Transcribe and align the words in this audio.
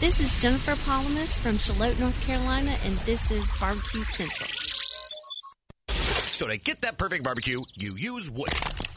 This 0.00 0.20
is 0.20 0.40
Jennifer 0.40 0.76
Palamas 0.88 1.36
from 1.36 1.58
Charlotte, 1.58 1.98
North 1.98 2.24
Carolina, 2.24 2.72
and 2.84 2.96
this 2.98 3.32
is 3.32 3.44
Barbecue 3.58 4.02
Central. 4.02 4.48
So 5.90 6.46
to 6.46 6.56
get 6.56 6.82
that 6.82 6.96
perfect 6.96 7.24
barbecue, 7.24 7.64
you 7.74 7.96
use 7.96 8.30
wood. 8.30 8.52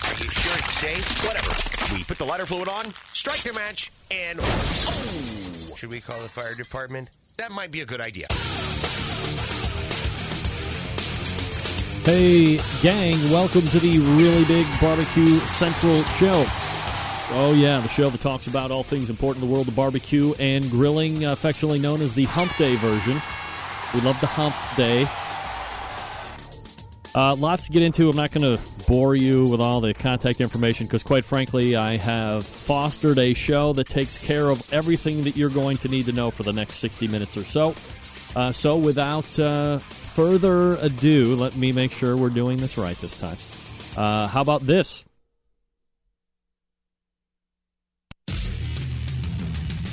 Are 0.05 0.23
you 0.23 0.29
sure 0.29 0.53
it's 0.59 0.77
safe? 0.77 1.25
Whatever. 1.25 1.95
We 1.97 2.03
put 2.03 2.19
the 2.19 2.25
lighter 2.25 2.45
fluid 2.45 2.69
on, 2.69 2.85
strike 3.13 3.39
the 3.39 3.51
match, 3.53 3.91
and 4.11 4.37
oh! 4.43 5.73
Should 5.75 5.89
we 5.89 6.01
call 6.01 6.21
the 6.21 6.29
fire 6.29 6.53
department? 6.53 7.09
That 7.37 7.51
might 7.51 7.71
be 7.71 7.81
a 7.81 7.85
good 7.87 7.99
idea. 7.99 8.27
Hey, 12.05 12.59
gang, 12.83 13.15
welcome 13.31 13.61
to 13.61 13.79
the 13.79 13.97
Really 14.19 14.45
Big 14.45 14.67
Barbecue 14.79 15.39
Central 15.49 16.03
Show. 16.19 16.60
Oh, 17.33 17.53
yeah, 17.53 17.79
the 17.79 17.87
show 17.87 18.09
that 18.09 18.19
talks 18.19 18.47
about 18.47 18.71
all 18.71 18.83
things 18.83 19.09
important 19.09 19.41
in 19.41 19.49
the 19.49 19.53
world 19.55 19.69
of 19.69 19.75
barbecue 19.75 20.33
and 20.37 20.69
grilling, 20.69 21.23
affectionately 21.23 21.79
known 21.79 22.01
as 22.01 22.13
the 22.13 22.25
Hump 22.25 22.53
Day 22.57 22.75
version. 22.75 23.13
We 23.93 24.01
love 24.01 24.19
the 24.19 24.27
Hump 24.27 24.53
Day. 24.75 25.07
Uh, 27.15 27.33
lots 27.37 27.67
to 27.67 27.71
get 27.71 27.83
into. 27.83 28.09
I'm 28.09 28.17
not 28.17 28.31
going 28.31 28.57
to 28.57 28.61
bore 28.85 29.15
you 29.15 29.43
with 29.43 29.61
all 29.61 29.79
the 29.79 29.93
contact 29.93 30.41
information 30.41 30.87
because, 30.87 31.03
quite 31.03 31.23
frankly, 31.23 31.77
I 31.77 31.95
have 31.95 32.45
fostered 32.45 33.17
a 33.17 33.33
show 33.33 33.71
that 33.73 33.87
takes 33.87 34.17
care 34.17 34.49
of 34.49 34.61
everything 34.73 35.23
that 35.23 35.37
you're 35.37 35.49
going 35.49 35.77
to 35.77 35.87
need 35.87 36.07
to 36.07 36.11
know 36.11 36.31
for 36.31 36.43
the 36.43 36.53
next 36.53 36.75
60 36.75 37.07
minutes 37.07 37.37
or 37.37 37.43
so. 37.43 37.75
Uh, 38.35 38.51
so, 38.51 38.75
without 38.75 39.39
uh, 39.39 39.77
further 39.77 40.75
ado, 40.75 41.35
let 41.37 41.55
me 41.55 41.71
make 41.71 41.93
sure 41.93 42.17
we're 42.17 42.29
doing 42.29 42.57
this 42.57 42.77
right 42.77 42.97
this 42.97 43.19
time. 43.21 43.37
Uh, 43.97 44.27
how 44.27 44.41
about 44.41 44.61
this? 44.61 45.05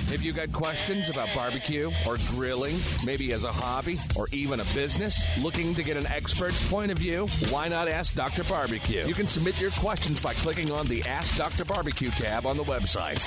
Have 0.09 0.23
you 0.23 0.33
got 0.33 0.51
questions 0.53 1.11
about 1.11 1.29
barbecue 1.35 1.91
or 2.07 2.17
grilling, 2.29 2.77
maybe 3.05 3.35
as 3.35 3.45
a 3.45 3.53
hobby 3.53 3.99
or 4.17 4.27
even 4.33 4.59
a 4.59 4.65
business? 4.75 5.23
Looking 5.39 5.75
to 5.75 5.83
get 5.83 5.99
an 5.99 6.07
expert's 6.07 6.67
point 6.67 6.91
of 6.91 6.97
view? 6.97 7.27
Why 7.51 7.69
not 7.69 7.89
ask 7.89 8.15
Dr. 8.15 8.43
Barbecue? 8.45 9.07
You 9.07 9.13
can 9.13 9.29
submit 9.29 9.61
your 9.61 9.71
questions 9.73 10.23
by 10.23 10.33
clicking 10.33 10.71
on 10.71 10.87
the 10.87 11.03
Ask 11.05 11.37
Dr. 11.37 11.67
Barbecue 11.67 12.09
tab 12.09 12.47
on 12.47 12.57
the 12.57 12.63
website. 12.63 13.19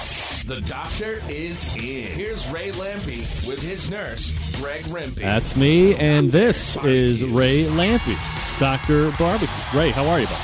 The 0.47 0.61
doctor 0.61 1.21
is 1.29 1.71
in. 1.75 2.07
Here's 2.13 2.49
Ray 2.49 2.71
Lampe 2.71 3.47
with 3.47 3.61
his 3.61 3.91
nurse, 3.91 4.31
Greg 4.59 4.83
Rempe. 4.85 5.15
That's 5.21 5.55
me, 5.55 5.93
and 5.97 6.31
this 6.31 6.77
is 6.77 7.23
Ray 7.23 7.65
Lampe, 7.65 8.17
Dr. 8.59 9.11
Barbecue. 9.19 9.79
Ray, 9.79 9.91
how 9.91 10.07
are 10.07 10.19
you, 10.19 10.25
bud? 10.25 10.41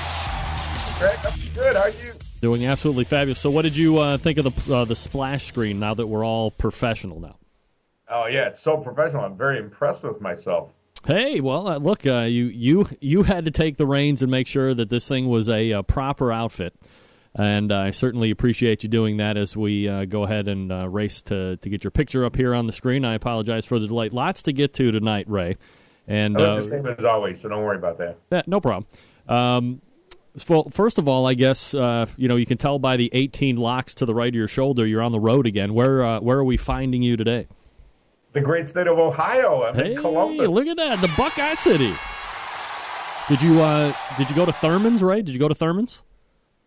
Greg, 0.99 1.19
I'm 1.25 1.53
good. 1.55 1.75
How 1.75 1.81
are 1.81 1.89
you? 1.89 2.16
Doing 2.41 2.65
absolutely 2.65 3.03
fabulous. 3.03 3.39
So, 3.39 3.49
what 3.49 3.63
did 3.63 3.75
you 3.75 3.97
uh, 3.97 4.17
think 4.17 4.37
of 4.37 4.45
the 4.45 4.75
uh, 4.75 4.85
the 4.85 4.95
splash 4.95 5.45
screen 5.45 5.79
now 5.79 5.93
that 5.95 6.05
we're 6.05 6.25
all 6.25 6.51
professional 6.51 7.19
now? 7.19 7.37
Oh 8.09 8.27
yeah, 8.27 8.47
it's 8.47 8.61
so 8.61 8.77
professional. 8.77 9.23
I'm 9.23 9.35
very 9.35 9.57
impressed 9.57 10.03
with 10.03 10.21
myself. 10.21 10.71
Hey, 11.05 11.39
well, 11.39 11.67
uh, 11.67 11.77
look, 11.77 12.05
uh, 12.05 12.21
you 12.21 12.45
you 12.45 12.87
you 12.99 13.23
had 13.23 13.45
to 13.45 13.51
take 13.51 13.77
the 13.77 13.85
reins 13.85 14.21
and 14.21 14.29
make 14.29 14.45
sure 14.45 14.73
that 14.73 14.89
this 14.89 15.07
thing 15.07 15.27
was 15.27 15.49
a, 15.49 15.73
uh, 15.73 15.81
proper 15.81 16.31
outfit, 16.31 16.75
and 17.33 17.71
I 17.71 17.91
certainly 17.91 18.29
appreciate 18.29 18.83
you 18.83 18.89
doing 18.89 19.17
that 19.17 19.35
as 19.37 19.57
we 19.57 19.87
uh, 19.87 20.05
go 20.05 20.23
ahead 20.23 20.47
and 20.47 20.71
uh, 20.71 20.87
race 20.87 21.21
to 21.23 21.57
to 21.57 21.69
get 21.69 21.83
your 21.83 21.91
picture 21.91 22.23
up 22.23 22.35
here 22.35 22.53
on 22.53 22.67
the 22.67 22.73
screen. 22.73 23.03
I 23.03 23.15
apologize 23.15 23.65
for 23.65 23.79
the 23.79 23.87
delay. 23.87 24.09
Lots 24.09 24.43
to 24.43 24.53
get 24.53 24.73
to 24.75 24.91
tonight, 24.91 25.29
Ray. 25.29 25.57
And 26.07 26.37
I 26.37 26.55
look 26.55 26.63
the 26.63 26.69
same 26.69 26.85
as 26.85 27.03
always, 27.03 27.41
so 27.41 27.49
don't 27.49 27.63
worry 27.63 27.77
about 27.77 27.97
that. 27.97 28.17
Yeah, 28.31 28.43
no 28.47 28.61
problem. 28.61 28.85
Um, 29.27 29.81
well, 30.49 30.69
first 30.69 30.97
of 30.97 31.07
all, 31.07 31.25
I 31.25 31.33
guess 31.33 31.73
uh, 31.73 32.05
you 32.17 32.27
know 32.27 32.35
you 32.35 32.45
can 32.45 32.57
tell 32.57 32.79
by 32.79 32.97
the 32.97 33.09
18 33.13 33.57
locks 33.57 33.95
to 33.95 34.05
the 34.05 34.13
right 34.13 34.29
of 34.29 34.35
your 34.35 34.47
shoulder 34.47 34.85
you're 34.85 35.01
on 35.01 35.11
the 35.11 35.19
road 35.19 35.47
again. 35.47 35.73
Where 35.73 36.05
uh, 36.05 36.19
where 36.19 36.37
are 36.37 36.43
we 36.43 36.57
finding 36.57 37.01
you 37.01 37.17
today? 37.17 37.47
The 38.33 38.41
great 38.41 38.69
state 38.69 38.87
of 38.87 38.99
Ohio. 38.99 39.63
I'm 39.63 39.75
hey, 39.75 39.93
in 39.93 40.01
Columbus. 40.01 40.47
look 40.47 40.67
at 40.67 40.77
that, 40.77 41.01
the 41.01 41.11
Buckeye 41.17 41.55
City. 41.55 41.93
Did 43.27 43.41
you 43.41 43.61
uh, 43.61 43.93
did 44.17 44.29
you 44.29 44.35
go 44.35 44.45
to 44.45 44.51
Thurman's? 44.51 45.01
Right? 45.01 45.23
Did 45.23 45.33
you 45.33 45.39
go 45.39 45.47
to 45.47 45.55
Thurman's? 45.55 46.03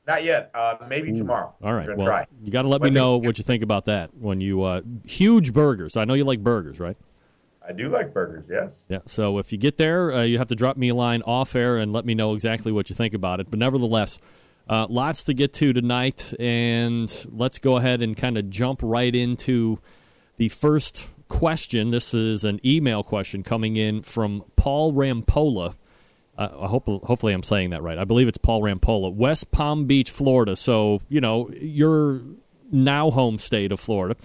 Not 0.07 0.25
yet. 0.25 0.51
Uh, 0.55 0.77
maybe 0.89 1.11
Ooh. 1.13 1.19
tomorrow. 1.19 1.55
All 1.63 1.73
right. 1.73 1.97
Well, 1.97 2.07
try. 2.07 2.27
you 2.43 2.51
got 2.51 2.63
to 2.63 2.69
let 2.69 2.83
me 2.83 2.91
know 2.91 3.19
what 3.19 3.39
you 3.39 3.45
think 3.45 3.63
about 3.63 3.85
that 3.85 4.11
when 4.17 4.41
you 4.41 4.63
uh, 4.63 4.81
huge 5.05 5.53
burgers. 5.53 5.97
I 5.97 6.05
know 6.05 6.15
you 6.15 6.25
like 6.25 6.41
burgers, 6.41 6.81
right? 6.81 6.97
I 7.67 7.73
do 7.73 7.89
like 7.89 8.13
burgers, 8.15 8.47
yes. 8.51 8.73
Yeah. 8.89 9.01
So 9.07 9.39
if 9.39 9.53
you 9.53 9.59
get 9.59 9.77
there, 9.77 10.13
uh, 10.13 10.23
you 10.23 10.39
have 10.39 10.49
to 10.49 10.57
drop 10.57 10.77
me 10.77 10.89
a 10.89 10.95
line 10.95 11.23
off 11.23 11.55
air 11.55 11.77
and 11.77 11.93
let 11.93 12.05
me 12.05 12.15
know 12.15 12.35
exactly 12.35 12.73
what 12.73 12.91
you 12.91 12.97
think 12.97 13.15
about 13.15 13.39
it. 13.41 13.51
But 13.51 13.59
nevertheless, 13.59 14.19
uh, 14.69 14.87
lots 14.89 15.25
to 15.25 15.35
get 15.35 15.53
to 15.55 15.73
tonight, 15.73 16.33
and 16.39 17.27
let's 17.31 17.59
go 17.59 17.77
ahead 17.77 18.03
and 18.03 18.17
kind 18.17 18.39
of 18.39 18.51
jump 18.51 18.81
right 18.83 19.15
into 19.15 19.79
the 20.37 20.49
first 20.49 21.09
question. 21.29 21.91
This 21.91 22.15
is 22.15 22.45
an 22.45 22.61
email 22.65 23.03
question 23.03 23.43
coming 23.43 23.77
in 23.77 24.03
from 24.03 24.45
Paul 24.57 24.93
Rampola. 24.93 25.75
Uh, 26.39 26.49
I 26.63 26.67
hope, 26.67 26.87
hopefully, 26.87 27.33
I'm 27.33 27.43
saying 27.43 27.71
that 27.71 27.83
right. 27.83 27.99
I 27.99 28.05
believe 28.05 28.29
it's 28.29 28.39
Paul 28.39 28.63
Rampola, 28.63 29.13
West 29.15 29.51
Palm 29.51 29.87
Beach, 29.87 30.11
Florida. 30.11 30.57
So 30.57 31.01
you 31.09 31.21
know 31.21 31.51
your 31.51 32.23
now 32.73 33.11
home 33.11 33.39
state 33.39 33.73
of 33.73 33.81
Florida. 33.81 34.17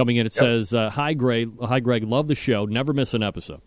Coming 0.00 0.16
in, 0.16 0.24
it 0.24 0.34
yep. 0.34 0.42
says, 0.42 0.72
uh, 0.72 0.88
"Hi, 0.88 1.12
Greg. 1.12 1.50
Hi, 1.60 1.78
Greg. 1.78 2.04
Love 2.04 2.26
the 2.26 2.34
show. 2.34 2.64
Never 2.64 2.94
miss 2.94 3.12
an 3.12 3.22
episode. 3.22 3.60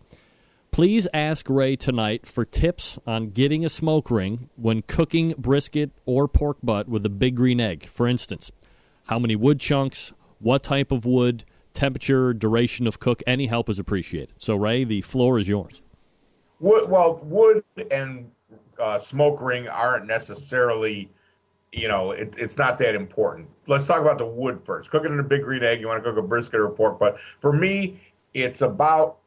Please 0.72 1.06
ask 1.14 1.48
Ray 1.48 1.76
tonight 1.76 2.26
for 2.26 2.44
tips 2.44 2.98
on 3.06 3.30
getting 3.30 3.64
a 3.64 3.68
smoke 3.68 4.10
ring 4.10 4.48
when 4.56 4.82
cooking 4.82 5.34
brisket 5.38 5.92
or 6.06 6.26
pork 6.26 6.56
butt 6.60 6.88
with 6.88 7.06
a 7.06 7.08
big 7.08 7.36
green 7.36 7.60
egg. 7.60 7.86
For 7.86 8.08
instance, 8.08 8.50
how 9.04 9.20
many 9.20 9.36
wood 9.36 9.60
chunks, 9.60 10.12
what 10.40 10.64
type 10.64 10.90
of 10.90 11.04
wood, 11.04 11.44
temperature, 11.72 12.34
duration 12.34 12.88
of 12.88 12.98
cook. 12.98 13.22
Any 13.28 13.46
help 13.46 13.68
is 13.68 13.78
appreciated. 13.78 14.34
So, 14.36 14.56
Ray, 14.56 14.82
the 14.82 15.02
floor 15.02 15.38
is 15.38 15.46
yours. 15.46 15.82
Wood, 16.58 16.90
well, 16.90 17.20
wood 17.22 17.62
and 17.92 18.28
uh, 18.82 18.98
smoke 18.98 19.40
ring 19.40 19.68
aren't 19.68 20.06
necessarily." 20.06 21.10
You 21.74 21.88
know, 21.88 22.12
it, 22.12 22.34
it's 22.38 22.56
not 22.56 22.78
that 22.78 22.94
important. 22.94 23.48
Let's 23.66 23.86
talk 23.86 24.00
about 24.00 24.18
the 24.18 24.26
wood 24.26 24.60
first. 24.64 24.90
Cooking 24.90 25.12
in 25.12 25.18
a 25.18 25.24
big 25.24 25.42
green 25.42 25.64
egg, 25.64 25.80
you 25.80 25.88
want 25.88 26.02
to 26.02 26.08
cook 26.08 26.18
a 26.18 26.26
brisket 26.26 26.60
or 26.60 26.66
a 26.66 26.70
pork 26.70 26.98
butt. 26.98 27.16
For 27.40 27.52
me, 27.52 28.00
it's 28.32 28.62
about 28.62 29.18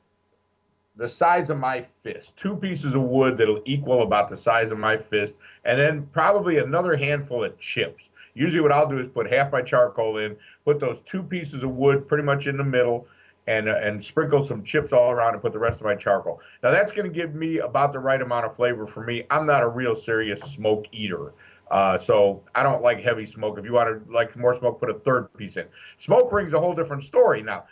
the 0.95 1.09
size 1.09 1.49
of 1.49 1.57
my 1.57 1.85
fist. 2.03 2.37
Two 2.37 2.55
pieces 2.55 2.95
of 2.95 3.01
wood 3.03 3.37
that'll 3.37 3.61
equal 3.65 4.03
about 4.03 4.29
the 4.29 4.37
size 4.37 4.71
of 4.71 4.79
my 4.79 4.97
fist, 4.97 5.35
and 5.65 5.79
then 5.79 6.07
probably 6.11 6.57
another 6.57 6.95
handful 6.95 7.43
of 7.43 7.57
chips. 7.59 8.09
Usually, 8.33 8.61
what 8.61 8.71
I'll 8.71 8.87
do 8.87 8.99
is 8.99 9.07
put 9.07 9.31
half 9.31 9.51
my 9.51 9.61
charcoal 9.61 10.17
in, 10.17 10.35
put 10.63 10.79
those 10.79 10.99
two 11.05 11.23
pieces 11.23 11.63
of 11.63 11.71
wood 11.71 12.07
pretty 12.07 12.23
much 12.23 12.47
in 12.47 12.57
the 12.57 12.63
middle, 12.63 13.07
and 13.47 13.67
uh, 13.67 13.75
and 13.81 14.03
sprinkle 14.03 14.43
some 14.43 14.63
chips 14.63 14.93
all 14.93 15.11
around 15.11 15.33
and 15.33 15.41
put 15.41 15.53
the 15.53 15.59
rest 15.59 15.79
of 15.79 15.85
my 15.85 15.95
charcoal. 15.95 16.39
Now 16.61 16.71
that's 16.71 16.91
going 16.91 17.05
to 17.05 17.13
give 17.13 17.33
me 17.33 17.59
about 17.59 17.93
the 17.93 17.99
right 17.99 18.21
amount 18.21 18.45
of 18.45 18.55
flavor 18.55 18.85
for 18.85 19.03
me. 19.03 19.23
I'm 19.29 19.45
not 19.45 19.63
a 19.63 19.67
real 19.67 19.95
serious 19.95 20.39
smoke 20.41 20.85
eater. 20.91 21.33
Uh, 21.71 21.97
so 21.97 22.43
I 22.55 22.63
don't 22.63 22.81
like 22.81 23.01
heavy 23.01 23.25
smoke. 23.25 23.57
If 23.57 23.65
you 23.65 23.73
want 23.73 24.05
to 24.05 24.11
like 24.11 24.35
more 24.35 24.55
smoke, 24.55 24.79
put 24.79 24.89
a 24.89 24.93
third 24.93 25.33
piece 25.35 25.57
in. 25.57 25.65
Smoke 25.97 26.31
ring's 26.31 26.53
a 26.53 26.59
whole 26.59 26.73
different 26.73 27.03
story. 27.03 27.41
Now, 27.41 27.65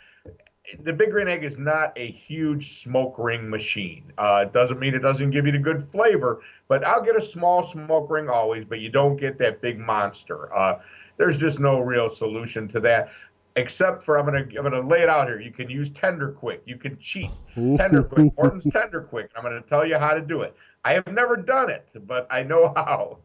the 0.82 0.92
big 0.92 1.10
green 1.10 1.28
egg 1.28 1.44
is 1.44 1.58
not 1.58 1.92
a 1.96 2.10
huge 2.10 2.82
smoke 2.82 3.14
ring 3.18 3.48
machine. 3.48 4.12
Uh, 4.18 4.44
it 4.46 4.52
doesn't 4.52 4.78
mean 4.78 4.94
it 4.94 5.00
doesn't 5.00 5.30
give 5.30 5.46
you 5.46 5.52
the 5.52 5.58
good 5.58 5.88
flavor, 5.92 6.42
but 6.68 6.84
I'll 6.84 7.02
get 7.02 7.16
a 7.16 7.22
small 7.22 7.64
smoke 7.64 8.10
ring 8.10 8.28
always, 8.28 8.64
but 8.64 8.80
you 8.80 8.88
don't 8.88 9.16
get 9.16 9.38
that 9.38 9.60
big 9.60 9.78
monster. 9.78 10.54
Uh, 10.54 10.80
there's 11.16 11.38
just 11.38 11.60
no 11.60 11.80
real 11.80 12.10
solution 12.10 12.68
to 12.68 12.80
that. 12.80 13.10
Except 13.54 14.02
for 14.02 14.18
I'm 14.18 14.26
gonna 14.26 14.40
I'm 14.40 14.64
gonna 14.64 14.86
lay 14.86 15.00
it 15.00 15.08
out 15.08 15.28
here. 15.28 15.40
You 15.40 15.50
can 15.50 15.70
use 15.70 15.90
Tender 15.90 16.30
Quick. 16.30 16.60
You 16.66 16.76
can 16.76 16.98
cheat 16.98 17.30
Tender 17.54 18.02
Quick. 18.02 18.36
Morton's 18.36 18.66
Tender 18.70 19.00
Quick. 19.00 19.30
I'm 19.34 19.42
gonna 19.42 19.62
tell 19.62 19.86
you 19.86 19.96
how 19.96 20.12
to 20.12 20.20
do 20.20 20.42
it. 20.42 20.54
I 20.84 20.92
have 20.92 21.06
never 21.06 21.36
done 21.36 21.70
it, 21.70 21.88
but 22.06 22.26
I 22.30 22.42
know 22.42 22.74
how 22.76 23.20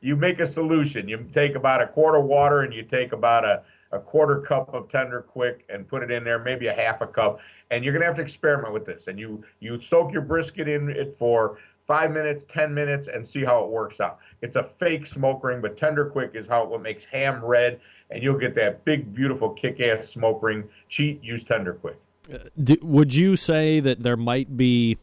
you 0.00 0.16
make 0.16 0.40
a 0.40 0.46
solution. 0.46 1.08
You 1.08 1.26
take 1.32 1.54
about 1.54 1.82
a 1.82 1.86
quart 1.86 2.16
of 2.18 2.24
water 2.24 2.62
and 2.62 2.72
you 2.72 2.82
take 2.82 3.12
about 3.12 3.44
a, 3.44 3.62
a 3.92 3.98
quarter 3.98 4.40
cup 4.40 4.72
of 4.74 4.88
Tender 4.88 5.22
Quick 5.22 5.64
and 5.68 5.88
put 5.88 6.02
it 6.02 6.10
in 6.10 6.24
there, 6.24 6.38
maybe 6.38 6.66
a 6.66 6.74
half 6.74 7.00
a 7.00 7.06
cup, 7.06 7.40
and 7.70 7.84
you're 7.84 7.92
gonna 7.92 8.04
have 8.04 8.16
to 8.16 8.22
experiment 8.22 8.72
with 8.72 8.84
this. 8.84 9.06
And 9.06 9.18
you 9.18 9.42
you 9.60 9.80
soak 9.80 10.12
your 10.12 10.22
brisket 10.22 10.68
in 10.68 10.90
it 10.90 11.16
for 11.18 11.58
five 11.86 12.10
minutes, 12.10 12.44
ten 12.48 12.74
minutes, 12.74 13.08
and 13.08 13.26
see 13.26 13.44
how 13.44 13.64
it 13.64 13.70
works 13.70 14.00
out. 14.00 14.18
It's 14.42 14.56
a 14.56 14.64
fake 14.78 15.06
smoke 15.06 15.42
ring, 15.44 15.60
but 15.60 15.76
Tender 15.76 16.06
Quick 16.06 16.32
is 16.34 16.46
how 16.46 16.64
what 16.66 16.82
makes 16.82 17.04
ham 17.04 17.44
red, 17.44 17.80
and 18.10 18.22
you'll 18.22 18.38
get 18.38 18.54
that 18.56 18.84
big, 18.84 19.14
beautiful, 19.14 19.50
kick-ass 19.50 20.08
smoke 20.08 20.42
ring. 20.42 20.64
Cheat, 20.88 21.22
use 21.22 21.44
Tender 21.44 21.74
Quick. 21.74 21.98
Uh, 22.32 22.74
would 22.82 23.14
you 23.14 23.36
say 23.36 23.78
that 23.78 24.02
there 24.02 24.16
might 24.16 24.56
be 24.56 24.98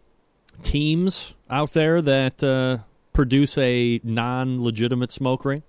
teams 0.61 1.33
out 1.49 1.71
there 1.71 2.01
that 2.01 2.43
uh, 2.43 2.79
produce 3.13 3.57
a 3.57 4.01
non-legitimate 4.03 5.11
smoke 5.11 5.45
ring? 5.45 5.63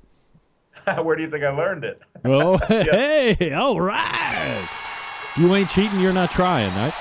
Where 1.03 1.17
do 1.17 1.23
you 1.23 1.31
think 1.31 1.45
I 1.45 1.51
learned 1.51 1.85
it? 1.85 2.01
Oh, 2.27 2.57
hey, 2.69 3.53
all 3.53 3.79
right. 3.79 4.67
You 5.37 5.55
ain't 5.55 5.69
cheating. 5.69 6.01
You're 6.01 6.15
not 6.15 6.31
trying, 6.31 6.75
right? 6.75 6.95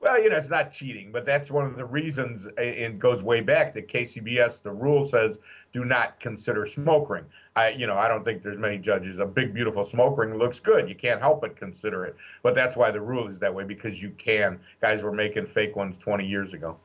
Well, 0.00 0.22
you 0.22 0.30
know, 0.30 0.36
it's 0.36 0.48
not 0.48 0.72
cheating, 0.72 1.12
but 1.12 1.26
that's 1.26 1.50
one 1.50 1.66
of 1.66 1.76
the 1.76 1.84
reasons. 1.84 2.46
It 2.56 2.98
goes 2.98 3.22
way 3.22 3.42
back 3.42 3.74
that 3.74 3.88
KCBS. 3.88 4.62
The 4.62 4.70
rule 4.70 5.06
says 5.06 5.38
do 5.74 5.84
not 5.84 6.20
consider 6.20 6.64
smoke 6.64 7.10
ring. 7.10 7.24
I, 7.56 7.70
you 7.70 7.86
know, 7.86 7.96
I 7.96 8.08
don't 8.08 8.24
think 8.24 8.42
there's 8.42 8.56
many 8.56 8.78
judges. 8.78 9.18
A 9.18 9.26
big, 9.26 9.52
beautiful 9.52 9.84
smoke 9.84 10.16
ring 10.16 10.38
looks 10.38 10.60
good. 10.60 10.88
You 10.88 10.94
can't 10.94 11.20
help 11.20 11.40
but 11.40 11.56
consider 11.56 12.04
it. 12.04 12.16
But 12.42 12.54
that's 12.54 12.76
why 12.76 12.90
the 12.92 13.00
rule 13.00 13.28
is 13.28 13.38
that 13.40 13.54
way 13.54 13.64
because 13.64 14.00
you 14.00 14.10
can. 14.16 14.58
Guys 14.80 15.02
were 15.02 15.12
making 15.12 15.46
fake 15.46 15.74
ones 15.76 15.96
20 15.98 16.24
years 16.24 16.54
ago. 16.54 16.78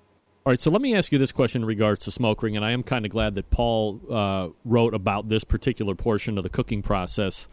All 0.45 0.51
right, 0.51 0.61
so 0.61 0.71
let 0.71 0.81
me 0.81 0.95
ask 0.95 1.11
you 1.11 1.17
this 1.17 1.33
question 1.33 1.63
in 1.63 1.67
regards 1.67 2.05
to 2.05 2.11
smoke 2.11 2.41
ring, 2.41 2.55
and 2.55 2.65
I 2.65 2.71
am 2.71 2.81
kind 2.81 3.05
of 3.05 3.11
glad 3.11 3.35
that 3.35 3.49
Paul 3.49 3.99
uh, 4.09 4.49
wrote 4.63 4.93
about 4.93 5.27
this 5.27 5.43
particular 5.43 5.95
portion 5.95 6.37
of 6.37 6.43
the 6.43 6.49
cooking 6.49 6.81
process 6.81 7.47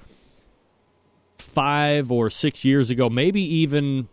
five 1.38 2.12
or 2.12 2.30
six 2.30 2.64
years 2.64 2.88
ago, 2.88 3.10
maybe 3.10 3.42
even 3.42 4.08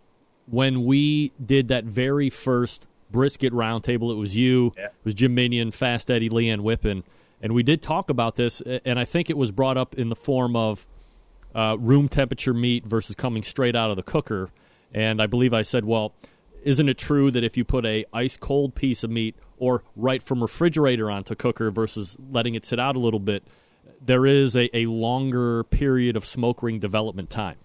when 0.47 0.85
we 0.85 1.31
did 1.43 1.67
that 1.67 1.83
very 1.83 2.29
first 2.29 2.87
brisket 3.11 3.53
roundtable. 3.53 4.11
It 4.11 4.17
was 4.17 4.35
you, 4.35 4.73
yeah. 4.75 4.85
it 4.85 4.93
was 5.03 5.13
Jim 5.13 5.35
Minion, 5.35 5.71
Fast 5.71 6.09
Eddie, 6.09 6.29
Leanne 6.29 6.61
Whippen, 6.61 7.03
and 7.41 7.53
we 7.53 7.61
did 7.63 7.81
talk 7.81 8.09
about 8.09 8.35
this. 8.35 8.59
And 8.61 8.99
I 8.99 9.05
think 9.05 9.29
it 9.29 9.37
was 9.37 9.51
brought 9.51 9.77
up 9.77 9.95
in 9.95 10.09
the 10.09 10.15
form 10.15 10.55
of 10.55 10.85
uh, 11.53 11.77
room 11.79 12.09
temperature 12.09 12.53
meat 12.53 12.85
versus 12.85 13.15
coming 13.15 13.43
straight 13.43 13.75
out 13.75 13.91
of 13.91 13.95
the 13.95 14.03
cooker. 14.03 14.49
And 14.93 15.21
I 15.21 15.27
believe 15.27 15.53
I 15.53 15.61
said, 15.61 15.85
well, 15.85 16.13
isn't 16.63 16.89
it 16.89 16.97
true 16.97 17.31
that 17.31 17.43
if 17.43 17.57
you 17.57 17.63
put 17.63 17.85
a 17.85 18.05
ice 18.13 18.37
cold 18.37 18.75
piece 18.75 19.03
of 19.03 19.09
meat 19.09 19.35
or 19.57 19.83
right 19.95 20.21
from 20.21 20.41
refrigerator 20.41 21.09
onto 21.09 21.35
cooker 21.35 21.71
versus 21.71 22.17
letting 22.31 22.55
it 22.55 22.65
sit 22.65 22.79
out 22.79 22.95
a 22.95 22.99
little 22.99 23.19
bit, 23.19 23.43
there 24.05 24.25
is 24.25 24.55
a, 24.55 24.75
a 24.75 24.85
longer 24.87 25.63
period 25.65 26.15
of 26.15 26.25
smoke 26.25 26.63
ring 26.63 26.79
development 26.79 27.29
time. 27.29 27.57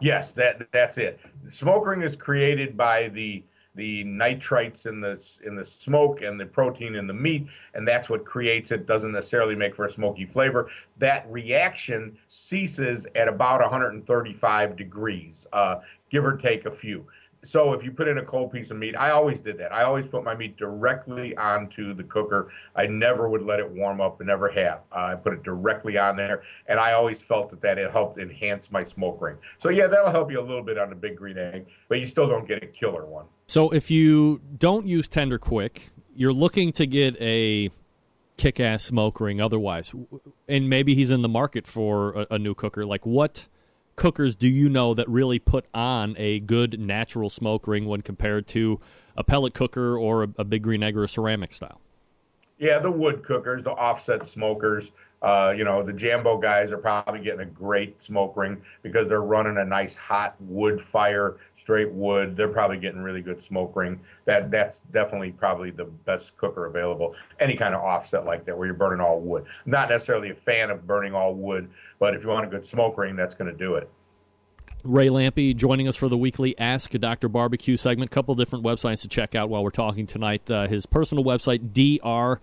Yes, 0.00 0.32
that 0.32 0.68
that's 0.72 0.98
it. 0.98 1.18
Smoke 1.50 1.86
ring 1.86 2.02
is 2.02 2.16
created 2.16 2.76
by 2.76 3.08
the 3.08 3.42
the 3.76 4.04
nitrites 4.04 4.86
in 4.86 5.00
the 5.00 5.22
in 5.46 5.54
the 5.54 5.64
smoke 5.64 6.22
and 6.22 6.40
the 6.40 6.44
protein 6.46 6.94
in 6.94 7.06
the 7.06 7.14
meat, 7.14 7.46
and 7.74 7.86
that's 7.86 8.08
what 8.08 8.24
creates 8.24 8.72
it. 8.72 8.86
Doesn't 8.86 9.12
necessarily 9.12 9.54
make 9.54 9.74
for 9.74 9.86
a 9.86 9.90
smoky 9.90 10.26
flavor. 10.26 10.68
That 10.98 11.30
reaction 11.30 12.18
ceases 12.28 13.06
at 13.14 13.28
about 13.28 13.60
135 13.60 14.76
degrees, 14.76 15.46
uh, 15.52 15.76
give 16.10 16.24
or 16.24 16.36
take 16.36 16.66
a 16.66 16.70
few 16.70 17.06
so 17.46 17.72
if 17.72 17.84
you 17.84 17.90
put 17.90 18.08
in 18.08 18.18
a 18.18 18.24
cold 18.24 18.52
piece 18.52 18.70
of 18.70 18.76
meat, 18.76 18.94
I 18.96 19.10
always 19.10 19.38
did 19.38 19.58
that. 19.58 19.72
I 19.72 19.84
always 19.84 20.06
put 20.06 20.24
my 20.24 20.34
meat 20.34 20.56
directly 20.56 21.36
onto 21.36 21.94
the 21.94 22.02
cooker. 22.04 22.50
I 22.74 22.86
never 22.86 23.28
would 23.28 23.42
let 23.42 23.60
it 23.60 23.70
warm 23.70 24.00
up, 24.00 24.20
and 24.20 24.26
never 24.26 24.48
have. 24.50 24.80
Uh, 24.92 25.12
I 25.12 25.14
put 25.14 25.32
it 25.32 25.42
directly 25.42 25.98
on 25.98 26.16
there, 26.16 26.42
and 26.66 26.80
I 26.80 26.92
always 26.92 27.20
felt 27.22 27.50
that 27.50 27.62
that 27.62 27.78
it 27.78 27.90
helped 27.90 28.18
enhance 28.18 28.70
my 28.70 28.84
smoke 28.84 29.20
ring. 29.20 29.36
So 29.58 29.68
yeah, 29.68 29.86
that'll 29.86 30.10
help 30.10 30.30
you 30.30 30.40
a 30.40 30.42
little 30.42 30.62
bit 30.62 30.78
on 30.78 30.90
the 30.90 30.96
big 30.96 31.16
green 31.16 31.38
egg, 31.38 31.66
but 31.88 32.00
you 32.00 32.06
still 32.06 32.28
don't 32.28 32.46
get 32.46 32.62
a 32.62 32.66
killer 32.66 33.06
one. 33.06 33.26
So 33.46 33.70
if 33.70 33.90
you 33.90 34.40
don't 34.58 34.86
use 34.86 35.06
Tender 35.08 35.38
Quick, 35.38 35.90
you're 36.14 36.32
looking 36.32 36.72
to 36.72 36.86
get 36.86 37.16
a 37.20 37.70
kick-ass 38.36 38.84
smoke 38.84 39.20
ring 39.20 39.40
otherwise, 39.40 39.94
and 40.48 40.68
maybe 40.68 40.94
he's 40.94 41.10
in 41.10 41.22
the 41.22 41.28
market 41.28 41.66
for 41.66 42.12
a, 42.14 42.26
a 42.32 42.38
new 42.38 42.54
cooker. 42.54 42.84
Like 42.84 43.06
what? 43.06 43.48
Cookers 43.96 44.36
do 44.36 44.48
you 44.48 44.68
know 44.68 44.94
that 44.94 45.08
really 45.08 45.38
put 45.38 45.66
on 45.74 46.14
a 46.18 46.40
good 46.40 46.78
natural 46.78 47.30
smoke 47.30 47.66
ring 47.66 47.86
when 47.86 48.02
compared 48.02 48.46
to 48.46 48.78
a 49.16 49.24
pellet 49.24 49.54
cooker 49.54 49.98
or 49.98 50.24
a, 50.24 50.28
a 50.38 50.44
big 50.44 50.62
green 50.62 50.82
egg 50.82 50.96
or 50.96 51.04
a 51.04 51.08
ceramic 51.08 51.52
style? 51.52 51.80
Yeah, 52.58 52.78
the 52.78 52.90
wood 52.90 53.22
cookers, 53.22 53.64
the 53.64 53.72
offset 53.72 54.26
smokers. 54.26 54.92
Uh, 55.22 55.52
you 55.56 55.64
know, 55.64 55.82
the 55.82 55.92
Jambo 55.92 56.38
guys 56.38 56.70
are 56.70 56.78
probably 56.78 57.20
getting 57.20 57.40
a 57.40 57.46
great 57.46 58.02
smoke 58.02 58.36
ring 58.36 58.60
because 58.82 59.08
they're 59.08 59.22
running 59.22 59.56
a 59.56 59.64
nice 59.64 59.94
hot 59.94 60.36
wood 60.40 60.84
fire, 60.92 61.36
straight 61.58 61.90
wood. 61.90 62.36
They're 62.36 62.48
probably 62.48 62.76
getting 62.76 63.00
really 63.00 63.22
good 63.22 63.42
smoke 63.42 63.74
ring. 63.74 63.98
That 64.26 64.50
that's 64.50 64.80
definitely 64.92 65.32
probably 65.32 65.70
the 65.70 65.86
best 65.86 66.36
cooker 66.36 66.66
available. 66.66 67.14
Any 67.40 67.56
kind 67.56 67.74
of 67.74 67.82
offset 67.82 68.26
like 68.26 68.44
that 68.44 68.56
where 68.56 68.66
you're 68.66 68.74
burning 68.74 69.00
all 69.00 69.20
wood. 69.20 69.46
not 69.64 69.88
necessarily 69.88 70.30
a 70.30 70.34
fan 70.34 70.70
of 70.70 70.86
burning 70.86 71.14
all 71.14 71.34
wood, 71.34 71.70
but 71.98 72.14
if 72.14 72.22
you 72.22 72.28
want 72.28 72.46
a 72.46 72.48
good 72.48 72.64
smoke 72.64 72.98
ring, 72.98 73.16
that's 73.16 73.34
going 73.34 73.50
to 73.50 73.56
do 73.56 73.74
it. 73.74 73.90
Ray 74.84 75.08
Lampe 75.08 75.56
joining 75.56 75.88
us 75.88 75.96
for 75.96 76.08
the 76.08 76.16
weekly 76.16 76.56
Ask 76.58 76.94
a 76.94 76.98
Dr. 76.98 77.28
Barbecue 77.28 77.76
segment. 77.76 78.10
Couple 78.10 78.34
different 78.34 78.64
websites 78.64 79.00
to 79.02 79.08
check 79.08 79.34
out 79.34 79.50
while 79.50 79.64
we're 79.64 79.70
talking 79.70 80.06
tonight. 80.06 80.48
Uh, 80.50 80.68
his 80.68 80.86
personal 80.86 81.24
website, 81.24 81.72
drbbq.com. 81.72 82.40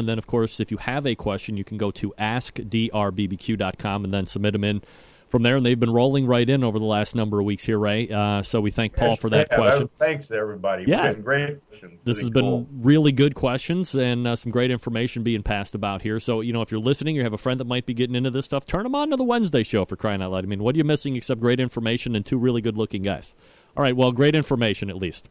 And 0.00 0.08
then, 0.08 0.18
of 0.18 0.26
course, 0.26 0.58
if 0.58 0.70
you 0.72 0.76
have 0.78 1.06
a 1.06 1.14
question, 1.14 1.56
you 1.56 1.64
can 1.64 1.78
go 1.78 1.90
to 1.92 2.12
askdrbbq.com 2.18 4.04
and 4.04 4.12
then 4.12 4.26
submit 4.26 4.52
them 4.54 4.64
in 4.64 4.82
from 5.28 5.42
there, 5.42 5.56
and 5.56 5.66
they've 5.66 5.78
been 5.78 5.92
rolling 5.92 6.26
right 6.26 6.48
in 6.48 6.62
over 6.62 6.78
the 6.78 6.84
last 6.84 7.14
number 7.14 7.40
of 7.40 7.46
weeks 7.46 7.64
here, 7.64 7.78
Ray. 7.78 8.08
Uh, 8.08 8.42
so 8.42 8.60
we 8.60 8.70
thank 8.70 8.94
Paul 8.94 9.16
for 9.16 9.28
that 9.30 9.48
yeah, 9.50 9.56
question. 9.56 9.90
Thanks, 9.98 10.30
everybody. 10.30 10.84
Yeah, 10.86 11.12
great 11.14 11.58
This 12.04 12.20
has 12.20 12.30
cool. 12.30 12.60
been 12.60 12.82
really 12.82 13.12
good 13.12 13.34
questions 13.34 13.94
and 13.94 14.26
uh, 14.26 14.36
some 14.36 14.52
great 14.52 14.70
information 14.70 15.22
being 15.24 15.42
passed 15.42 15.74
about 15.74 16.02
here. 16.02 16.20
So 16.20 16.40
you 16.40 16.52
know, 16.52 16.62
if 16.62 16.70
you're 16.70 16.80
listening, 16.80 17.16
you 17.16 17.22
have 17.24 17.32
a 17.32 17.38
friend 17.38 17.58
that 17.58 17.66
might 17.66 17.86
be 17.86 17.94
getting 17.94 18.14
into 18.14 18.30
this 18.30 18.44
stuff, 18.44 18.64
turn 18.64 18.84
them 18.84 18.94
on 18.94 19.10
to 19.10 19.16
the 19.16 19.24
Wednesday 19.24 19.64
show 19.64 19.84
for 19.84 19.96
crying 19.96 20.22
out 20.22 20.30
loud. 20.30 20.44
I 20.44 20.46
mean, 20.46 20.62
what 20.62 20.74
are 20.74 20.78
you 20.78 20.84
missing 20.84 21.16
except 21.16 21.40
great 21.40 21.58
information 21.58 22.14
and 22.14 22.24
two 22.24 22.38
really 22.38 22.60
good-looking 22.60 23.02
guys? 23.02 23.34
All 23.76 23.82
right, 23.82 23.96
well, 23.96 24.12
great 24.12 24.34
information 24.34 24.88
at 24.90 24.96
least. 24.96 25.28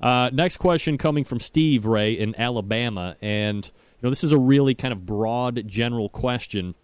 Uh, 0.00 0.30
next 0.32 0.58
question 0.58 0.98
coming 0.98 1.24
from 1.24 1.40
Steve 1.40 1.86
Ray 1.86 2.12
in 2.12 2.38
Alabama, 2.38 3.16
and 3.20 3.64
you 3.66 3.72
know, 4.02 4.10
this 4.10 4.22
is 4.22 4.32
a 4.32 4.38
really 4.38 4.74
kind 4.74 4.92
of 4.92 5.04
broad, 5.06 5.66
general 5.66 6.08
question, 6.08 6.74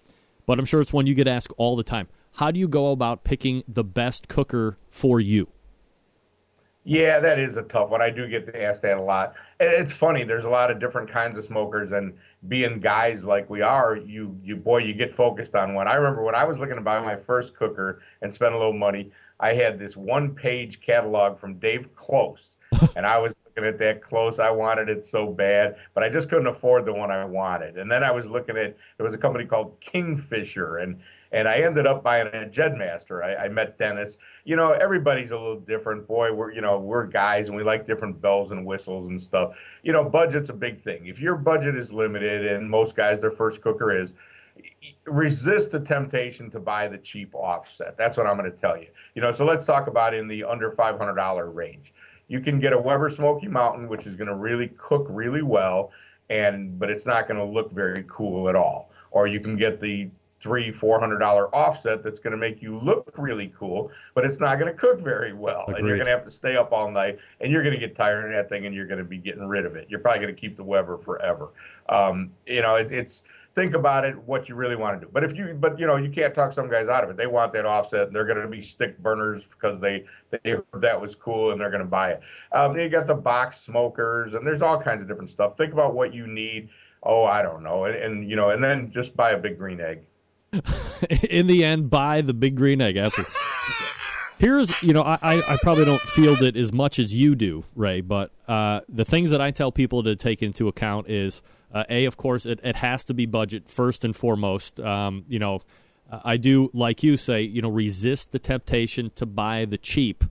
but 0.47 0.59
I'm 0.59 0.65
sure 0.65 0.81
it's 0.81 0.93
one 0.93 1.07
you 1.07 1.15
get 1.15 1.29
asked 1.29 1.53
all 1.57 1.77
the 1.77 1.85
time 1.85 2.09
how 2.37 2.51
do 2.51 2.59
you 2.59 2.69
go 2.69 2.91
about 2.91 3.25
picking 3.25 3.63
the 3.69 3.85
best 3.85 4.29
cooker 4.29 4.77
for 4.91 5.21
you? 5.21 5.49
Yeah, 6.87 7.19
that 7.21 7.39
is 7.39 7.57
a 7.57 7.63
tough 7.63 7.89
one. 7.89 8.03
I 8.03 8.11
do 8.11 8.29
get 8.29 8.55
asked 8.55 8.83
that 8.83 8.99
a 8.99 9.03
lot. 9.03 9.35
It's 9.59 9.93
funny. 9.93 10.23
There's 10.23 10.45
a 10.45 10.51
lot 10.51 10.71
of 10.71 10.79
different 10.79 11.11
kinds 11.11 11.39
of 11.39 11.45
smokers, 11.45 11.93
and 11.93 12.13
being 12.47 12.79
guys 12.79 13.25
like 13.25 13.49
we 13.49 13.63
are, 13.63 13.97
you 13.97 14.39
you 14.45 14.57
boy, 14.57 14.79
you 14.79 14.93
get 14.93 15.17
focused 15.17 15.55
on 15.55 15.73
one. 15.73 15.89
I 15.89 15.95
remember 15.95 16.23
when 16.23 16.35
I 16.35 16.45
was 16.45 16.59
looking 16.59 16.77
to 16.77 16.83
buy 16.83 17.01
my 17.01 17.17
first 17.17 17.57
cooker 17.57 18.03
and 18.21 18.35
spend 18.35 18.55
a 18.55 18.59
little 18.59 18.75
money, 18.75 19.13
I 19.41 19.55
had 19.55 19.79
this 19.79 19.97
one-page 19.97 20.83
catalog 20.83 21.39
from 21.39 21.55
Dave 21.59 21.89
Klose, 21.97 22.57
and 22.97 23.07
I 23.07 23.19
was 23.19 23.33
looking 23.47 23.67
at 23.67 23.79
that 23.79 24.03
Klose. 24.03 24.39
I 24.39 24.51
wanted 24.51 24.91
it 24.91 25.07
so 25.07 25.29
bad, 25.29 25.77
but 25.95 26.05
I 26.05 26.11
just 26.11 26.29
couldn't 26.29 26.49
afford 26.49 26.85
the 26.85 26.93
one 26.93 27.11
I 27.11 27.25
wanted. 27.25 27.79
And 27.79 27.91
then 27.91 28.05
I 28.05 28.11
was 28.11 28.27
looking 28.27 28.59
at 28.59 28.77
there 28.99 29.07
was 29.07 29.15
a 29.15 29.19
company 29.19 29.47
called 29.47 29.81
Kingfisher, 29.81 30.79
and 30.79 31.01
and 31.35 31.49
I 31.49 31.57
ended 31.57 31.85
up 31.85 32.05
buying 32.05 32.29
a 32.29 32.49
Jedmaster. 32.49 33.25
I, 33.25 33.47
I 33.47 33.49
met 33.49 33.77
Dennis. 33.77 34.17
You 34.45 34.55
know, 34.55 34.71
everybody's 34.71 35.33
a 35.33 35.37
little 35.37 35.59
different. 35.59 36.07
Boy, 36.07 36.33
we're 36.33 36.53
you 36.53 36.61
know 36.61 36.79
we're 36.79 37.07
guys 37.07 37.49
and 37.49 37.57
we 37.57 37.65
like 37.65 37.87
different 37.87 38.23
bells 38.23 38.53
and 38.53 38.65
whistles 38.65 39.09
and 39.09 39.21
stuff. 39.21 39.55
You 39.83 39.93
know, 39.93 40.05
budget's 40.05 40.49
a 40.51 40.55
big 40.55 40.83
thing. 40.83 41.07
If 41.07 41.19
your 41.19 41.35
budget 41.35 41.77
is 41.77 41.91
limited, 41.91 42.47
and 42.47 42.71
most 42.71 42.95
guys 42.95 43.21
their 43.21 43.33
first 43.33 43.61
cooker 43.61 44.01
is, 44.01 44.13
resist 45.07 45.73
the 45.73 45.81
temptation 45.81 46.51
to 46.51 46.61
buy 46.61 46.87
the 46.87 46.99
cheap 46.99 47.35
offset. 47.35 47.99
That's 47.99 48.17
what 48.17 48.27
I'm 48.27 48.39
going 48.39 48.51
to 48.51 48.57
tell 48.57 48.79
you. 48.79 48.87
You 49.17 49.23
know, 49.23 49.33
so 49.33 49.45
let's 49.45 49.65
talk 49.65 49.89
about 49.89 50.15
in 50.15 50.29
the 50.29 50.45
under 50.45 50.71
$500 50.71 51.55
range. 51.55 51.93
You 52.29 52.41
can 52.41 52.61
get 52.61 52.73
a 52.73 52.79
Weber 52.79 53.11
Smoky 53.11 53.49
Mountain, 53.49 53.89
which 53.89 54.07
is 54.07 54.15
going 54.15 54.29
to 54.29 54.37
really 54.37 54.69
cook 54.79 55.07
really 55.11 55.43
well, 55.43 55.91
and 56.31 56.79
but 56.79 56.91
it's 56.91 57.07
not 57.07 57.27
going 57.27 57.39
to 57.39 57.45
look 57.45 57.73
very 57.73 58.05
cool 58.09 58.49
at 58.49 58.55
all. 58.55 58.91
Or 59.11 59.27
you 59.27 59.41
can 59.41 59.57
get 59.57 59.81
the 59.81 60.09
three 60.45 60.71
four 60.71 61.01
hundred 61.01 61.19
dollar 61.19 61.53
offset 61.57 62.05
that's 62.05 62.19
going 62.19 62.31
to 62.31 62.37
make 62.37 62.61
you 62.61 62.79
look 62.81 63.11
really 63.17 63.51
cool 63.59 63.91
but 64.15 64.27
it's 64.27 64.39
not 64.39 64.59
going 64.59 64.71
to 64.71 64.79
cook 64.79 65.01
very 65.01 65.33
well 65.33 65.63
Agreed. 65.63 65.79
and 65.79 65.89
you're 65.89 65.97
going 65.97 66.05
to 66.05 66.13
have 66.13 66.25
to 66.27 66.31
stay 66.31 66.55
up 66.55 66.71
all 66.71 66.91
night 66.91 67.19
and 67.41 67.51
you're 67.51 67.63
going 67.63 67.73
to 67.73 67.81
get 67.81 67.97
tired 67.97 68.27
of 68.27 68.31
that 68.31 68.51
thing 68.51 68.67
and 68.67 68.75
you're 68.75 68.87
going 68.87 68.99
to 68.99 69.05
be 69.05 69.17
getting 69.17 69.49
rid 69.49 69.65
of 69.65 69.75
it. 69.75 69.87
You're 69.89 70.01
probably 70.01 70.21
going 70.21 70.35
to 70.35 70.39
keep 70.39 70.59
the 70.59 70.63
weber 70.63 70.99
forever. 70.99 71.49
Um, 71.89 72.31
you 72.47 72.61
know 72.61 72.75
it, 72.75 72.93
it's 72.93 73.23
think 73.55 73.75
about 73.75 74.05
it 74.05 74.19
what 74.25 74.47
you 74.47 74.55
really 74.55 74.77
want 74.77 75.01
to 75.01 75.07
do. 75.07 75.11
But 75.11 75.25
if 75.25 75.35
you 75.35 75.57
but 75.59 75.79
you 75.79 75.87
know 75.87 75.97
you 75.97 76.11
can't 76.11 76.35
talk 76.35 76.53
some 76.53 76.69
guys 76.71 76.89
out 76.89 77.05
of 77.05 77.09
it. 77.09 77.17
They 77.17 77.27
want 77.27 77.55
that 77.55 77.65
offset 77.65 78.09
and 78.09 78.15
they're 78.15 78.27
going 78.27 78.43
to 78.43 78.47
be 78.47 78.61
stick 78.61 78.99
burners 78.99 79.45
because 79.49 79.81
they 79.81 80.05
they 80.31 80.51
heard 80.51 80.83
that 80.83 81.01
was 81.01 81.15
cool 81.15 81.53
and 81.53 81.61
they're 81.61 81.71
going 81.71 81.83
to 81.83 81.89
buy 81.89 82.11
it. 82.11 82.21
Um, 82.53 82.79
you 82.79 82.91
got 82.91 83.07
the 83.07 83.15
box 83.15 83.63
smokers 83.63 84.35
and 84.35 84.47
there's 84.47 84.61
all 84.61 84.79
kinds 84.79 85.01
of 85.01 85.09
different 85.09 85.31
stuff. 85.31 85.57
Think 85.57 85.73
about 85.73 85.95
what 85.95 86.13
you 86.13 86.27
need. 86.27 86.69
Oh 87.03 87.25
i 87.25 87.41
don't 87.41 87.63
know. 87.63 87.87
And, 87.87 87.97
and 87.97 88.29
you 88.29 88.37
know 88.37 88.51
and 88.51 88.63
then 88.63 88.91
just 88.93 89.17
buy 89.17 89.31
a 89.31 89.39
big 89.39 89.57
green 89.57 89.81
egg 89.81 90.01
in 91.31 91.47
the 91.47 91.65
end, 91.65 91.91
buy 91.91 92.21
the 92.21 92.35
big 92.35 92.57
green 92.57 92.81
egg. 92.81 92.97
Absolutely. 92.97 93.35
Here's, 94.39 94.83
you 94.83 94.93
know, 94.93 95.03
I, 95.03 95.19
I 95.23 95.57
probably 95.63 95.85
don't 95.85 96.03
field 96.03 96.43
it 96.43 96.57
as 96.57 96.73
much 96.73 96.99
as 96.99 97.15
you 97.15 97.35
do, 97.35 97.65
Ray, 97.77 98.01
but 98.01 98.31
uh, 98.49 98.81
the 98.89 99.05
things 99.05 99.31
that 99.31 99.41
I 99.41 99.53
tell 99.53 99.71
people 99.71 100.03
to 100.03 100.17
take 100.17 100.43
into 100.43 100.69
account 100.69 101.09
is 101.09 101.41
uh, 101.73 101.85
A, 101.89 102.05
of 102.05 102.17
course, 102.17 102.45
it, 102.45 102.61
it 102.63 102.77
has 102.77 103.05
to 103.05 103.15
be 103.15 103.27
budget 103.27 103.71
first 103.71 104.05
and 104.05 104.15
foremost. 104.15 104.81
Um, 104.81 105.25
you 105.29 105.39
know, 105.39 105.61
I 106.11 106.37
do, 106.37 106.71
like 106.75 107.03
you 107.03 107.17
say, 107.17 107.43
you 107.43 107.63
know, 107.63 107.71
resist 107.71 108.33
the 108.33 108.39
temptation 108.39 109.11
to 109.15 109.27
buy 109.27 109.65
the 109.65 109.79
cheap 109.79 110.25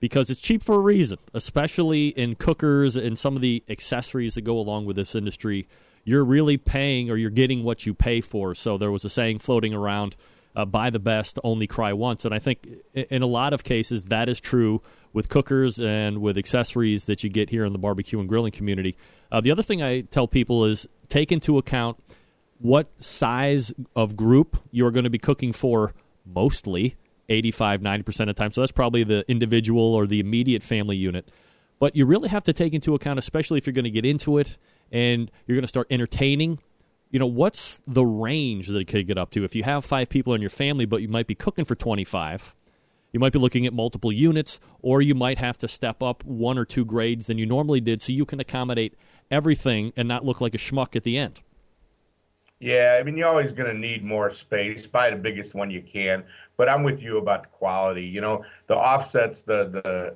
because 0.00 0.30
it's 0.30 0.40
cheap 0.40 0.62
for 0.62 0.76
a 0.76 0.80
reason, 0.80 1.18
especially 1.34 2.08
in 2.08 2.36
cookers 2.36 2.96
and 2.96 3.18
some 3.18 3.36
of 3.36 3.42
the 3.42 3.62
accessories 3.68 4.34
that 4.34 4.42
go 4.42 4.58
along 4.58 4.86
with 4.86 4.96
this 4.96 5.14
industry 5.14 5.68
you're 6.08 6.24
really 6.24 6.56
paying 6.56 7.10
or 7.10 7.16
you're 7.16 7.28
getting 7.28 7.62
what 7.62 7.84
you 7.84 7.92
pay 7.92 8.22
for. 8.22 8.54
So 8.54 8.78
there 8.78 8.90
was 8.90 9.04
a 9.04 9.10
saying 9.10 9.40
floating 9.40 9.74
around 9.74 10.16
uh, 10.56 10.64
buy 10.64 10.88
the 10.88 10.98
best, 10.98 11.38
only 11.44 11.66
cry 11.66 11.92
once. 11.92 12.24
And 12.24 12.34
I 12.34 12.38
think 12.38 12.66
in 12.94 13.20
a 13.20 13.26
lot 13.26 13.52
of 13.52 13.62
cases 13.62 14.06
that 14.06 14.28
is 14.28 14.40
true 14.40 14.80
with 15.12 15.28
cookers 15.28 15.78
and 15.78 16.22
with 16.22 16.38
accessories 16.38 17.04
that 17.04 17.22
you 17.22 17.28
get 17.28 17.50
here 17.50 17.66
in 17.66 17.72
the 17.72 17.78
barbecue 17.78 18.18
and 18.18 18.28
grilling 18.28 18.52
community. 18.52 18.96
Uh, 19.30 19.42
the 19.42 19.50
other 19.50 19.62
thing 19.62 19.82
I 19.82 20.00
tell 20.00 20.26
people 20.26 20.64
is 20.64 20.88
take 21.10 21.30
into 21.30 21.58
account 21.58 22.02
what 22.58 22.88
size 23.04 23.72
of 23.94 24.16
group 24.16 24.56
you're 24.70 24.90
going 24.90 25.04
to 25.04 25.10
be 25.10 25.18
cooking 25.18 25.52
for 25.52 25.92
mostly 26.24 26.96
85 27.28 27.82
90% 27.82 28.20
of 28.20 28.26
the 28.26 28.32
time 28.34 28.50
so 28.50 28.62
that's 28.62 28.72
probably 28.72 29.04
the 29.04 29.24
individual 29.28 29.94
or 29.94 30.06
the 30.06 30.18
immediate 30.18 30.62
family 30.62 30.96
unit 30.96 31.30
but 31.78 31.94
you 31.94 32.04
really 32.04 32.28
have 32.28 32.42
to 32.44 32.52
take 32.52 32.74
into 32.74 32.94
account 32.94 33.18
especially 33.18 33.58
if 33.58 33.66
you're 33.66 33.74
going 33.74 33.84
to 33.84 33.90
get 33.90 34.04
into 34.04 34.38
it 34.38 34.58
and 34.92 35.30
you're 35.46 35.56
going 35.56 35.62
to 35.62 35.68
start 35.68 35.86
entertaining 35.90 36.58
you 37.10 37.18
know 37.18 37.26
what's 37.26 37.80
the 37.86 38.04
range 38.04 38.68
that 38.68 38.78
it 38.78 38.86
could 38.86 39.06
get 39.06 39.18
up 39.18 39.30
to 39.30 39.44
if 39.44 39.54
you 39.54 39.62
have 39.62 39.84
five 39.84 40.08
people 40.08 40.34
in 40.34 40.40
your 40.40 40.50
family 40.50 40.84
but 40.84 41.02
you 41.02 41.08
might 41.08 41.26
be 41.26 41.34
cooking 41.34 41.64
for 41.64 41.74
25 41.74 42.54
you 43.12 43.20
might 43.20 43.32
be 43.32 43.38
looking 43.38 43.66
at 43.66 43.72
multiple 43.72 44.12
units 44.12 44.60
or 44.82 45.00
you 45.00 45.14
might 45.14 45.38
have 45.38 45.56
to 45.58 45.68
step 45.68 46.02
up 46.02 46.24
one 46.24 46.58
or 46.58 46.64
two 46.64 46.84
grades 46.84 47.26
than 47.26 47.38
you 47.38 47.46
normally 47.46 47.80
did 47.80 48.02
so 48.02 48.12
you 48.12 48.24
can 48.24 48.40
accommodate 48.40 48.94
everything 49.30 49.92
and 49.96 50.06
not 50.08 50.24
look 50.24 50.40
like 50.40 50.54
a 50.54 50.58
schmuck 50.58 50.94
at 50.94 51.02
the 51.02 51.16
end 51.16 51.40
yeah, 52.60 52.96
I 52.98 53.04
mean, 53.04 53.16
you're 53.16 53.28
always 53.28 53.52
going 53.52 53.72
to 53.72 53.78
need 53.78 54.04
more 54.04 54.30
space. 54.30 54.86
Buy 54.86 55.10
the 55.10 55.16
biggest 55.16 55.54
one 55.54 55.70
you 55.70 55.80
can. 55.80 56.24
But 56.56 56.68
I'm 56.68 56.82
with 56.82 57.00
you 57.00 57.18
about 57.18 57.44
the 57.44 57.48
quality. 57.50 58.04
You 58.04 58.20
know, 58.20 58.44
the 58.66 58.76
offsets, 58.76 59.42
the 59.42 59.68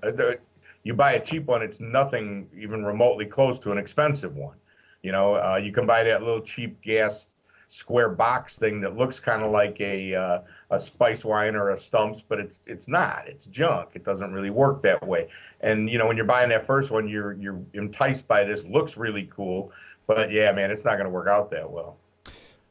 the, 0.03 0.13
the 0.13 0.39
you 0.83 0.95
buy 0.95 1.13
a 1.13 1.25
cheap 1.25 1.47
one, 1.47 1.63
it's 1.63 1.79
nothing 1.79 2.49
even 2.57 2.85
remotely 2.85 3.27
close 3.27 3.61
to 3.61 3.71
an 3.71 3.79
expensive 3.79 4.35
one. 4.35 4.57
You 5.03 5.13
know, 5.13 5.35
uh, 5.35 5.61
you 5.63 5.73
can 5.73 5.87
buy 5.87 6.05
that 6.05 6.23
little 6.23 6.41
cheap 6.41 6.81
gas 6.81 7.27
square 7.73 8.11
box 8.11 8.57
thing 8.57 8.83
that 8.83 8.97
looks 8.97 9.19
kind 9.19 9.43
of 9.43 9.51
like 9.51 9.81
a 9.81 10.15
uh, 10.15 10.41
a 10.71 10.77
Spicewine 10.77 11.55
or 11.55 11.71
a 11.71 11.79
stumps, 11.79 12.23
but 12.29 12.39
it's 12.39 12.61
it's 12.67 12.87
not. 12.87 13.25
It's 13.27 13.47
junk. 13.47 13.91
It 13.95 14.05
doesn't 14.05 14.33
really 14.33 14.51
work 14.51 14.83
that 14.83 15.07
way. 15.07 15.29
And 15.61 15.89
you 15.89 15.99
know, 15.99 16.07
when 16.07 16.17
you're 16.17 16.27
buying 16.27 16.51
that 16.51 16.67
first 16.67 16.91
one, 16.91 17.09
you're 17.09 17.33
you're 17.35 17.61
enticed 17.75 18.29
by 18.29 18.45
this. 18.45 18.65
Looks 18.65 18.97
really 18.97 19.29
cool, 19.35 19.73
but 20.07 20.31
yeah, 20.31 20.53
man, 20.53 20.71
it's 20.71 20.85
not 20.85 20.95
going 20.95 21.05
to 21.05 21.11
work 21.11 21.29
out 21.29 21.51
that 21.51 21.71
well. 21.71 21.97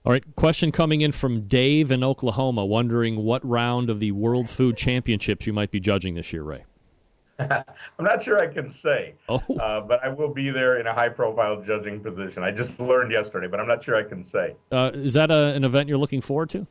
All 0.04 0.12
right, 0.12 0.24
question 0.36 0.72
coming 0.72 1.02
in 1.02 1.12
from 1.12 1.42
Dave 1.42 1.92
in 1.92 2.04
Oklahoma, 2.04 2.66
wondering 2.66 3.24
what 3.24 3.48
round 3.48 3.90
of 3.90 4.00
the 4.00 4.12
World 4.12 4.50
Food 4.50 4.76
Championships 4.76 5.46
you 5.46 5.54
might 5.54 5.70
be 5.70 5.80
judging 5.80 6.16
this 6.16 6.34
year, 6.34 6.42
Ray. 6.42 6.64
I'm 8.00 8.06
not 8.06 8.24
sure 8.24 8.40
I 8.40 8.48
can 8.48 8.72
say, 8.72 9.16
oh. 9.30 9.42
uh, 9.60 9.82
but 9.82 10.04
I 10.04 10.10
will 10.10 10.34
be 10.34 10.50
there 10.50 10.80
in 10.80 10.88
a 10.88 10.94
high-profile 10.94 11.62
judging 11.62 12.00
position. 12.00 12.44
I 12.44 12.52
just 12.52 12.80
learned 12.80 13.12
yesterday, 13.12 13.48
but 13.48 13.60
I'm 13.60 13.68
not 13.68 13.84
sure 13.84 13.96
I 13.96 14.04
can 14.04 14.26
say. 14.26 14.56
Uh, 14.72 14.92
is 14.94 15.14
that 15.14 15.32
a, 15.32 15.54
an 15.54 15.64
event 15.64 15.90
you're 15.90 15.98
looking 15.98 16.22
forward 16.22 16.50
to? 16.52 16.68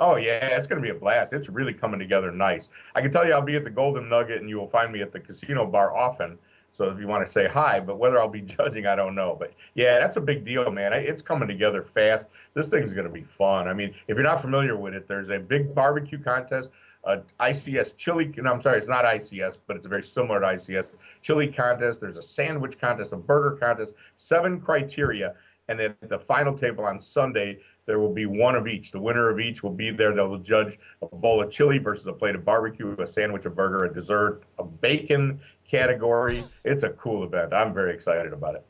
Oh 0.00 0.16
yeah, 0.16 0.56
it's 0.56 0.66
going 0.66 0.80
to 0.80 0.86
be 0.86 0.96
a 0.96 0.98
blast. 0.98 1.32
It's 1.32 1.48
really 1.48 1.74
coming 1.74 1.98
together 1.98 2.30
nice. 2.30 2.68
I 2.94 3.00
can 3.00 3.10
tell 3.10 3.26
you, 3.26 3.32
I'll 3.32 3.42
be 3.42 3.56
at 3.56 3.64
the 3.64 3.70
Golden 3.70 4.08
Nugget, 4.08 4.40
and 4.40 4.48
you 4.48 4.56
will 4.56 4.68
find 4.68 4.92
me 4.92 5.02
at 5.02 5.12
the 5.12 5.18
casino 5.18 5.66
bar 5.66 5.96
often. 5.96 6.38
So 6.76 6.84
if 6.84 7.00
you 7.00 7.08
want 7.08 7.26
to 7.26 7.32
say 7.32 7.48
hi, 7.48 7.80
but 7.80 7.98
whether 7.98 8.20
I'll 8.20 8.28
be 8.28 8.40
judging, 8.58 8.86
I 8.86 8.94
don't 8.94 9.16
know. 9.16 9.36
But 9.38 9.52
yeah, 9.74 9.98
that's 9.98 10.16
a 10.16 10.20
big 10.20 10.44
deal, 10.44 10.70
man. 10.70 10.92
It's 10.92 11.20
coming 11.20 11.48
together 11.48 11.84
fast. 11.94 12.26
This 12.54 12.68
thing's 12.68 12.92
going 12.92 13.06
to 13.06 13.12
be 13.12 13.26
fun. 13.36 13.66
I 13.66 13.74
mean, 13.74 13.92
if 14.06 14.14
you're 14.16 14.22
not 14.22 14.40
familiar 14.40 14.76
with 14.76 14.94
it, 14.94 15.08
there's 15.08 15.30
a 15.30 15.38
big 15.38 15.74
barbecue 15.74 16.18
contest, 16.22 16.70
a 17.08 17.22
ICS 17.40 17.96
chili. 17.96 18.32
No, 18.36 18.52
I'm 18.52 18.62
sorry, 18.62 18.78
it's 18.78 18.88
not 18.88 19.04
ICS, 19.04 19.56
but 19.66 19.76
it's 19.76 19.86
very 19.86 20.02
similar 20.02 20.40
to 20.40 20.46
ICS 20.46 20.86
chili 21.22 21.48
contest. 21.48 22.00
There's 22.00 22.18
a 22.18 22.22
sandwich 22.22 22.78
contest, 22.78 23.12
a 23.12 23.16
burger 23.16 23.56
contest, 23.56 23.92
seven 24.16 24.60
criteria, 24.60 25.34
and 25.68 25.80
at 25.80 25.96
the 26.08 26.18
final 26.18 26.56
table 26.56 26.84
on 26.84 27.00
Sunday, 27.00 27.58
there 27.86 27.98
will 27.98 28.12
be 28.12 28.26
one 28.26 28.54
of 28.54 28.68
each. 28.68 28.92
The 28.92 29.00
winner 29.00 29.30
of 29.30 29.40
each 29.40 29.62
will 29.62 29.72
be 29.72 29.90
there. 29.90 30.14
They 30.14 30.20
will 30.20 30.38
judge 30.38 30.78
a 31.00 31.06
bowl 31.06 31.42
of 31.42 31.50
chili 31.50 31.78
versus 31.78 32.06
a 32.06 32.12
plate 32.12 32.34
of 32.34 32.44
barbecue, 32.44 32.94
a 32.98 33.06
sandwich, 33.06 33.46
a 33.46 33.50
burger, 33.50 33.84
a 33.84 33.92
dessert, 33.92 34.42
a 34.58 34.64
bacon 34.64 35.40
category. 35.68 36.44
It's 36.64 36.82
a 36.82 36.90
cool 36.90 37.24
event. 37.24 37.54
I'm 37.54 37.72
very 37.72 37.94
excited 37.94 38.32
about 38.34 38.56
it. 38.56 38.67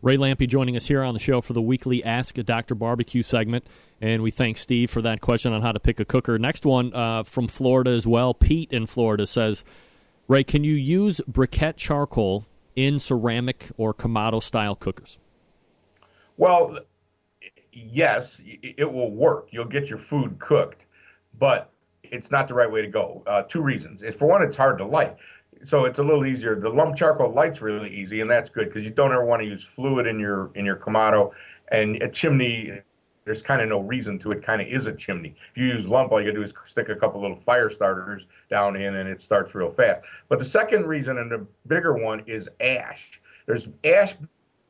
Ray 0.00 0.16
Lampe 0.16 0.46
joining 0.46 0.76
us 0.76 0.86
here 0.86 1.02
on 1.02 1.14
the 1.14 1.20
show 1.20 1.40
for 1.40 1.52
the 1.52 1.62
weekly 1.62 2.04
Ask 2.04 2.38
a 2.38 2.42
Dr. 2.42 2.74
Barbecue 2.74 3.22
segment. 3.22 3.66
And 4.00 4.22
we 4.22 4.30
thank 4.30 4.56
Steve 4.56 4.90
for 4.90 5.02
that 5.02 5.20
question 5.20 5.52
on 5.52 5.62
how 5.62 5.72
to 5.72 5.80
pick 5.80 5.98
a 5.98 6.04
cooker. 6.04 6.38
Next 6.38 6.64
one 6.64 6.94
uh, 6.94 7.24
from 7.24 7.48
Florida 7.48 7.90
as 7.90 8.06
well. 8.06 8.32
Pete 8.32 8.72
in 8.72 8.86
Florida 8.86 9.26
says, 9.26 9.64
Ray, 10.28 10.44
can 10.44 10.62
you 10.62 10.74
use 10.74 11.20
briquette 11.28 11.76
charcoal 11.76 12.46
in 12.76 13.00
ceramic 13.00 13.70
or 13.76 13.92
Kamado 13.92 14.40
style 14.40 14.76
cookers? 14.76 15.18
Well, 16.36 16.78
yes, 17.72 18.40
it 18.44 18.92
will 18.92 19.10
work. 19.10 19.48
You'll 19.50 19.64
get 19.64 19.88
your 19.88 19.98
food 19.98 20.38
cooked, 20.38 20.84
but 21.40 21.72
it's 22.04 22.30
not 22.30 22.46
the 22.46 22.54
right 22.54 22.70
way 22.70 22.82
to 22.82 22.88
go. 22.88 23.24
Uh, 23.26 23.42
two 23.42 23.62
reasons. 23.62 24.02
For 24.16 24.28
one, 24.28 24.42
it's 24.42 24.56
hard 24.56 24.78
to 24.78 24.84
light 24.84 25.16
so 25.64 25.84
it's 25.84 25.98
a 25.98 26.02
little 26.02 26.26
easier. 26.26 26.54
The 26.54 26.68
lump 26.68 26.96
charcoal 26.96 27.32
light's 27.32 27.60
really 27.60 27.90
easy, 27.90 28.20
and 28.20 28.30
that's 28.30 28.50
good 28.50 28.66
because 28.66 28.84
you 28.84 28.90
don't 28.90 29.12
ever 29.12 29.24
want 29.24 29.42
to 29.42 29.48
use 29.48 29.64
fluid 29.64 30.06
in 30.06 30.18
your 30.18 30.50
in 30.54 30.64
your 30.64 30.76
Kamado. 30.76 31.32
And 31.70 32.02
a 32.02 32.08
chimney, 32.08 32.80
there's 33.24 33.42
kind 33.42 33.60
of 33.60 33.68
no 33.68 33.80
reason 33.80 34.18
to. 34.20 34.30
It 34.30 34.42
kind 34.42 34.62
of 34.62 34.68
is 34.68 34.86
a 34.86 34.92
chimney. 34.92 35.34
If 35.50 35.56
you 35.56 35.66
use 35.66 35.86
lump, 35.86 36.12
all 36.12 36.20
you 36.20 36.26
gotta 36.26 36.38
do 36.38 36.44
is 36.44 36.54
stick 36.66 36.88
a 36.88 36.96
couple 36.96 37.20
little 37.20 37.40
fire 37.44 37.70
starters 37.70 38.26
down 38.50 38.76
in, 38.76 38.96
and 38.96 39.08
it 39.08 39.20
starts 39.20 39.54
real 39.54 39.72
fast. 39.72 40.02
But 40.28 40.38
the 40.38 40.44
second 40.44 40.86
reason, 40.86 41.18
and 41.18 41.30
the 41.30 41.46
bigger 41.66 41.94
one, 41.94 42.22
is 42.26 42.48
ash. 42.60 43.20
There's 43.46 43.68
ash 43.84 44.14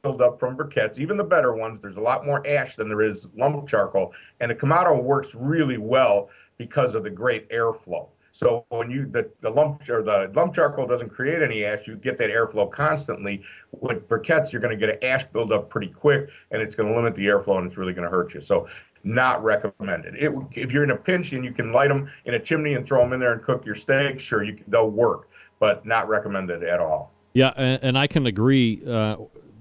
buildup 0.02 0.38
from 0.38 0.56
briquettes, 0.56 0.98
even 0.98 1.16
the 1.16 1.24
better 1.24 1.54
ones. 1.54 1.80
There's 1.82 1.96
a 1.96 2.00
lot 2.00 2.24
more 2.24 2.46
ash 2.46 2.76
than 2.76 2.88
there 2.88 3.02
is 3.02 3.26
lump 3.36 3.68
charcoal, 3.68 4.12
and 4.40 4.50
the 4.50 4.54
Kamado 4.54 5.02
works 5.02 5.34
really 5.34 5.78
well 5.78 6.30
because 6.56 6.94
of 6.94 7.04
the 7.04 7.10
great 7.10 7.48
airflow. 7.50 8.08
So 8.38 8.64
when 8.68 8.88
you 8.88 9.06
the, 9.06 9.28
the 9.40 9.50
lump 9.50 9.82
or 9.88 10.04
the 10.04 10.30
lump 10.32 10.54
charcoal 10.54 10.86
doesn't 10.86 11.08
create 11.08 11.42
any 11.42 11.64
ash, 11.64 11.88
you 11.88 11.96
get 11.96 12.18
that 12.18 12.30
airflow 12.30 12.70
constantly. 12.70 13.42
With 13.72 14.08
briquettes, 14.08 14.52
you're 14.52 14.62
going 14.62 14.78
to 14.78 14.86
get 14.86 14.94
an 14.94 15.02
ash 15.02 15.26
buildup 15.32 15.68
pretty 15.68 15.88
quick, 15.88 16.28
and 16.52 16.62
it's 16.62 16.76
going 16.76 16.88
to 16.88 16.94
limit 16.94 17.16
the 17.16 17.26
airflow, 17.26 17.58
and 17.58 17.66
it's 17.66 17.76
really 17.76 17.92
going 17.92 18.04
to 18.04 18.10
hurt 18.10 18.34
you. 18.34 18.40
So 18.40 18.68
not 19.02 19.42
recommended. 19.42 20.14
It, 20.14 20.32
if 20.52 20.70
you're 20.70 20.84
in 20.84 20.92
a 20.92 20.96
pinch 20.96 21.32
and 21.32 21.44
you 21.44 21.52
can 21.52 21.72
light 21.72 21.88
them 21.88 22.08
in 22.26 22.34
a 22.34 22.38
chimney 22.38 22.74
and 22.74 22.86
throw 22.86 23.00
them 23.00 23.12
in 23.12 23.18
there 23.18 23.32
and 23.32 23.42
cook 23.42 23.66
your 23.66 23.74
steak, 23.74 24.20
sure, 24.20 24.44
you 24.44 24.62
they'll 24.68 24.88
work, 24.88 25.28
but 25.58 25.84
not 25.84 26.08
recommended 26.08 26.62
at 26.62 26.78
all. 26.78 27.12
Yeah, 27.32 27.52
and, 27.56 27.82
and 27.82 27.98
I 27.98 28.06
can 28.06 28.26
agree 28.26 28.84
uh, 28.86 29.16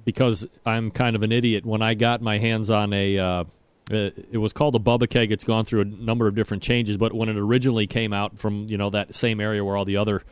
because 0.05 0.47
I'm 0.67 0.91
kind 0.91 1.15
of 1.15 1.23
an 1.23 1.31
idiot. 1.31 1.65
When 1.65 1.81
I 1.81 1.95
got 1.95 2.21
my 2.21 2.37
hands 2.37 2.69
on 2.69 2.93
a 2.93 3.17
uh, 3.17 3.43
it 3.89 4.37
was 4.37 4.53
called 4.53 4.75
a 4.75 4.79
Bubba 4.79 5.09
keg. 5.09 5.31
It's 5.31 5.43
gone 5.43 5.65
through 5.65 5.81
a 5.81 5.85
number 5.85 6.27
of 6.27 6.35
different 6.35 6.63
changes, 6.63 6.97
but 6.97 7.13
when 7.13 7.29
it 7.29 7.37
originally 7.37 7.87
came 7.87 8.13
out 8.13 8.37
from 8.37 8.67
you 8.67 8.77
know 8.77 8.89
that 8.89 9.15
same 9.15 9.39
area 9.39 9.63
where 9.63 9.77
all 9.77 9.85
the 9.85 9.97
other 9.97 10.23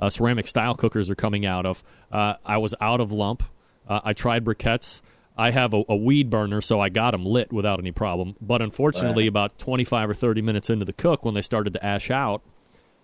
uh, 0.00 0.10
ceramic 0.10 0.46
style 0.46 0.74
cookers 0.74 1.10
are 1.10 1.14
coming 1.14 1.44
out 1.44 1.66
of, 1.66 1.82
uh, 2.12 2.34
I 2.44 2.58
was 2.58 2.74
out 2.80 3.00
of 3.00 3.12
lump. 3.12 3.42
Uh, 3.88 4.00
I 4.04 4.12
tried 4.12 4.44
briquettes. 4.44 5.00
I 5.36 5.50
have 5.52 5.72
a, 5.72 5.82
a, 5.88 5.96
weed 5.96 6.28
burner, 6.28 6.60
so 6.60 6.80
I 6.80 6.90
got 6.90 7.12
them 7.12 7.24
lit 7.24 7.52
without 7.52 7.78
any 7.78 7.92
problem. 7.92 8.36
But 8.40 8.60
unfortunately, 8.60 9.24
right. 9.24 9.28
about 9.28 9.58
25 9.58 10.10
or 10.10 10.14
30 10.14 10.42
minutes 10.42 10.68
into 10.68 10.84
the 10.84 10.92
cook, 10.92 11.24
when 11.24 11.34
they 11.34 11.42
started 11.42 11.72
to 11.72 11.84
ash 11.84 12.10
out, 12.10 12.42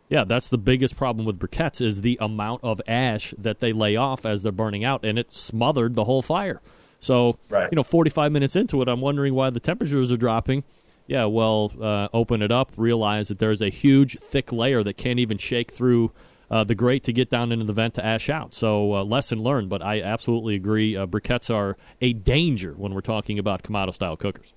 yeah, 0.08 0.24
that's 0.24 0.50
the 0.50 0.58
biggest 0.58 0.96
problem 0.96 1.24
with 1.24 1.38
briquettes 1.38 1.80
is 1.80 2.02
the 2.02 2.18
amount 2.20 2.62
of 2.62 2.80
ash 2.86 3.34
that 3.38 3.60
they 3.60 3.72
lay 3.72 3.96
off 3.96 4.24
as 4.26 4.42
they're 4.42 4.52
burning 4.52 4.84
out, 4.84 5.04
and 5.04 5.18
it 5.18 5.34
smothered 5.34 5.94
the 5.94 6.04
whole 6.04 6.22
fire. 6.22 6.60
So, 7.06 7.38
right. 7.48 7.70
you 7.70 7.76
know, 7.76 7.82
45 7.82 8.32
minutes 8.32 8.56
into 8.56 8.82
it, 8.82 8.88
I'm 8.88 9.00
wondering 9.00 9.34
why 9.34 9.50
the 9.50 9.60
temperatures 9.60 10.10
are 10.12 10.16
dropping. 10.16 10.64
Yeah, 11.06 11.26
well, 11.26 11.72
uh, 11.80 12.08
open 12.12 12.42
it 12.42 12.50
up, 12.50 12.72
realize 12.76 13.28
that 13.28 13.38
there's 13.38 13.62
a 13.62 13.68
huge, 13.68 14.18
thick 14.18 14.50
layer 14.52 14.82
that 14.82 14.96
can't 14.96 15.20
even 15.20 15.38
shake 15.38 15.70
through 15.70 16.10
uh, 16.50 16.64
the 16.64 16.74
grate 16.74 17.04
to 17.04 17.12
get 17.12 17.30
down 17.30 17.52
into 17.52 17.64
the 17.64 17.72
vent 17.72 17.94
to 17.94 18.04
ash 18.04 18.28
out. 18.28 18.54
So, 18.54 18.94
uh, 18.94 19.04
lesson 19.04 19.40
learned, 19.40 19.68
but 19.68 19.82
I 19.82 20.02
absolutely 20.02 20.56
agree. 20.56 20.96
Uh, 20.96 21.06
briquettes 21.06 21.52
are 21.54 21.76
a 22.00 22.12
danger 22.12 22.72
when 22.76 22.92
we're 22.92 23.00
talking 23.00 23.38
about 23.38 23.62
Kamado 23.62 23.94
style 23.94 24.16
cookers. 24.16 24.52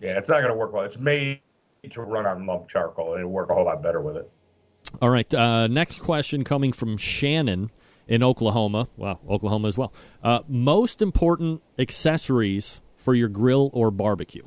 Yeah, 0.00 0.18
it's 0.18 0.28
not 0.28 0.38
going 0.38 0.52
to 0.52 0.56
work 0.56 0.72
well. 0.72 0.84
It's 0.84 0.98
made 0.98 1.40
to 1.90 2.02
run 2.02 2.26
on 2.26 2.46
lump 2.46 2.68
charcoal, 2.68 3.12
and 3.12 3.20
it'll 3.20 3.30
work 3.30 3.50
a 3.50 3.54
whole 3.54 3.66
lot 3.66 3.82
better 3.82 4.00
with 4.00 4.16
it. 4.16 4.30
All 5.02 5.10
right, 5.10 5.32
uh, 5.34 5.66
next 5.66 6.00
question 6.00 6.42
coming 6.42 6.72
from 6.72 6.96
Shannon 6.96 7.70
in 8.06 8.22
Oklahoma. 8.22 8.88
Well, 8.96 9.20
Oklahoma 9.28 9.68
as 9.68 9.78
well. 9.78 9.92
Uh, 10.22 10.40
most 10.48 11.02
important 11.02 11.62
accessories 11.78 12.80
for 12.96 13.14
your 13.14 13.28
grill 13.28 13.70
or 13.72 13.90
barbecue? 13.90 14.44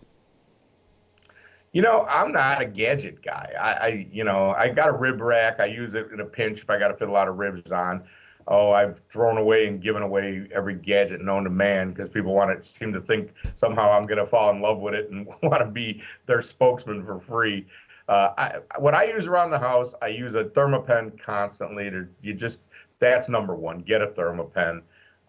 You 1.72 1.84
know, 1.84 2.06
I'm 2.10 2.32
not 2.32 2.62
a 2.62 2.66
gadget 2.66 3.22
guy. 3.24 3.51
I, 3.60 3.72
I, 3.72 4.08
you 4.12 4.24
know, 4.24 4.51
I 4.51 4.70
got 4.70 4.89
a 4.89 4.92
rib 4.92 5.22
rack. 5.22 5.60
I 5.60 5.66
use 5.66 5.94
it 5.94 6.12
in 6.12 6.20
a 6.20 6.25
pinch 6.25 6.62
if 6.62 6.70
I 6.70 6.80
got 6.80 6.88
to 6.88 6.96
fit 6.96 7.08
a 7.08 7.12
lot 7.12 7.28
of 7.28 7.38
ribs 7.38 7.72
on. 7.72 8.04
Oh, 8.48 8.72
I've 8.72 9.00
thrown 9.10 9.38
away 9.38 9.68
and 9.68 9.82
given 9.82 10.01
away 10.01 10.48
every 10.54 10.74
gadget 10.74 11.22
known 11.22 11.44
to 11.44 11.51
man 11.51 11.94
because 11.94 12.10
people 12.10 12.34
want 12.34 12.63
to 12.63 12.70
seem 12.80 12.92
to 12.94 13.01
think 13.01 13.32
somehow 13.56 13.92
I'm 13.92 14.08
going 14.08 14.18
to 14.18 14.25
fall 14.25 14.50
in 14.50 14.60
love 14.60 14.80
with 14.80 14.96
it 14.96 15.12
and 15.12 15.28
want 15.44 15.60
to 15.60 15.70
be 15.70 16.01
their 16.25 16.42
spokesman 16.42 17.06
for 17.06 17.20
free. 17.20 17.68
Uh, 18.08 18.34
I, 18.36 18.56
what 18.80 18.96
I 18.96 19.04
use 19.04 19.28
around 19.28 19.51
the 19.51 19.60
house, 19.60 19.94
I 20.01 20.08
use 20.08 20.34
a 20.34 20.46
Thermapen 20.46 21.22
constantly. 21.22 21.92
To, 21.92 22.08
you 22.24 22.34
just 22.34 22.58
that's 23.00 23.29
number 23.29 23.56
one. 23.56 23.79
Get 23.79 24.01
a 24.01 24.08
Thermapen. 24.08 24.82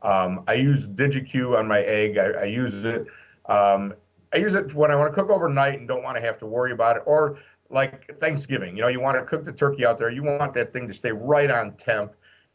Um, 0.02 0.44
I 0.46 0.54
use 0.54 0.86
DigiQ 0.86 1.58
on 1.58 1.68
my 1.68 1.80
egg. 1.80 2.18
I, 2.18 2.42
I 2.42 2.44
use 2.44 2.84
it. 2.84 3.06
Um, 3.46 3.94
I 4.32 4.38
use 4.38 4.54
it 4.54 4.74
when 4.74 4.90
I 4.90 4.96
want 4.96 5.14
to 5.14 5.20
cook 5.20 5.30
overnight 5.30 5.78
and 5.78 5.88
don't 5.88 6.02
want 6.02 6.16
to 6.16 6.22
have 6.22 6.38
to 6.38 6.46
worry 6.46 6.72
about 6.72 6.96
it. 6.96 7.02
Or 7.06 7.38
like 7.70 8.18
Thanksgiving. 8.20 8.76
You 8.76 8.82
know, 8.82 8.88
you 8.88 9.00
want 9.00 9.16
to 9.16 9.24
cook 9.24 9.44
the 9.44 9.52
turkey 9.52 9.86
out 9.86 9.98
there. 9.98 10.10
You 10.10 10.22
want 10.22 10.54
that 10.54 10.72
thing 10.72 10.88
to 10.88 10.94
stay 10.94 11.12
right 11.12 11.50
on 11.50 11.72
temp, 11.76 12.12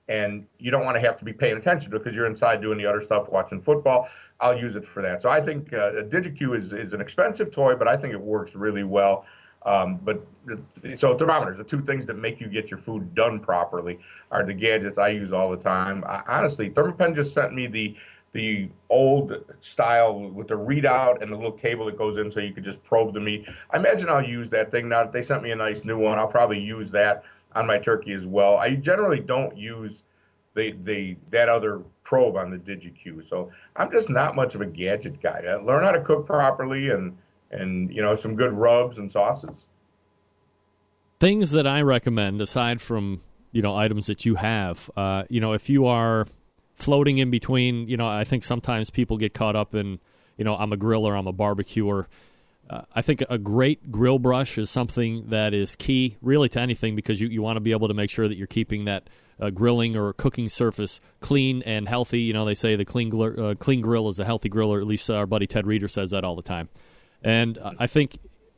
and 0.08 0.46
you 0.60 0.72
don't 0.72 0.86
want 0.86 0.96
to 0.96 1.02
have 1.02 1.18
to 1.20 1.26
be 1.26 1.34
paying 1.34 1.58
attention 1.58 1.92
to 1.92 1.98
it 1.98 2.04
because 2.04 2.16
you're 2.16 2.26
inside 2.26 2.62
doing 2.62 2.78
the 2.78 2.86
other 2.86 3.02
stuff, 3.02 3.30
watching 3.30 3.62
football. 3.62 4.08
I'll 4.40 4.58
use 4.58 4.76
it 4.76 4.88
for 4.88 5.02
that. 5.02 5.22
So 5.22 5.30
I 5.30 5.42
think 5.42 5.74
uh, 5.74 6.04
DigiQ 6.04 6.58
is 6.58 6.74
is 6.74 6.94
an 6.94 7.02
expensive 7.02 7.52
toy, 7.52 7.76
but 7.76 7.88
I 7.88 7.96
think 7.96 8.14
it 8.14 8.22
works 8.22 8.56
really 8.56 8.84
well. 8.84 9.26
Um, 9.66 10.00
but 10.04 10.26
so 10.96 11.18
thermometers, 11.18 11.58
the 11.58 11.64
two 11.64 11.82
things 11.82 12.06
that 12.06 12.16
make 12.16 12.40
you 12.40 12.48
get 12.48 12.70
your 12.70 12.80
food 12.80 13.16
done 13.16 13.40
properly, 13.40 14.00
are 14.32 14.46
the 14.46 14.54
gadgets 14.54 14.98
I 14.98 15.10
use 15.10 15.34
all 15.34 15.50
the 15.50 15.58
time. 15.58 16.04
I, 16.08 16.22
honestly, 16.28 16.70
Thermapen 16.70 17.16
just 17.16 17.34
sent 17.34 17.54
me 17.54 17.68
the 17.68 17.96
the 18.34 18.70
old 18.90 19.34
style 19.62 20.20
with 20.20 20.50
the 20.50 20.56
readout 20.56 21.22
and 21.22 21.32
the 21.32 21.36
little 21.38 21.54
cable 21.54 21.86
that 21.86 21.98
goes 21.98 22.18
in 22.18 22.30
so 22.30 22.42
you 22.42 22.52
could 22.52 22.66
just 22.66 22.84
probe 22.84 23.14
the 23.14 23.20
meat. 23.20 23.46
I 23.72 23.78
imagine 23.78 24.10
I'll 24.10 24.22
use 24.22 24.50
that 24.50 24.72
thing. 24.72 24.90
Now, 24.90 25.04
if 25.04 25.14
they 25.14 25.22
sent 25.22 25.42
me 25.42 25.52
a 25.52 25.56
nice 25.56 25.86
new 25.86 25.98
one, 25.98 26.20
I'll 26.20 26.28
probably 26.28 26.60
use 26.60 26.92
that 26.92 27.24
on 27.56 27.66
my 27.66 27.78
turkey 27.78 28.12
as 28.12 28.26
well. 28.26 28.58
I 28.58 28.76
generally 28.76 29.22
don't 29.22 29.58
use 29.58 30.04
the, 30.54 30.76
the 30.84 31.16
that 31.32 31.48
other 31.48 31.82
probe 32.04 32.36
on 32.36 32.52
the 32.52 32.58
DigiQ. 32.58 33.28
So 33.28 33.52
I'm 33.78 33.90
just 33.90 34.10
not 34.10 34.36
much 34.36 34.54
of 34.54 34.60
a 34.60 34.66
gadget 34.66 35.22
guy. 35.22 35.44
I 35.48 35.56
learn 35.56 35.86
how 35.86 35.92
to 35.92 36.02
cook 36.02 36.26
properly 36.26 36.90
and 36.90 37.18
and 37.52 37.94
you 37.94 38.02
know 38.02 38.16
some 38.16 38.36
good 38.36 38.54
rubs 38.54 38.98
and 38.98 39.12
sauces. 39.12 39.66
Things 41.20 41.52
that 41.52 41.66
I 41.66 41.82
recommend 41.82 42.42
aside 42.42 42.82
from 42.82 43.22
you 43.52 43.62
know 43.62 43.76
items 43.76 44.08
that 44.08 44.26
you 44.26 44.36
have, 44.36 44.90
uh, 44.98 45.24
you 45.30 45.40
know, 45.40 45.54
if 45.54 45.70
you 45.70 45.86
are 45.86 46.28
floating 46.76 47.18
in 47.18 47.32
between. 47.32 47.88
You 47.88 47.98
know, 47.98 48.08
I 48.08 48.24
think 48.24 48.44
sometimes 48.44 48.90
people 48.90 49.18
get 49.18 49.34
caught 49.34 49.56
up 49.56 49.74
in, 49.74 50.00
you 50.38 50.46
know, 50.46 50.56
I'm 50.56 50.72
a 50.74 50.78
griller, 50.78 51.18
I'm 51.18 51.28
a 51.28 51.34
barbecuer. 51.34 52.08
Uh, 52.70 52.82
I 52.94 53.02
think 53.02 53.24
a 53.30 53.38
great 53.38 53.92
grill 53.92 54.20
brush 54.20 54.58
is 54.58 54.70
something 54.70 55.30
that 55.30 55.54
is 55.54 55.76
key, 55.76 56.18
really, 56.22 56.50
to 56.50 56.60
anything 56.60 56.96
because 56.96 57.22
you, 57.22 57.28
you 57.28 57.42
want 57.42 57.58
to 57.58 57.62
be 57.62 57.72
able 57.72 57.88
to 57.88 57.94
make 57.94 58.10
sure 58.10 58.28
that 58.28 58.38
you're 58.38 58.48
keeping 58.48 58.86
that 58.86 59.08
uh, 59.40 59.52
grilling 59.52 59.96
or 59.96 60.14
cooking 60.14 60.50
surface 60.50 61.00
clean 61.20 61.62
and 61.64 61.88
healthy. 61.88 62.22
You 62.22 62.34
know, 62.34 62.44
they 62.44 62.56
say 62.56 62.76
the 62.76 62.86
clean 62.86 63.12
gl- 63.12 63.52
uh, 63.52 63.56
clean 63.56 63.82
grill 63.82 64.10
is 64.10 64.20
a 64.20 64.26
healthy 64.26 64.50
grill, 64.50 64.74
or 64.74 64.80
at 64.80 64.88
least 64.88 65.10
our 65.10 65.28
buddy 65.28 65.46
Ted 65.46 65.68
Reader 65.68 65.88
says 65.88 66.12
that 66.12 66.24
all 66.24 66.36
the 66.36 66.42
time. 66.42 66.70
And 67.24 67.58
I 67.80 67.88
think 67.88 68.18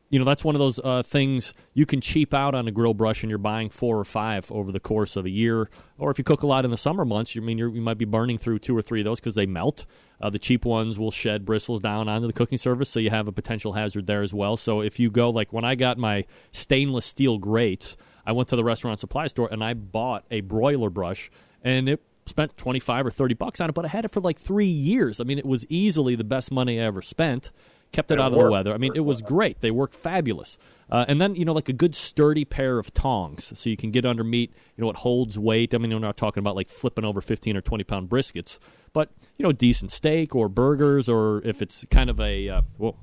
you 0.09 0.19
know 0.19 0.25
that's 0.25 0.43
one 0.43 0.55
of 0.55 0.59
those 0.59 0.79
uh, 0.79 1.03
things 1.03 1.53
you 1.73 1.85
can 1.85 1.99
cheap 1.99 2.33
out 2.33 2.55
on 2.55 2.67
a 2.67 2.71
grill 2.71 2.93
brush 2.93 3.23
and 3.23 3.29
you're 3.29 3.37
buying 3.37 3.69
four 3.69 3.99
or 3.99 4.05
five 4.05 4.49
over 4.51 4.71
the 4.71 4.79
course 4.79 5.15
of 5.15 5.25
a 5.25 5.29
year. 5.29 5.69
Or 5.97 6.11
if 6.11 6.17
you 6.17 6.23
cook 6.23 6.43
a 6.43 6.47
lot 6.47 6.65
in 6.65 6.71
the 6.71 6.77
summer 6.77 7.05
months 7.05 7.35
you 7.35 7.41
mean 7.41 7.57
you 7.57 7.69
might 7.69 7.97
be 7.97 8.05
burning 8.05 8.37
through 8.37 8.59
two 8.59 8.75
or 8.75 8.81
three 8.81 9.01
of 9.01 9.05
those 9.05 9.19
because 9.19 9.35
they 9.35 9.45
melt. 9.45 9.85
Uh, 10.21 10.29
the 10.29 10.39
cheap 10.39 10.65
ones 10.65 10.97
will 10.97 11.11
shed 11.11 11.45
bristles 11.45 11.81
down 11.81 12.07
onto 12.07 12.25
the 12.25 12.33
cooking 12.33 12.57
surface 12.57 12.89
so 12.89 12.99
you 12.99 13.09
have 13.09 13.27
a 13.27 13.31
potential 13.31 13.73
hazard 13.73 14.07
there 14.07 14.21
as 14.21 14.33
well. 14.33 14.57
So 14.57 14.81
if 14.81 14.99
you 14.99 15.11
go 15.11 15.29
like 15.29 15.51
when 15.51 15.65
i 15.65 15.75
got 15.75 15.97
my 15.97 16.25
stainless 16.51 17.05
steel 17.05 17.37
grates 17.37 17.97
i 18.25 18.31
went 18.31 18.49
to 18.49 18.55
the 18.55 18.63
restaurant 18.63 18.99
supply 18.99 19.27
store 19.27 19.49
and 19.51 19.63
i 19.63 19.73
bought 19.73 20.25
a 20.31 20.41
broiler 20.41 20.89
brush 20.89 21.29
and 21.63 21.89
it 21.89 22.01
spent 22.25 22.55
25 22.57 23.05
or 23.05 23.11
30 23.11 23.35
bucks 23.35 23.61
on 23.61 23.69
it 23.69 23.73
but 23.73 23.85
i 23.85 23.87
had 23.87 24.05
it 24.05 24.11
for 24.11 24.21
like 24.21 24.37
three 24.39 24.65
years. 24.67 25.19
I 25.19 25.25
mean 25.25 25.37
it 25.37 25.45
was 25.45 25.65
easily 25.69 26.15
the 26.15 26.23
best 26.23 26.51
money 26.51 26.79
i 26.79 26.83
ever 26.83 27.01
spent 27.01 27.51
kept 27.91 28.11
it, 28.11 28.15
it 28.15 28.19
out 28.19 28.31
of 28.31 28.39
the 28.39 28.49
weather. 28.49 28.73
I 28.73 28.77
mean, 28.77 28.93
it 28.95 29.01
was 29.01 29.21
great. 29.21 29.61
They 29.61 29.71
work 29.71 29.93
fabulous. 29.93 30.57
Uh, 30.89 31.05
and 31.07 31.19
then 31.19 31.35
you 31.35 31.45
know, 31.45 31.53
like 31.53 31.69
a 31.69 31.73
good 31.73 31.95
sturdy 31.95 32.45
pair 32.45 32.79
of 32.79 32.93
tongs, 32.93 33.57
so 33.57 33.69
you 33.69 33.77
can 33.77 33.91
get 33.91 34.05
under 34.05 34.23
meat. 34.23 34.53
You 34.75 34.83
know, 34.83 34.89
it 34.89 34.95
holds 34.97 35.37
weight. 35.37 35.73
I 35.73 35.77
mean, 35.77 35.91
we're 35.91 35.99
not 35.99 36.17
talking 36.17 36.39
about 36.39 36.55
like 36.55 36.69
flipping 36.69 37.03
over 37.03 37.19
fifteen 37.19 37.57
or 37.57 37.61
twenty 37.61 37.83
pound 37.83 38.09
briskets, 38.09 38.59
but 38.93 39.09
you 39.37 39.43
know, 39.43 39.51
decent 39.51 39.91
steak 39.91 40.33
or 40.33 40.47
burgers, 40.47 41.09
or 41.09 41.41
if 41.43 41.61
it's 41.61 41.85
kind 41.91 42.09
of 42.09 42.19
a 42.21 42.49
uh, 42.49 42.61
well, 42.77 42.97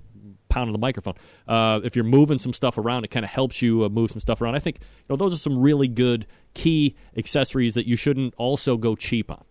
pound 0.48 0.68
on 0.68 0.72
the 0.72 0.78
microphone. 0.78 1.14
Uh, 1.46 1.80
if 1.84 1.94
you're 1.94 2.04
moving 2.04 2.38
some 2.38 2.52
stuff 2.52 2.78
around, 2.78 3.04
it 3.04 3.08
kind 3.08 3.24
of 3.24 3.30
helps 3.30 3.60
you 3.60 3.84
uh, 3.84 3.88
move 3.88 4.10
some 4.10 4.20
stuff 4.20 4.40
around. 4.40 4.54
I 4.54 4.60
think 4.60 4.78
you 4.80 5.06
know 5.10 5.16
those 5.16 5.34
are 5.34 5.38
some 5.38 5.60
really 5.60 5.88
good 5.88 6.26
key 6.54 6.96
accessories 7.16 7.74
that 7.74 7.86
you 7.86 7.96
shouldn't 7.96 8.34
also 8.38 8.76
go 8.76 8.96
cheap 8.96 9.30
on. 9.30 9.44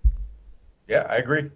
Yeah, 0.88 1.06
I 1.10 1.18
agree. 1.18 1.52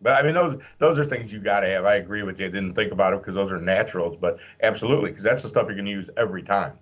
But 0.00 0.12
I 0.12 0.22
mean, 0.22 0.34
those 0.34 0.62
those 0.78 0.98
are 0.98 1.04
things 1.04 1.32
you 1.32 1.40
got 1.40 1.60
to 1.60 1.68
have. 1.68 1.84
I 1.84 1.96
agree 1.96 2.22
with 2.22 2.38
you. 2.38 2.46
I 2.46 2.50
didn't 2.50 2.74
think 2.74 2.92
about 2.92 3.14
it 3.14 3.20
because 3.20 3.34
those 3.34 3.50
are 3.50 3.60
naturals, 3.60 4.16
but 4.20 4.38
absolutely, 4.62 5.10
because 5.10 5.24
that's 5.24 5.42
the 5.42 5.48
stuff 5.48 5.66
you're 5.66 5.74
going 5.74 5.86
to 5.86 5.90
use 5.90 6.08
every 6.16 6.42
time. 6.42 6.78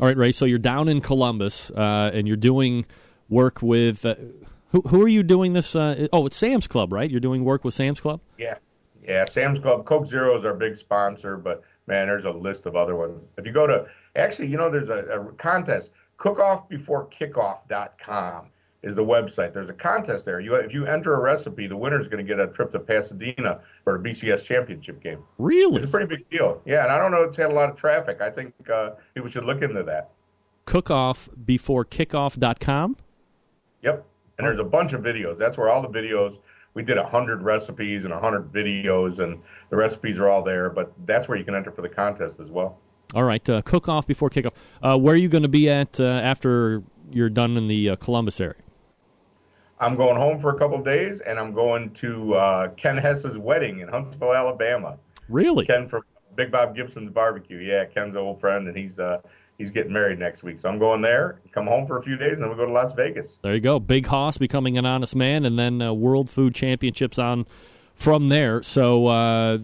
All 0.00 0.06
right, 0.06 0.16
Ray. 0.16 0.32
So 0.32 0.44
you're 0.44 0.58
down 0.58 0.88
in 0.88 1.00
Columbus, 1.00 1.70
uh, 1.70 2.10
and 2.12 2.28
you're 2.28 2.36
doing 2.36 2.86
work 3.28 3.62
with. 3.62 4.04
Uh, 4.04 4.16
who, 4.70 4.82
who 4.82 5.02
are 5.02 5.08
you 5.08 5.22
doing 5.22 5.54
this? 5.54 5.74
Uh, 5.74 6.06
oh, 6.12 6.26
it's 6.26 6.36
Sam's 6.36 6.66
Club, 6.66 6.92
right? 6.92 7.10
You're 7.10 7.20
doing 7.20 7.44
work 7.44 7.64
with 7.64 7.72
Sam's 7.74 8.00
Club. 8.00 8.20
Yeah, 8.38 8.58
yeah. 9.02 9.24
Sam's 9.24 9.58
Club. 9.58 9.86
Coke 9.86 10.06
Zero 10.06 10.38
is 10.38 10.44
our 10.44 10.54
big 10.54 10.76
sponsor, 10.76 11.36
but 11.36 11.62
man, 11.86 12.06
there's 12.06 12.26
a 12.26 12.30
list 12.30 12.66
of 12.66 12.76
other 12.76 12.94
ones. 12.94 13.20
If 13.38 13.46
you 13.46 13.52
go 13.52 13.66
to, 13.66 13.86
actually, 14.14 14.46
you 14.48 14.56
know, 14.56 14.70
there's 14.70 14.90
a, 14.90 14.98
a 14.98 15.32
contest. 15.32 15.90
Cookoffbeforekickoff.com 16.18 18.50
is 18.82 18.94
the 18.94 19.04
website. 19.04 19.52
There's 19.52 19.70
a 19.70 19.74
contest 19.74 20.24
there. 20.24 20.40
You, 20.40 20.54
if 20.54 20.72
you 20.72 20.86
enter 20.86 21.14
a 21.14 21.20
recipe, 21.20 21.66
the 21.66 21.76
winner 21.76 22.00
is 22.00 22.08
going 22.08 22.24
to 22.24 22.28
get 22.28 22.40
a 22.40 22.46
trip 22.48 22.72
to 22.72 22.78
Pasadena 22.78 23.60
for 23.84 23.96
a 23.96 23.98
BCS 23.98 24.44
championship 24.44 25.02
game. 25.02 25.18
Really? 25.38 25.76
It's 25.76 25.86
a 25.86 25.88
pretty 25.88 26.06
big 26.06 26.28
deal. 26.30 26.62
Yeah, 26.64 26.84
and 26.84 26.92
I 26.92 26.98
don't 26.98 27.10
know. 27.10 27.22
It's 27.22 27.36
had 27.36 27.50
a 27.50 27.54
lot 27.54 27.70
of 27.70 27.76
traffic. 27.76 28.20
I 28.20 28.30
think 28.30 28.54
uh, 28.72 28.90
people 29.14 29.28
should 29.28 29.44
look 29.44 29.62
into 29.62 29.82
that. 29.82 30.10
Cookoffbeforekickoff.com. 30.66 32.96
Yep, 33.82 34.06
and 34.38 34.46
there's 34.46 34.58
a 34.58 34.64
bunch 34.64 34.92
of 34.92 35.02
videos. 35.02 35.38
That's 35.38 35.56
where 35.58 35.68
all 35.68 35.82
the 35.82 35.88
videos. 35.88 36.38
We 36.74 36.82
did 36.82 36.98
a 36.98 37.08
hundred 37.08 37.42
recipes 37.42 38.04
and 38.04 38.12
a 38.12 38.18
hundred 38.18 38.52
videos, 38.52 39.20
and 39.20 39.40
the 39.70 39.76
recipes 39.76 40.18
are 40.18 40.28
all 40.28 40.42
there. 40.42 40.68
But 40.68 40.92
that's 41.06 41.28
where 41.28 41.38
you 41.38 41.44
can 41.44 41.54
enter 41.54 41.70
for 41.70 41.82
the 41.82 41.88
contest 41.88 42.40
as 42.40 42.50
well. 42.50 42.80
All 43.14 43.22
right, 43.22 43.48
uh, 43.48 43.62
cook 43.62 43.88
off 43.88 44.04
before 44.06 44.28
kickoff. 44.28 44.54
Uh, 44.82 44.98
where 44.98 45.14
are 45.14 45.18
you 45.18 45.28
going 45.28 45.44
to 45.44 45.48
be 45.48 45.70
at 45.70 46.00
uh, 46.00 46.04
after 46.04 46.82
you're 47.10 47.30
done 47.30 47.56
in 47.56 47.68
the 47.68 47.90
uh, 47.90 47.96
Columbus 47.96 48.40
area? 48.40 48.56
I'm 49.78 49.96
going 49.96 50.16
home 50.16 50.38
for 50.38 50.50
a 50.50 50.58
couple 50.58 50.82
days, 50.82 51.20
and 51.20 51.38
I'm 51.38 51.52
going 51.52 51.90
to 51.94 52.34
uh, 52.34 52.68
Ken 52.70 52.96
Hess's 52.96 53.36
wedding 53.36 53.80
in 53.80 53.88
Huntsville, 53.88 54.34
Alabama. 54.34 54.96
Really? 55.28 55.66
Ken 55.66 55.88
from 55.88 56.02
Big 56.34 56.50
Bob 56.50 56.74
Gibson's 56.74 57.10
barbecue. 57.10 57.58
Yeah, 57.58 57.84
Ken's 57.84 58.14
an 58.14 58.22
old 58.22 58.40
friend, 58.40 58.68
and 58.68 58.76
he's 58.76 58.98
uh, 58.98 59.20
he's 59.58 59.70
getting 59.70 59.92
married 59.92 60.18
next 60.18 60.42
week. 60.42 60.60
So 60.60 60.68
I'm 60.68 60.78
going 60.78 61.02
there, 61.02 61.40
come 61.52 61.66
home 61.66 61.86
for 61.86 61.98
a 61.98 62.02
few 62.02 62.16
days, 62.16 62.34
and 62.34 62.42
then 62.42 62.50
we 62.50 62.56
go 62.56 62.66
to 62.66 62.72
Las 62.72 62.92
Vegas. 62.96 63.36
There 63.42 63.54
you 63.54 63.60
go. 63.60 63.78
Big 63.78 64.06
Hoss 64.06 64.38
becoming 64.38 64.78
an 64.78 64.86
honest 64.86 65.14
man, 65.14 65.44
and 65.44 65.58
then 65.58 65.82
uh, 65.82 65.92
World 65.92 66.30
Food 66.30 66.54
Championships 66.54 67.18
on 67.18 67.46
from 67.94 68.28
there. 68.28 68.62
So 68.62 69.06
uh, 69.06 69.58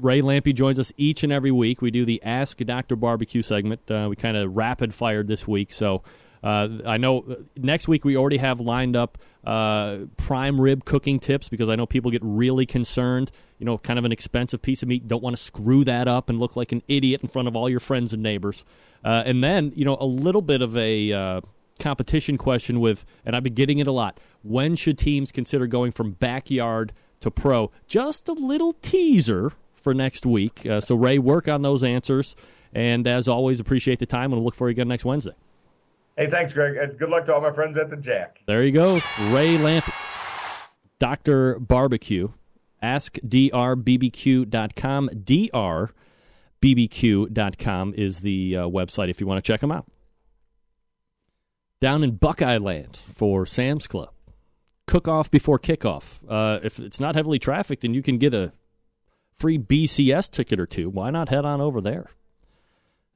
Ray 0.00 0.20
Lampe 0.20 0.54
joins 0.54 0.78
us 0.78 0.92
each 0.96 1.24
and 1.24 1.32
every 1.32 1.50
week. 1.50 1.82
We 1.82 1.90
do 1.90 2.04
the 2.04 2.22
Ask 2.22 2.58
Dr. 2.58 2.96
Barbecue 2.96 3.42
segment. 3.42 3.90
Uh, 3.90 4.06
we 4.08 4.16
kind 4.16 4.36
of 4.36 4.54
rapid 4.54 4.94
fired 4.94 5.26
this 5.26 5.48
week, 5.48 5.72
so 5.72 6.02
uh, 6.42 6.68
I 6.86 6.96
know 6.96 7.20
uh, 7.20 7.34
next 7.56 7.88
week 7.88 8.04
we 8.04 8.16
already 8.16 8.36
have 8.38 8.60
lined 8.60 8.96
up 8.96 9.18
uh, 9.44 9.98
prime 10.16 10.60
rib 10.60 10.84
cooking 10.84 11.18
tips 11.18 11.48
because 11.48 11.68
I 11.68 11.76
know 11.76 11.86
people 11.86 12.10
get 12.10 12.22
really 12.24 12.66
concerned. 12.66 13.30
You 13.58 13.66
know, 13.66 13.78
kind 13.78 13.98
of 13.98 14.04
an 14.04 14.12
expensive 14.12 14.62
piece 14.62 14.82
of 14.82 14.88
meat. 14.88 15.08
Don't 15.08 15.22
want 15.22 15.36
to 15.36 15.42
screw 15.42 15.84
that 15.84 16.06
up 16.06 16.28
and 16.28 16.38
look 16.38 16.54
like 16.56 16.72
an 16.72 16.82
idiot 16.86 17.22
in 17.22 17.28
front 17.28 17.48
of 17.48 17.56
all 17.56 17.68
your 17.68 17.80
friends 17.80 18.12
and 18.12 18.22
neighbors. 18.22 18.64
Uh, 19.04 19.22
and 19.26 19.42
then, 19.42 19.72
you 19.74 19.84
know, 19.84 19.96
a 20.00 20.06
little 20.06 20.42
bit 20.42 20.62
of 20.62 20.76
a 20.76 21.12
uh, 21.12 21.40
competition 21.78 22.36
question 22.36 22.80
with, 22.80 23.04
and 23.24 23.34
I've 23.34 23.42
been 23.42 23.54
getting 23.54 23.78
it 23.78 23.86
a 23.86 23.92
lot. 23.92 24.18
When 24.42 24.76
should 24.76 24.98
teams 24.98 25.32
consider 25.32 25.66
going 25.66 25.92
from 25.92 26.12
backyard 26.12 26.92
to 27.20 27.30
pro? 27.30 27.70
Just 27.86 28.28
a 28.28 28.32
little 28.32 28.74
teaser 28.74 29.52
for 29.74 29.94
next 29.94 30.26
week. 30.26 30.66
Uh, 30.66 30.80
so, 30.80 30.94
Ray, 30.94 31.18
work 31.18 31.48
on 31.48 31.62
those 31.62 31.82
answers. 31.82 32.36
And 32.72 33.06
as 33.08 33.28
always, 33.28 33.60
appreciate 33.60 33.98
the 33.98 34.06
time, 34.06 34.24
and 34.24 34.34
we'll 34.34 34.44
look 34.44 34.54
for 34.54 34.68
you 34.68 34.72
again 34.72 34.88
next 34.88 35.04
Wednesday. 35.04 35.32
Hey, 36.18 36.26
thanks, 36.26 36.52
Greg. 36.52 36.76
And 36.76 36.98
good 36.98 37.08
luck 37.10 37.26
to 37.26 37.34
all 37.34 37.40
my 37.40 37.52
friends 37.52 37.76
at 37.76 37.90
the 37.90 37.96
Jack. 37.96 38.40
There 38.46 38.64
you 38.64 38.72
go. 38.72 38.94
Ray 39.30 39.56
Lampe, 39.56 39.88
Dr. 40.98 41.60
Barbecue. 41.60 42.30
AskDRBBQ.com. 42.82 45.10
DRBBQ.com 46.60 47.94
is 47.96 48.20
the 48.20 48.56
uh, 48.56 48.62
website 48.62 49.10
if 49.10 49.20
you 49.20 49.28
want 49.28 49.44
to 49.44 49.46
check 49.46 49.60
them 49.60 49.70
out. 49.70 49.86
Down 51.80 52.02
in 52.02 52.16
Buckeye 52.16 52.58
Land 52.58 52.98
for 53.14 53.46
Sam's 53.46 53.86
Club. 53.86 54.10
Cook 54.88 55.06
off 55.06 55.30
before 55.30 55.60
kickoff. 55.60 56.24
Uh, 56.28 56.58
if 56.64 56.80
it's 56.80 56.98
not 56.98 57.14
heavily 57.14 57.38
trafficked 57.38 57.84
and 57.84 57.94
you 57.94 58.02
can 58.02 58.18
get 58.18 58.34
a 58.34 58.50
free 59.36 59.58
BCS 59.58 60.28
ticket 60.30 60.58
or 60.58 60.66
two, 60.66 60.90
why 60.90 61.10
not 61.10 61.28
head 61.28 61.44
on 61.44 61.60
over 61.60 61.80
there? 61.80 62.10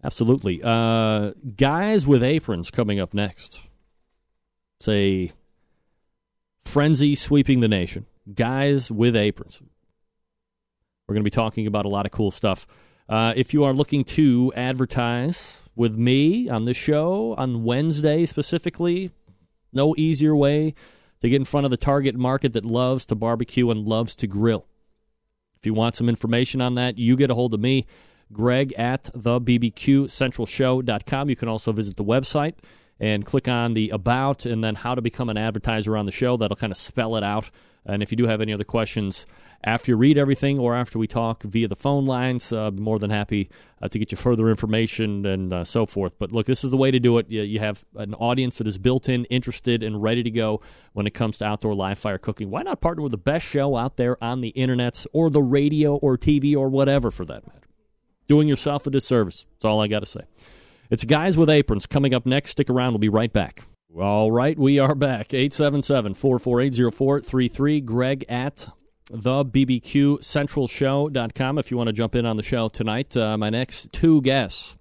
Absolutely. 0.05 0.61
Uh, 0.63 1.33
guys 1.57 2.07
with 2.07 2.23
aprons 2.23 2.71
coming 2.71 2.99
up 2.99 3.15
next. 3.15 3.61
It's 4.81 4.89
a 4.89 5.31
frenzy 6.65 7.15
sweeping 7.15 7.61
the 7.61 7.69
nation. 7.69 8.07
Guys 8.35 8.91
with 8.91 9.17
aprons. 9.17 9.63
We're 11.07 11.15
going 11.15 11.23
to 11.23 11.31
be 11.31 11.31
talking 11.31 11.67
about 11.67 11.85
a 11.85 11.89
lot 11.89 12.07
of 12.07 12.13
cool 12.13 12.31
stuff. 12.31 12.67
Uh, 13.09 13.33
if 13.37 13.53
you 13.53 13.65
are 13.65 13.73
looking 13.73 14.05
to 14.05 14.53
advertise 14.57 15.61
with 15.75 15.97
me 15.97 16.49
on 16.49 16.65
the 16.65 16.75
show 16.75 17.35
on 17.39 17.65
Wednesday 17.65 18.27
specifically, 18.27 19.11
no 19.73 19.95
easier 19.97 20.35
way 20.35 20.75
to 21.21 21.29
get 21.29 21.37
in 21.37 21.45
front 21.45 21.65
of 21.65 21.71
the 21.71 21.77
target 21.77 22.17
market 22.17 22.53
that 22.53 22.65
loves 22.65 23.07
to 23.07 23.15
barbecue 23.15 23.71
and 23.71 23.87
loves 23.87 24.17
to 24.17 24.27
grill. 24.27 24.67
If 25.59 25.67
you 25.67 25.75
want 25.75 25.95
some 25.95 26.09
information 26.09 26.61
on 26.61 26.75
that, 26.75 26.99
you 26.99 27.17
get 27.17 27.31
a 27.31 27.35
hold 27.35 27.55
of 27.55 27.61
me 27.61 27.87
greg 28.33 28.73
at 28.75 29.11
the 29.15 29.41
bbqcentralshow.com. 29.41 31.29
You 31.29 31.37
can 31.37 31.49
also 31.49 31.73
visit 31.73 31.97
the 31.97 32.05
website 32.05 32.55
and 33.01 33.27
click 33.27 33.49
on 33.49 33.75
the 33.75 33.91
About 33.91 34.47
and 34.47 34.63
then 34.63 34.77
how 34.77 34.95
to 34.95 35.03
become 35.03 35.29
an 35.29 35.37
advertiser 35.37 35.97
on 35.97 36.07
the 36.07 36.13
show. 36.13 36.37
That'll 36.37 36.57
kind 36.57 36.73
of 36.73 36.77
spell 36.77 37.17
it 37.17 37.25
out. 37.25 37.51
And 37.85 38.03
if 38.03 38.13
you 38.13 38.17
do 38.17 38.29
have 38.29 38.41
any 38.41 38.53
other 38.53 38.65
questions 38.65 39.27
after 39.65 39.93
you 39.93 39.97
read 39.97 40.19
everything 40.19 40.59
or 40.61 40.75
after 40.75 40.99
we 40.99 41.09
talk 41.09 41.43
via 41.43 41.67
the 41.67 41.77
phone 41.77 42.05
lines, 42.05 42.53
uh, 42.53 42.71
more 42.71 43.01
than 43.01 43.11
happy 43.11 43.51
uh, 43.81 43.89
to 43.89 43.99
get 43.99 44.13
you 44.13 44.17
further 44.17 44.49
information 44.49 45.27
and 45.27 45.53
uh, 45.53 45.65
so 45.65 45.87
forth. 45.87 46.15
But 46.19 46.31
look, 46.31 46.47
this 46.47 46.63
is 46.63 46.71
the 46.71 46.77
way 46.77 46.93
to 46.93 47.01
do 47.01 47.19
it. 47.19 47.29
You, 47.29 47.43
you 47.43 47.59
have 47.59 47.85
an 47.97 48.15
audience 48.15 48.59
that 48.59 48.69
is 48.69 48.79
built 48.79 49.09
in, 49.09 49.25
interested, 49.27 49.83
and 49.83 50.01
ready 50.01 50.23
to 50.23 50.31
go 50.31 50.61
when 50.93 51.07
it 51.09 51.15
comes 51.15 51.39
to 51.39 51.45
outdoor 51.45 51.75
live 51.75 51.99
fire 51.99 52.19
cooking. 52.19 52.51
Why 52.51 52.63
not 52.63 52.81
partner 52.81 53.03
with 53.03 53.13
the 53.13 53.19
best 53.19 53.47
show 53.47 53.77
out 53.77 53.97
there 53.97 54.23
on 54.23 54.43
the 54.43 54.51
internet 54.51 55.05
or 55.13 55.29
the 55.29 55.43
radio 55.43 55.97
or 55.97 56.17
TV 56.17 56.57
or 56.57 56.69
whatever 56.69 57.11
for 57.11 57.25
that 57.25 57.47
matter? 57.47 57.62
Doing 58.33 58.49
yourself 58.49 58.87
a 58.87 58.91
disservice. 58.91 59.45
That's 59.51 59.67
all 59.67 59.83
I 59.83 59.89
got 59.89 60.01
to 60.01 60.07
say. 60.07 60.23
It's 60.89 61.05
Guys 61.05 61.37
with 61.37 61.51
Aprons 61.51 61.85
coming 61.85 62.15
up 62.15 62.25
next. 62.25 62.53
Stick 62.53 62.71
around. 62.71 62.95
We'll 62.95 62.99
be 62.99 63.11
right 63.11 63.31
back. 63.31 63.67
All 63.95 64.33
right, 64.33 64.59
we 64.59 64.79
are 64.79 64.95
back. 64.95 65.35
877 65.35 66.15
448 66.15 66.95
0433. 66.95 67.81
Greg 67.83 68.25
at 68.31 68.71
the 69.11 69.45
BBQ 69.45 70.25
Central 70.25 70.67
Show.com 70.67 71.59
if 71.59 71.71
you 71.71 71.77
want 71.77 71.89
to 71.89 71.93
jump 71.93 72.15
in 72.15 72.25
on 72.25 72.39
the 72.39 72.43
show 72.43 72.71
tonight. 72.71 73.15
Uh, 73.15 73.37
my 73.37 73.51
next 73.51 73.93
two 73.93 74.23
guests 74.23 74.79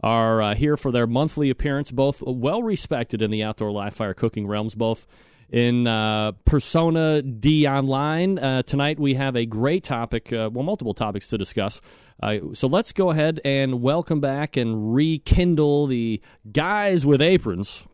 are 0.00 0.40
uh, 0.40 0.54
here 0.54 0.76
for 0.76 0.92
their 0.92 1.08
monthly 1.08 1.50
appearance, 1.50 1.90
both 1.90 2.22
well 2.22 2.62
respected 2.62 3.22
in 3.22 3.32
the 3.32 3.42
outdoor 3.42 3.72
live 3.72 3.94
fire 3.94 4.14
cooking 4.14 4.46
realms, 4.46 4.76
both 4.76 5.04
in 5.50 5.86
uh, 5.86 6.32
Persona 6.44 7.22
D 7.22 7.66
Online. 7.66 8.38
Uh, 8.38 8.62
tonight 8.62 8.98
we 8.98 9.14
have 9.14 9.36
a 9.36 9.46
great 9.46 9.84
topic, 9.84 10.32
uh, 10.32 10.50
well, 10.52 10.64
multiple 10.64 10.94
topics 10.94 11.28
to 11.28 11.38
discuss. 11.38 11.80
Uh, 12.22 12.38
so 12.54 12.68
let's 12.68 12.92
go 12.92 13.10
ahead 13.10 13.40
and 13.44 13.82
welcome 13.82 14.20
back 14.20 14.56
and 14.56 14.94
rekindle 14.94 15.86
the 15.86 16.20
guys 16.50 17.04
with 17.04 17.20
aprons. 17.20 17.86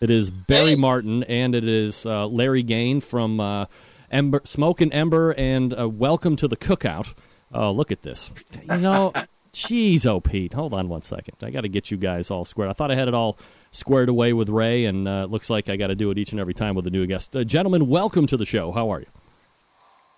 It 0.00 0.10
is 0.10 0.30
Barry 0.30 0.76
Martin 0.76 1.24
and 1.24 1.54
it 1.54 1.66
is 1.66 2.06
uh, 2.06 2.26
Larry 2.26 2.62
Gaian 2.62 3.02
from 3.02 3.40
uh, 3.40 3.66
Ember, 4.10 4.42
Smoke 4.44 4.80
and 4.80 4.92
Ember, 4.92 5.32
and 5.32 5.98
welcome 5.98 6.36
to 6.36 6.48
the 6.48 6.56
cookout. 6.56 7.14
Oh, 7.52 7.72
look 7.72 7.90
at 7.90 8.02
this. 8.02 8.30
You 8.70 8.78
know, 8.78 9.12
jeez, 9.58 10.06
oh, 10.06 10.20
Pete. 10.20 10.54
Hold 10.54 10.72
on 10.72 10.88
one 10.88 11.02
second. 11.02 11.34
I 11.42 11.50
got 11.50 11.62
to 11.62 11.68
get 11.68 11.90
you 11.90 11.96
guys 11.96 12.30
all 12.30 12.44
squared. 12.44 12.70
I 12.70 12.72
thought 12.72 12.90
I 12.90 12.94
had 12.94 13.08
it 13.08 13.14
all 13.14 13.38
squared 13.72 14.08
away 14.08 14.32
with 14.32 14.48
Ray, 14.48 14.84
and 14.84 15.08
uh, 15.08 15.22
it 15.24 15.30
looks 15.30 15.50
like 15.50 15.68
I 15.68 15.76
got 15.76 15.88
to 15.88 15.94
do 15.94 16.10
it 16.10 16.18
each 16.18 16.30
and 16.30 16.40
every 16.40 16.54
time 16.54 16.74
with 16.74 16.86
a 16.86 16.90
new 16.90 17.06
guest. 17.06 17.34
Uh, 17.34 17.44
gentlemen, 17.44 17.88
welcome 17.88 18.26
to 18.28 18.36
the 18.36 18.46
show. 18.46 18.70
How 18.72 18.90
are 18.92 19.00
you? 19.00 19.06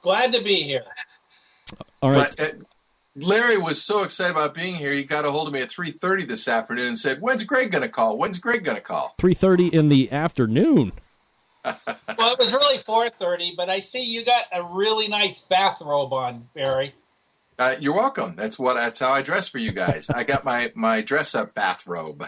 Glad 0.02 0.32
to 0.34 0.42
be 0.42 0.56
here. 0.56 0.84
All 2.02 2.10
right. 2.10 2.34
But, 2.36 2.54
uh, 2.54 2.58
Larry 3.16 3.58
was 3.58 3.82
so 3.82 4.02
excited 4.02 4.32
about 4.32 4.54
being 4.54 4.74
here. 4.74 4.92
He 4.92 5.04
got 5.04 5.24
a 5.24 5.30
hold 5.30 5.48
of 5.48 5.52
me 5.52 5.60
at 5.60 5.70
three 5.70 5.90
thirty 5.90 6.24
this 6.24 6.46
afternoon 6.46 6.88
and 6.88 6.98
said, 6.98 7.20
"When's 7.20 7.42
Greg 7.42 7.72
going 7.72 7.82
to 7.82 7.88
call? 7.88 8.18
When's 8.18 8.38
Greg 8.38 8.64
going 8.64 8.76
to 8.76 8.82
call?" 8.82 9.14
Three 9.18 9.34
thirty 9.34 9.66
in 9.66 9.88
the 9.88 10.12
afternoon. 10.12 10.92
well, 11.64 11.76
it 12.32 12.38
was 12.38 12.52
really 12.52 12.78
four 12.78 13.08
thirty, 13.08 13.52
but 13.56 13.68
I 13.68 13.80
see 13.80 14.02
you 14.04 14.24
got 14.24 14.44
a 14.52 14.62
really 14.62 15.08
nice 15.08 15.40
bathrobe 15.40 16.12
on, 16.12 16.48
Barry. 16.54 16.94
Uh, 17.60 17.76
you're 17.78 17.94
welcome. 17.94 18.34
That's 18.36 18.58
what. 18.58 18.74
That's 18.74 18.98
how 19.00 19.12
I 19.12 19.20
dress 19.20 19.46
for 19.46 19.58
you 19.58 19.70
guys. 19.70 20.08
I 20.08 20.24
got 20.24 20.46
my 20.46 20.72
my 20.74 21.02
dress 21.02 21.34
up 21.34 21.54
bathrobe. 21.54 22.26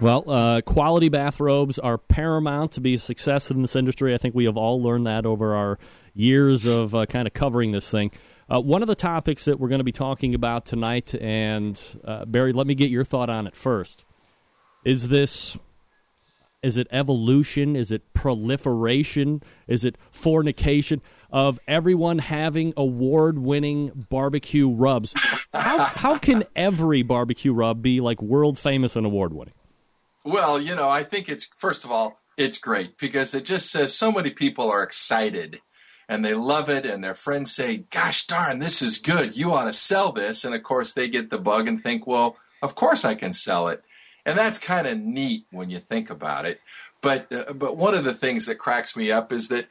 Well, 0.00 0.28
uh, 0.28 0.62
quality 0.62 1.08
bathrobes 1.08 1.78
are 1.78 1.96
paramount 1.96 2.72
to 2.72 2.80
be 2.80 2.94
a 2.94 2.98
success 2.98 3.52
in 3.52 3.62
this 3.62 3.76
industry. 3.76 4.12
I 4.14 4.18
think 4.18 4.34
we 4.34 4.46
have 4.46 4.56
all 4.56 4.82
learned 4.82 5.06
that 5.06 5.26
over 5.26 5.54
our 5.54 5.78
years 6.12 6.66
of 6.66 6.92
uh, 6.92 7.06
kind 7.06 7.28
of 7.28 7.34
covering 7.34 7.70
this 7.70 7.88
thing. 7.88 8.10
Uh, 8.52 8.60
one 8.60 8.82
of 8.82 8.88
the 8.88 8.96
topics 8.96 9.44
that 9.44 9.60
we're 9.60 9.68
going 9.68 9.78
to 9.78 9.84
be 9.84 9.92
talking 9.92 10.34
about 10.34 10.66
tonight, 10.66 11.14
and 11.14 11.80
uh, 12.04 12.24
Barry, 12.24 12.52
let 12.52 12.66
me 12.66 12.74
get 12.74 12.90
your 12.90 13.04
thought 13.04 13.30
on 13.30 13.46
it 13.46 13.54
first. 13.54 14.04
Is 14.84 15.08
this 15.08 15.56
is 16.64 16.76
it 16.76 16.88
evolution? 16.90 17.76
Is 17.76 17.92
it 17.92 18.12
proliferation? 18.12 19.40
Is 19.68 19.84
it 19.84 19.96
fornication 20.10 21.00
of 21.30 21.58
everyone 21.68 22.18
having 22.18 22.72
award 22.76 23.38
winning 23.38 24.06
barbecue 24.08 24.68
rubs? 24.68 25.14
How, 25.52 25.78
how 25.78 26.18
can 26.18 26.44
every 26.56 27.02
barbecue 27.02 27.52
rub 27.52 27.82
be 27.82 28.00
like 28.00 28.20
world 28.22 28.58
famous 28.58 28.96
and 28.96 29.06
award 29.06 29.32
winning? 29.32 29.54
Well, 30.24 30.60
you 30.60 30.74
know, 30.74 30.88
I 30.88 31.04
think 31.04 31.28
it's 31.28 31.46
first 31.56 31.84
of 31.84 31.90
all, 31.90 32.20
it's 32.36 32.58
great 32.58 32.98
because 32.98 33.34
it 33.34 33.44
just 33.44 33.70
says 33.70 33.94
so 33.94 34.12
many 34.12 34.30
people 34.30 34.70
are 34.70 34.82
excited 34.82 35.60
and 36.08 36.24
they 36.24 36.34
love 36.34 36.68
it 36.68 36.86
and 36.86 37.02
their 37.02 37.14
friends 37.14 37.54
say, 37.54 37.84
"Gosh 37.90 38.26
darn, 38.26 38.58
this 38.58 38.80
is 38.80 38.98
good. 38.98 39.36
You 39.36 39.52
ought 39.52 39.64
to 39.64 39.72
sell 39.72 40.12
this." 40.12 40.44
And 40.44 40.54
of 40.54 40.62
course, 40.62 40.92
they 40.92 41.08
get 41.08 41.30
the 41.30 41.38
bug 41.38 41.68
and 41.68 41.82
think, 41.82 42.06
"Well, 42.06 42.36
of 42.62 42.74
course 42.74 43.04
I 43.04 43.14
can 43.14 43.32
sell 43.32 43.68
it." 43.68 43.82
And 44.24 44.38
that's 44.38 44.58
kind 44.58 44.86
of 44.86 45.00
neat 45.00 45.46
when 45.50 45.70
you 45.70 45.78
think 45.78 46.10
about 46.10 46.44
it. 46.44 46.60
But 47.00 47.32
uh, 47.32 47.52
but 47.52 47.76
one 47.76 47.94
of 47.94 48.04
the 48.04 48.14
things 48.14 48.46
that 48.46 48.56
cracks 48.56 48.96
me 48.96 49.10
up 49.10 49.32
is 49.32 49.48
that 49.48 49.66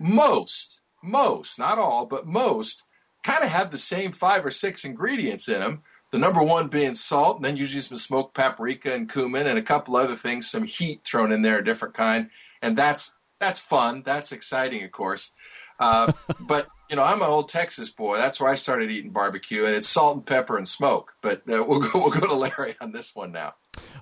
most 0.00 0.80
most, 1.02 1.58
not 1.58 1.78
all, 1.78 2.04
but 2.06 2.26
most 2.26 2.84
kind 3.22 3.42
of 3.42 3.50
have 3.50 3.70
the 3.70 3.78
same 3.78 4.12
five 4.12 4.44
or 4.44 4.50
six 4.50 4.84
ingredients 4.84 5.48
in 5.48 5.60
them 5.60 5.82
the 6.10 6.18
number 6.18 6.42
one 6.42 6.68
being 6.68 6.94
salt, 6.94 7.36
and 7.36 7.44
then 7.44 7.56
usually 7.56 7.82
some 7.82 7.96
smoked 7.96 8.34
paprika 8.34 8.94
and 8.94 9.10
cumin 9.10 9.46
and 9.46 9.58
a 9.58 9.62
couple 9.62 9.96
other 9.96 10.16
things, 10.16 10.50
some 10.50 10.64
heat 10.64 11.02
thrown 11.04 11.32
in 11.32 11.42
there, 11.42 11.58
a 11.58 11.64
different 11.64 11.94
kind, 11.94 12.30
and 12.62 12.76
that's 12.76 13.16
that's 13.38 13.60
fun. 13.60 14.02
That's 14.04 14.32
exciting, 14.32 14.82
of 14.84 14.90
course. 14.90 15.32
Uh, 15.78 16.12
but 16.40 16.68
you 16.90 16.96
know, 16.96 17.04
I'm 17.04 17.22
an 17.22 17.28
old 17.28 17.48
Texas 17.48 17.88
boy. 17.90 18.16
That's 18.16 18.40
where 18.40 18.50
I 18.50 18.56
started 18.56 18.90
eating 18.90 19.12
barbecue, 19.12 19.64
and 19.64 19.76
it's 19.76 19.88
salt 19.88 20.16
and 20.16 20.26
pepper 20.26 20.56
and 20.56 20.66
smoke. 20.66 21.14
But 21.22 21.38
uh, 21.48 21.64
we'll 21.68 21.80
go 21.80 21.90
we'll 21.94 22.10
go 22.10 22.26
to 22.26 22.34
Larry 22.34 22.74
on 22.80 22.92
this 22.92 23.14
one 23.14 23.30
now. 23.32 23.54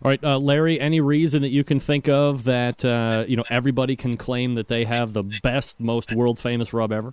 All 0.03 0.11
right, 0.11 0.23
uh, 0.25 0.39
Larry. 0.39 0.81
Any 0.81 1.01
reason 1.01 1.43
that 1.43 1.51
you 1.51 1.65
can 1.65 1.79
think 1.79 2.09
of 2.09 2.45
that 2.45 2.85
uh, 2.85 3.27
you 3.29 3.37
know 3.37 3.45
everybody 3.51 3.95
can 3.95 4.17
claim 4.17 4.55
that 4.55 4.69
they 4.69 4.87
have 4.87 5.13
the 5.13 5.25
best, 5.43 5.79
most 5.79 6.13
world 6.13 6.39
famous 6.39 6.73
rub 6.73 6.91
ever? 6.91 7.13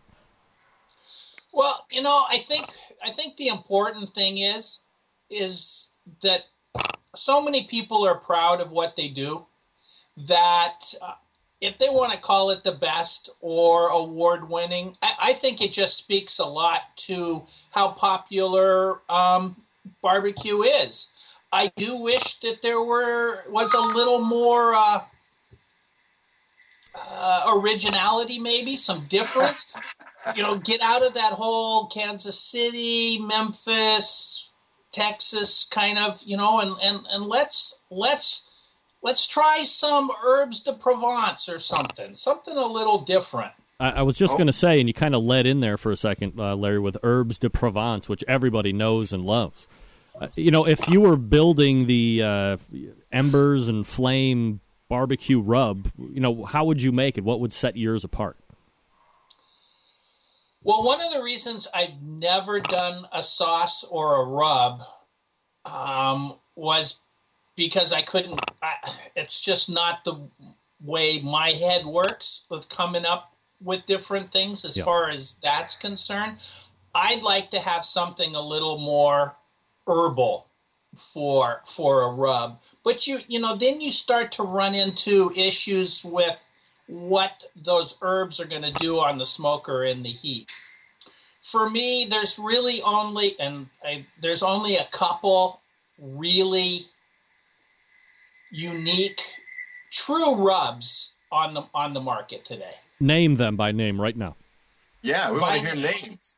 Well, 1.52 1.86
you 1.92 2.02
know, 2.02 2.24
I 2.30 2.38
think 2.38 2.68
I 3.04 3.12
think 3.12 3.36
the 3.36 3.50
important 3.50 4.14
thing 4.14 4.38
is 4.38 4.80
is 5.30 5.90
that 6.22 6.44
so 7.16 7.42
many 7.42 7.64
people 7.64 8.08
are 8.08 8.16
proud 8.16 8.62
of 8.62 8.72
what 8.72 8.96
they 8.96 9.10
do 9.10 9.46
that 10.18 10.94
uh, 11.02 11.14
if 11.62 11.78
they 11.78 11.90
want 11.90 12.12
to 12.12 12.18
call 12.18 12.50
it 12.52 12.64
the 12.64 12.74
best 12.74 13.30
or 13.42 13.90
award 13.90 14.50
winning, 14.50 14.96
I, 15.02 15.14
I, 15.20 15.34
think 15.34 15.62
it 15.62 15.72
just 15.72 15.98
speaks 15.98 16.40
a 16.40 16.46
lot 16.46 16.82
to 16.98 17.44
how 17.72 17.90
popular 17.90 19.02
um, 19.10 19.56
barbecue 20.02 20.64
is. 20.64 21.10
I 21.52 21.72
do 21.78 21.96
wish 21.96 22.40
that 22.42 22.62
there 22.62 22.82
were 22.82 23.50
was 23.50 23.74
a 23.74 23.80
little 23.80 24.20
more 24.20 24.74
uh, 24.76 25.02
uh, 26.96 27.54
originality, 27.58 28.40
maybe 28.40 28.76
some 28.76 29.06
difference. 29.06 29.78
you 30.36 30.44
know, 30.44 30.58
get 30.58 30.82
out 30.82 31.06
of 31.06 31.14
that 31.14 31.34
whole 31.34 31.88
Kansas 31.88 32.40
City, 32.40 33.20
Memphis, 33.20 34.50
Texas 34.92 35.66
kind 35.66 36.00
of, 36.00 36.22
you 36.24 36.38
know, 36.38 36.60
and, 36.60 36.76
and, 36.82 37.06
and 37.10 37.26
let's 37.26 37.80
let's 37.90 38.45
let's 39.06 39.28
try 39.28 39.64
some 39.64 40.10
herbes 40.24 40.62
de 40.62 40.74
Provence 40.74 41.48
or 41.48 41.60
something, 41.60 42.16
something 42.16 42.58
a 42.58 42.66
little 42.66 43.02
different. 43.02 43.52
I, 43.80 43.92
I 43.92 44.02
was 44.02 44.18
just 44.18 44.34
oh. 44.34 44.38
going 44.38 44.48
to 44.48 44.54
say, 44.54 44.80
and 44.80 44.90
you 44.90 44.94
kind 44.94 45.14
of 45.14 45.24
led 45.24 45.46
in 45.46 45.60
there 45.60 45.78
for 45.78 45.92
a 45.92 45.96
second, 45.96 46.40
uh, 46.40 46.56
Larry, 46.56 46.80
with 46.80 46.98
herbes 47.04 47.38
de 47.38 47.50
Provence, 47.52 48.10
which 48.10 48.24
everybody 48.28 48.74
knows 48.74 49.14
and 49.14 49.24
loves. 49.24 49.68
Uh, 50.20 50.30
you 50.36 50.50
know, 50.50 50.66
if 50.66 50.90
you 50.90 51.02
were 51.02 51.18
building 51.18 51.86
the 51.86 52.24
uh, 52.24 52.58
embers 53.12 53.68
and 53.68 53.86
flame 53.86 54.60
barbecue 54.90 55.40
rub, 55.40 55.88
you 56.00 56.20
know, 56.20 56.44
how 56.44 56.66
would 56.66 56.82
you 56.82 56.92
make 56.92 57.18
it? 57.18 57.24
What 57.24 57.40
would 57.42 57.54
set 57.54 57.78
yours 57.78 58.04
apart? 58.04 58.38
Well, 60.64 60.84
one 60.84 61.00
of 61.00 61.14
the 61.14 61.22
reasons 61.22 61.68
I've 61.76 62.02
never 62.02 62.60
done 62.60 63.08
a 63.14 63.22
sauce 63.22 63.84
or 63.84 64.20
a 64.20 64.26
rub 64.26 64.82
um, 65.64 66.38
was 66.56 67.02
because 67.56 67.94
I 67.94 68.02
couldn't. 68.02 68.40
I, 68.62 68.74
it's 69.16 69.42
just 69.42 69.70
not 69.70 70.04
the 70.04 70.16
way 70.84 71.22
my 71.22 71.52
head 71.52 71.86
works 71.86 72.42
with 72.50 72.68
coming 72.70 73.06
up 73.06 73.34
with 73.64 73.86
different 73.86 74.32
things 74.32 74.66
as 74.66 74.78
far 74.78 75.10
as 75.10 75.36
that's 75.42 75.76
concerned. 75.76 76.38
I'd 76.94 77.24
like 77.24 77.50
to 77.52 77.60
have 77.60 77.84
something 77.84 78.36
a 78.36 78.42
little 78.42 78.78
more 78.78 79.36
herbal 79.88 80.48
for 80.96 81.62
for 81.66 82.04
a 82.04 82.12
rub. 82.12 82.62
But 82.84 83.08
you 83.08 83.20
you 83.28 83.40
know 83.40 83.56
then 83.56 83.82
you 83.82 83.92
start 83.92 84.32
to 84.34 84.44
run 84.44 84.76
into 84.76 85.32
issues 85.36 86.04
with 86.04 86.36
what 86.88 87.46
those 87.56 87.98
herbs 88.02 88.40
are 88.40 88.46
going 88.46 88.62
to 88.62 88.72
do 88.74 89.00
on 89.00 89.18
the 89.18 89.26
smoker 89.26 89.86
in 89.86 90.04
the 90.04 90.12
heat. 90.12 90.50
For 91.42 91.70
me, 91.70 92.08
there's 92.10 92.40
really 92.40 92.82
only 92.84 93.40
and 93.40 93.68
I, 93.84 94.06
there's 94.22 94.44
only 94.44 94.78
a 94.78 94.86
couple 94.86 95.62
really 96.00 96.86
unique, 98.52 99.22
true 99.92 100.36
rubs 100.36 101.12
on 101.32 101.54
the 101.54 101.64
on 101.74 101.94
the 101.94 102.02
market 102.02 102.46
today. 102.46 102.76
Name 103.00 103.36
them 103.36 103.56
by 103.56 103.72
name 103.72 104.00
right 104.00 104.16
now. 104.16 104.36
Yeah, 105.02 105.32
we 105.32 105.40
want 105.40 105.56
to 105.56 105.60
hear 105.68 105.76
name. 105.76 105.84
names 105.84 106.38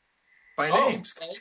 by 0.58 0.70
oh, 0.70 0.90
names. 0.90 1.14
Okay. 1.22 1.34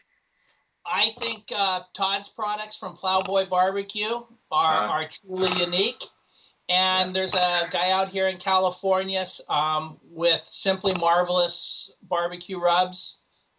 I 0.85 1.11
think 1.19 1.51
uh, 1.57 1.81
Todd's 1.95 2.29
products 2.29 2.77
from 2.77 2.95
Plowboy 2.95 3.49
Barbecue 3.49 4.07
are, 4.53 4.85
Uh-huh. 4.85 4.93
are 4.93 5.09
truly 5.09 5.51
unique. 5.61 6.05
And 6.69 7.15
there's 7.15 7.35
a 7.35 7.69
guy 7.71 7.91
out 7.91 8.09
here 8.09 8.27
in 8.29 8.39
California 8.39 9.25
um, 9.49 9.99
with 10.11 10.43
Simply 10.47 10.95
Marvelous 10.95 11.91
barbecue 12.03 12.59
rubs, 12.59 13.17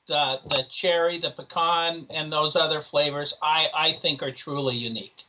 the 0.07 0.39
the 0.49 0.63
cherry, 0.69 1.17
the 1.17 1.31
pecan, 1.31 2.05
and 2.09 2.31
those 2.31 2.55
other 2.57 2.81
flavors. 2.81 3.33
I, 3.41 3.69
I 3.73 3.93
think 3.93 4.21
are 4.23 4.31
truly 4.31 4.75
unique. 4.75 5.23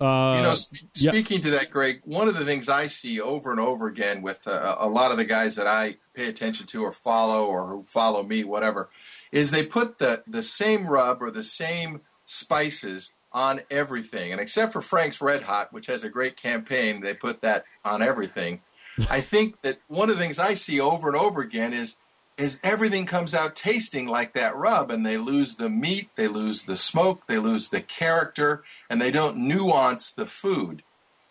Uh, 0.00 0.34
you 0.36 0.42
know, 0.42 0.54
sp- 0.54 0.90
speaking 0.94 1.40
to 1.42 1.50
that, 1.50 1.70
Greg, 1.70 2.00
one 2.04 2.28
of 2.28 2.36
the 2.36 2.44
things 2.44 2.68
I 2.68 2.86
see 2.86 3.20
over 3.20 3.50
and 3.50 3.60
over 3.60 3.86
again 3.86 4.22
with 4.22 4.46
uh, 4.46 4.76
a 4.78 4.88
lot 4.88 5.10
of 5.10 5.16
the 5.16 5.24
guys 5.24 5.56
that 5.56 5.66
I 5.66 5.96
pay 6.14 6.28
attention 6.28 6.66
to 6.66 6.82
or 6.82 6.92
follow 6.92 7.46
or 7.46 7.66
who 7.66 7.82
follow 7.82 8.22
me, 8.22 8.44
whatever, 8.44 8.90
is 9.30 9.50
they 9.50 9.64
put 9.64 9.98
the, 9.98 10.22
the 10.26 10.42
same 10.42 10.86
rub 10.86 11.22
or 11.22 11.30
the 11.30 11.44
same 11.44 12.00
spices 12.24 13.14
on 13.32 13.60
everything. 13.70 14.32
And 14.32 14.40
except 14.40 14.72
for 14.72 14.82
Frank's 14.82 15.20
Red 15.20 15.44
Hot, 15.44 15.72
which 15.72 15.86
has 15.86 16.04
a 16.04 16.10
great 16.10 16.36
campaign, 16.36 17.00
they 17.00 17.14
put 17.14 17.42
that 17.42 17.64
on 17.84 18.02
everything. 18.02 18.60
I 19.10 19.20
think 19.20 19.62
that 19.62 19.78
one 19.88 20.10
of 20.10 20.16
the 20.16 20.22
things 20.22 20.38
I 20.38 20.54
see 20.54 20.80
over 20.80 21.08
and 21.08 21.16
over 21.16 21.40
again 21.40 21.72
is 21.72 21.96
is 22.42 22.60
everything 22.62 23.06
comes 23.06 23.34
out 23.34 23.54
tasting 23.54 24.06
like 24.06 24.34
that 24.34 24.56
rub 24.56 24.90
and 24.90 25.06
they 25.06 25.16
lose 25.16 25.56
the 25.56 25.68
meat, 25.68 26.10
they 26.16 26.28
lose 26.28 26.64
the 26.64 26.76
smoke, 26.76 27.26
they 27.26 27.38
lose 27.38 27.68
the 27.68 27.80
character, 27.80 28.62
and 28.90 29.00
they 29.00 29.10
don't 29.10 29.36
nuance 29.36 30.10
the 30.10 30.26
food. 30.26 30.82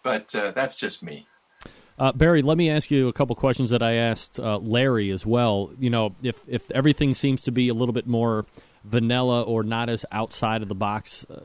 But 0.04 0.34
uh, 0.34 0.52
that's 0.52 0.78
just 0.78 1.04
me. 1.04 1.28
Uh, 2.00 2.12
Barry, 2.14 2.42
let 2.42 2.58
me 2.58 2.70
ask 2.70 2.90
you 2.90 3.08
a 3.08 3.14
couple 3.14 3.36
questions 3.36 3.70
that 3.70 3.84
I 3.84 3.94
asked 3.94 4.40
uh, 4.40 4.58
Larry 4.58 5.12
as 5.12 5.26
well. 5.26 5.72
You 5.78 5.90
know, 5.90 6.16
if 6.24 6.40
if 6.48 6.72
everything 6.72 7.14
seems 7.14 7.44
to 7.44 7.52
be 7.52 7.70
a 7.70 7.74
little 7.74 7.94
bit 7.94 8.08
more 8.08 8.46
vanilla 8.84 9.44
or 9.44 9.64
not 9.64 9.90
as 9.90 10.06
outside 10.12 10.64
of 10.64 10.70
the 10.70 10.76
box, 10.76 11.28
uh, 11.30 11.42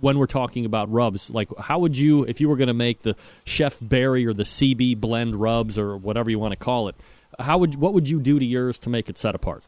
when 0.00 0.18
we're 0.18 0.26
talking 0.26 0.64
about 0.64 0.90
rubs, 0.90 1.30
like 1.30 1.48
how 1.58 1.78
would 1.78 1.96
you, 1.96 2.24
if 2.24 2.40
you 2.40 2.48
were 2.48 2.56
going 2.56 2.68
to 2.68 2.74
make 2.74 3.02
the 3.02 3.14
Chef 3.44 3.78
Barry 3.80 4.26
or 4.26 4.32
the 4.32 4.42
CB 4.42 5.00
blend 5.00 5.36
rubs 5.36 5.78
or 5.78 5.96
whatever 5.96 6.30
you 6.30 6.38
want 6.38 6.52
to 6.52 6.56
call 6.56 6.88
it, 6.88 6.96
how 7.38 7.58
would 7.58 7.76
what 7.76 7.94
would 7.94 8.08
you 8.08 8.20
do 8.20 8.38
to 8.38 8.44
yours 8.44 8.78
to 8.80 8.90
make 8.90 9.08
it 9.08 9.18
set 9.18 9.34
apart? 9.34 9.64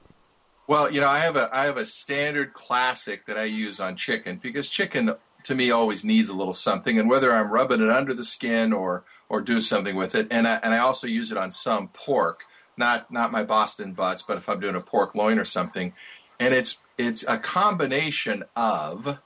Well, 0.69 0.91
you 0.91 1.01
know, 1.01 1.09
I 1.09 1.19
have 1.21 1.37
a 1.37 1.49
I 1.53 1.65
have 1.65 1.77
a 1.77 1.87
standard 1.87 2.53
classic 2.53 3.27
that 3.27 3.39
I 3.39 3.45
use 3.45 3.81
on 3.81 3.97
chicken 3.97 4.39
because 4.43 4.69
chicken 4.69 5.15
to 5.45 5.55
me 5.55 5.71
always 5.71 6.05
needs 6.05 6.29
a 6.29 6.35
little 6.35 6.53
something, 6.53 6.99
and 6.99 7.09
whether 7.09 7.33
I'm 7.33 7.53
rubbing 7.53 7.81
it 7.81 7.89
under 7.89 8.15
the 8.15 8.25
skin 8.25 8.73
or 8.73 9.05
or 9.29 9.41
do 9.41 9.61
something 9.61 9.95
with 9.95 10.15
it, 10.15 10.27
and 10.31 10.47
I, 10.47 10.59
and 10.63 10.75
I 10.75 10.79
also 10.79 11.07
use 11.07 11.31
it 11.31 11.37
on 11.37 11.51
some 11.51 11.89
pork, 11.89 12.45
not 12.77 13.13
not 13.13 13.31
my 13.31 13.45
Boston 13.45 13.93
butts, 13.93 14.23
but 14.23 14.39
if 14.39 14.49
I'm 14.49 14.61
doing 14.61 14.75
a 14.75 14.81
pork 14.81 15.15
loin 15.15 15.39
or 15.39 15.45
something, 15.45 15.93
and 16.41 16.53
it's 16.53 16.79
it's 16.99 17.25
a 17.29 17.39
combination 17.39 18.43
of 18.57 19.21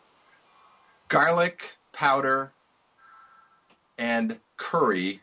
garlic 1.09 1.77
powder 1.93 2.53
and 3.99 4.41
curry, 4.59 5.21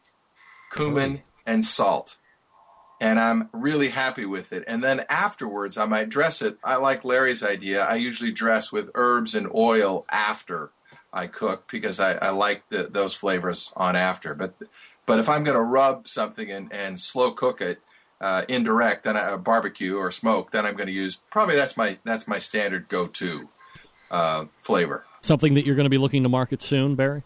cumin, 0.71 1.21
and 1.45 1.63
salt 1.63 2.17
and 2.99 3.19
I'm 3.19 3.49
really 3.53 3.89
happy 3.89 4.25
with 4.25 4.53
it. 4.53 4.63
And 4.67 4.83
then 4.83 5.05
afterwards, 5.10 5.77
I 5.77 5.86
might 5.86 6.10
dress 6.10 6.41
it. 6.41 6.57
I 6.63 6.77
like 6.77 7.05
Larry's 7.05 7.43
idea. 7.43 7.83
I 7.83 7.95
usually 7.95 8.31
dress 8.31 8.71
with 8.71 8.89
herbs 8.95 9.36
and 9.36 9.49
oil 9.53 10.05
after 10.10 10.71
I 11.13 11.27
cook 11.27 11.69
because 11.71 11.99
I, 11.99 12.13
I 12.15 12.29
like 12.29 12.67
the, 12.69 12.83
those 12.83 13.13
flavors 13.13 13.71
on 13.75 13.95
after. 13.95 14.33
But 14.33 14.55
but 15.05 15.19
if 15.19 15.29
I'm 15.29 15.43
going 15.43 15.57
to 15.57 15.63
rub 15.63 16.07
something 16.07 16.51
and, 16.51 16.71
and 16.73 16.99
slow 16.99 17.31
cook 17.31 17.62
it 17.62 17.79
uh, 18.19 18.43
indirect, 18.49 19.05
then 19.05 19.15
I, 19.15 19.38
barbecue 19.38 19.95
or 19.95 20.12
smoke, 20.12 20.51
then 20.51 20.65
I'm 20.65 20.75
going 20.75 20.88
to 20.88 20.93
use 20.93 21.19
probably 21.29 21.55
that's 21.55 21.77
my 21.77 21.97
that's 22.03 22.27
my 22.27 22.39
standard 22.39 22.88
go 22.89 23.07
to 23.07 23.49
uh, 24.12 24.45
flavor. 24.60 25.05
Something 25.21 25.53
that 25.55 25.65
you're 25.65 25.75
going 25.75 25.86
to 25.86 25.89
be 25.89 25.97
looking 25.97 26.23
to 26.23 26.29
market 26.29 26.62
soon, 26.62 26.95
Barry? 26.95 27.23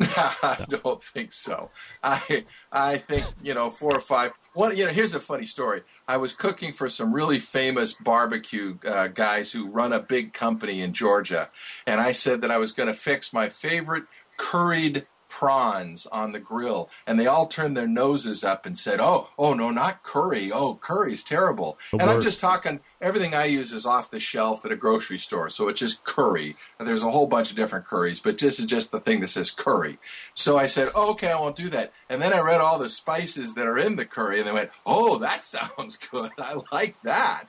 I 0.16 0.64
don't 0.68 1.02
think 1.02 1.32
so. 1.32 1.70
I 2.02 2.44
I 2.72 2.96
think 2.96 3.26
you 3.42 3.54
know 3.54 3.70
four 3.70 3.94
or 3.94 4.00
five. 4.00 4.32
One, 4.54 4.76
you 4.76 4.86
know, 4.86 4.92
here's 4.92 5.14
a 5.14 5.20
funny 5.20 5.46
story. 5.46 5.82
I 6.08 6.16
was 6.16 6.32
cooking 6.32 6.72
for 6.72 6.88
some 6.88 7.12
really 7.14 7.38
famous 7.38 7.92
barbecue 7.92 8.78
uh, 8.86 9.08
guys 9.08 9.52
who 9.52 9.70
run 9.70 9.92
a 9.92 10.00
big 10.00 10.32
company 10.32 10.80
in 10.80 10.92
Georgia, 10.92 11.50
and 11.86 12.00
I 12.00 12.12
said 12.12 12.42
that 12.42 12.50
I 12.50 12.56
was 12.56 12.72
going 12.72 12.88
to 12.88 12.94
fix 12.94 13.32
my 13.32 13.48
favorite 13.48 14.04
curried 14.36 15.06
prawns 15.40 16.04
on 16.08 16.32
the 16.32 16.38
grill, 16.38 16.90
and 17.06 17.18
they 17.18 17.26
all 17.26 17.46
turned 17.46 17.74
their 17.74 17.88
noses 17.88 18.44
up 18.44 18.66
and 18.66 18.76
said, 18.76 19.00
"Oh, 19.00 19.30
oh 19.38 19.54
no, 19.54 19.70
not 19.70 20.02
curry. 20.02 20.52
Oh, 20.52 20.74
curry's 20.74 21.24
terrible." 21.24 21.78
The 21.92 22.02
and 22.02 22.10
I'm 22.10 22.20
just 22.20 22.40
talking. 22.40 22.80
Everything 23.00 23.34
I 23.34 23.46
use 23.46 23.72
is 23.72 23.86
off 23.86 24.10
the 24.10 24.20
shelf 24.20 24.66
at 24.66 24.70
a 24.70 24.76
grocery 24.76 25.16
store, 25.16 25.48
so 25.48 25.68
it's 25.68 25.80
just 25.80 26.04
curry. 26.04 26.56
And 26.78 26.86
there's 26.86 27.02
a 27.02 27.10
whole 27.10 27.26
bunch 27.26 27.48
of 27.48 27.56
different 27.56 27.86
curries, 27.86 28.20
but 28.20 28.36
this 28.36 28.58
is 28.58 28.66
just 28.66 28.92
the 28.92 29.00
thing 29.00 29.20
that 29.20 29.28
says 29.28 29.50
curry. 29.50 29.98
So 30.34 30.58
I 30.58 30.66
said, 30.66 30.90
oh, 30.94 31.12
"Okay, 31.12 31.32
I 31.32 31.40
won't 31.40 31.56
do 31.56 31.70
that." 31.70 31.94
And 32.10 32.20
then 32.20 32.34
I 32.34 32.40
read 32.40 32.60
all 32.60 32.78
the 32.78 32.90
spices 32.90 33.54
that 33.54 33.66
are 33.66 33.78
in 33.78 33.96
the 33.96 34.04
curry, 34.04 34.40
and 34.40 34.46
they 34.46 34.52
went, 34.52 34.70
"Oh, 34.84 35.16
that 35.20 35.42
sounds 35.56 35.96
good. 35.96 36.32
I 36.38 36.56
like 36.70 36.96
that." 37.02 37.44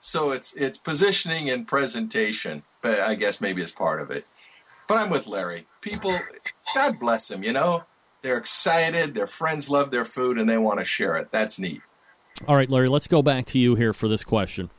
So 0.00 0.32
it's 0.32 0.52
it's 0.54 0.78
positioning 0.78 1.48
and 1.48 1.64
presentation, 1.64 2.64
but 2.82 2.98
I 2.98 3.14
guess 3.14 3.40
maybe 3.40 3.62
it's 3.62 3.70
part 3.70 4.00
of 4.00 4.10
it. 4.10 4.26
But 4.90 4.98
I'm 4.98 5.10
with 5.10 5.28
Larry. 5.28 5.68
People, 5.82 6.18
God 6.74 6.98
bless 6.98 7.28
them. 7.28 7.42
You 7.42 7.52
know, 7.52 7.84
they're 8.22 8.36
excited. 8.38 9.14
Their 9.14 9.26
friends 9.26 9.70
love 9.70 9.90
their 9.90 10.04
food, 10.04 10.38
and 10.38 10.48
they 10.48 10.58
want 10.58 10.78
to 10.78 10.84
share 10.84 11.16
it. 11.16 11.30
That's 11.32 11.58
neat. 11.58 11.80
All 12.48 12.56
right, 12.56 12.70
Larry, 12.70 12.88
let's 12.88 13.06
go 13.06 13.22
back 13.22 13.46
to 13.46 13.58
you 13.58 13.74
here 13.74 13.92
for 13.92 14.08
this 14.08 14.24
question. 14.24 14.70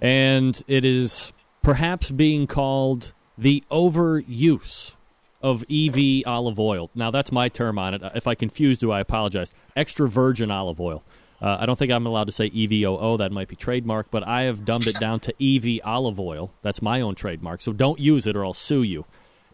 And 0.00 0.60
it 0.66 0.84
is 0.84 1.32
perhaps 1.62 2.10
being 2.10 2.46
called 2.46 3.12
the 3.36 3.62
overuse 3.70 4.94
of 5.40 5.64
EV 5.70 6.22
olive 6.26 6.58
oil. 6.58 6.90
Now, 6.94 7.10
that's 7.10 7.30
my 7.30 7.48
term 7.48 7.78
on 7.78 7.94
it. 7.94 8.02
If 8.14 8.26
I 8.26 8.34
confused 8.34 8.82
you, 8.82 8.90
I 8.90 9.00
apologize. 9.00 9.54
Extra 9.76 10.08
virgin 10.08 10.50
olive 10.50 10.80
oil. 10.80 11.04
Uh, 11.40 11.58
I 11.60 11.66
don't 11.66 11.78
think 11.78 11.92
I'm 11.92 12.06
allowed 12.06 12.24
to 12.24 12.32
say 12.32 12.50
EVOO. 12.50 13.18
That 13.18 13.30
might 13.30 13.46
be 13.46 13.54
trademark, 13.54 14.10
but 14.10 14.26
I 14.26 14.42
have 14.42 14.64
dumbed 14.64 14.88
it 14.88 14.98
down 14.98 15.20
to 15.20 15.34
EV 15.40 15.80
olive 15.84 16.18
oil. 16.18 16.52
That's 16.62 16.82
my 16.82 17.00
own 17.00 17.14
trademark. 17.14 17.60
So 17.60 17.72
don't 17.72 18.00
use 18.00 18.26
it 18.26 18.34
or 18.34 18.44
I'll 18.44 18.52
sue 18.52 18.82
you. 18.82 19.04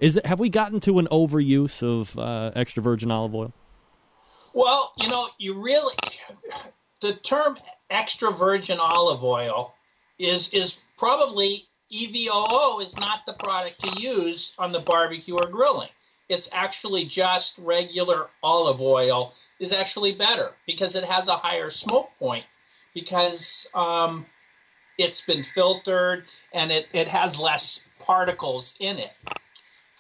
Is 0.01 0.17
it, 0.17 0.27
have 0.27 0.41
we 0.41 0.49
gotten 0.49 0.81
to 0.81 0.99
an 0.99 1.09
overuse 1.11 1.83
of 1.83 2.19
uh, 2.19 2.51
extra 2.55 2.83
virgin 2.83 3.11
olive 3.11 3.35
oil? 3.35 3.53
Well, 4.53 4.93
you 5.01 5.09
know, 5.09 5.29
you 5.39 5.61
really 5.61 5.95
the 7.01 7.15
term 7.15 7.59
extra 7.91 8.31
virgin 8.31 8.79
olive 8.81 9.23
oil 9.23 9.75
is 10.19 10.49
is 10.51 10.81
probably 10.97 11.67
EVOO 11.93 12.83
is 12.83 12.97
not 12.97 13.27
the 13.27 13.35
product 13.35 13.81
to 13.81 14.01
use 14.01 14.53
on 14.59 14.73
the 14.73 14.81
barbecue 14.81 15.35
or 15.35 15.49
grilling. 15.49 15.91
It's 16.29 16.49
actually 16.53 17.05
just 17.05 17.59
regular 17.59 18.29
olive 18.43 18.81
oil 18.81 19.35
is 19.61 19.73
actually 19.73 20.13
better 20.13 20.53
because 20.67 20.95
it 20.95 21.05
has 21.05 21.29
a 21.29 21.37
higher 21.37 21.71
smoke 21.71 22.11
point 22.19 22.45
because 22.95 23.67
um, 23.75 24.27
it's 24.99 25.21
been 25.21 25.45
filtered 25.45 26.25
and 26.53 26.73
it, 26.73 26.87
it 26.93 27.09
has 27.09 27.39
less 27.39 27.83
particles 28.01 28.75
in 28.81 28.99
it. 28.99 29.11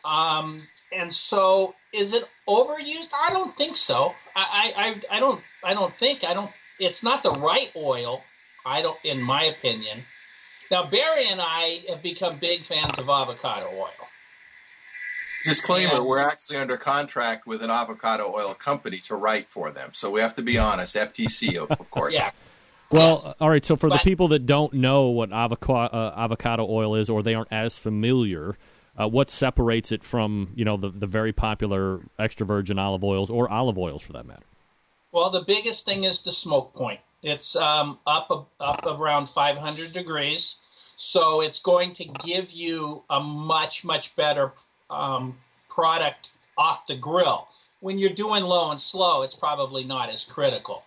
Um, 0.04 0.66
and 0.92 1.12
so 1.12 1.74
is 1.92 2.12
it 2.12 2.24
overused? 2.48 3.10
I 3.18 3.30
don't 3.32 3.56
think 3.56 3.76
so. 3.76 4.14
I, 4.36 4.72
I, 4.76 4.84
I, 4.86 5.16
I 5.16 5.20
don't 5.20 5.40
I 5.64 5.74
don't 5.74 5.96
think 5.98 6.24
I 6.24 6.34
don't 6.34 6.50
it's 6.78 7.02
not 7.02 7.22
the 7.22 7.32
right 7.32 7.70
oil, 7.76 8.22
I 8.66 8.82
don't 8.82 8.98
in 9.04 9.22
my 9.22 9.44
opinion. 9.44 10.04
Now 10.70 10.86
Barry 10.86 11.26
and 11.28 11.40
I 11.40 11.84
have 11.88 12.02
become 12.02 12.38
big 12.38 12.64
fans 12.64 12.98
of 12.98 13.08
avocado 13.08 13.70
oil. 13.74 13.90
Disclaimer: 15.44 15.94
Yeah. 15.94 16.00
We're 16.02 16.20
actually 16.20 16.56
under 16.56 16.76
contract 16.76 17.46
with 17.46 17.62
an 17.62 17.70
avocado 17.70 18.32
oil 18.34 18.54
company 18.54 18.96
to 18.98 19.14
write 19.14 19.46
for 19.46 19.70
them, 19.70 19.90
so 19.92 20.10
we 20.10 20.20
have 20.20 20.34
to 20.36 20.42
be 20.42 20.56
honest. 20.56 20.96
FTC, 20.96 21.56
of, 21.56 21.70
of 21.70 21.90
course. 21.90 22.14
Yeah. 22.14 22.30
Well, 22.90 23.22
Yes. 23.24 23.34
all 23.40 23.50
right. 23.50 23.64
So 23.64 23.76
for 23.76 23.90
the 23.90 23.98
people 23.98 24.28
that 24.28 24.46
don't 24.46 24.72
know 24.74 25.08
what 25.08 25.32
avocado 25.32 25.94
uh, 25.94 26.14
avocado 26.16 26.66
oil 26.66 26.94
is, 26.94 27.10
or 27.10 27.22
they 27.22 27.34
aren't 27.34 27.52
as 27.52 27.78
familiar, 27.78 28.56
uh, 29.00 29.08
what 29.08 29.30
separates 29.30 29.92
it 29.92 30.04
from 30.04 30.50
you 30.54 30.64
know 30.64 30.76
the 30.76 30.90
the 30.90 31.06
very 31.06 31.32
popular 31.32 32.00
extra 32.18 32.46
virgin 32.46 32.78
olive 32.78 33.04
oils 33.04 33.30
or 33.30 33.50
olive 33.50 33.78
oils 33.78 34.02
for 34.02 34.12
that 34.12 34.26
matter? 34.26 34.44
Well, 35.12 35.30
the 35.30 35.42
biggest 35.42 35.84
thing 35.84 36.04
is 36.04 36.20
the 36.20 36.32
smoke 36.32 36.74
point. 36.74 37.00
It's 37.22 37.56
um, 37.56 37.98
up 38.06 38.48
up 38.60 38.86
around 38.86 39.28
500 39.28 39.92
degrees, 39.92 40.56
so 40.96 41.40
it's 41.40 41.60
going 41.60 41.92
to 41.94 42.04
give 42.04 42.52
you 42.52 43.02
a 43.10 43.20
much 43.20 43.84
much 43.84 44.14
better 44.16 44.52
um, 44.90 45.36
product 45.68 46.30
off 46.56 46.86
the 46.86 46.96
grill. 46.96 47.48
When 47.80 47.98
you're 47.98 48.10
doing 48.10 48.42
low 48.44 48.70
and 48.70 48.80
slow, 48.80 49.22
it's 49.22 49.34
probably 49.34 49.84
not 49.84 50.08
as 50.10 50.24
critical. 50.24 50.84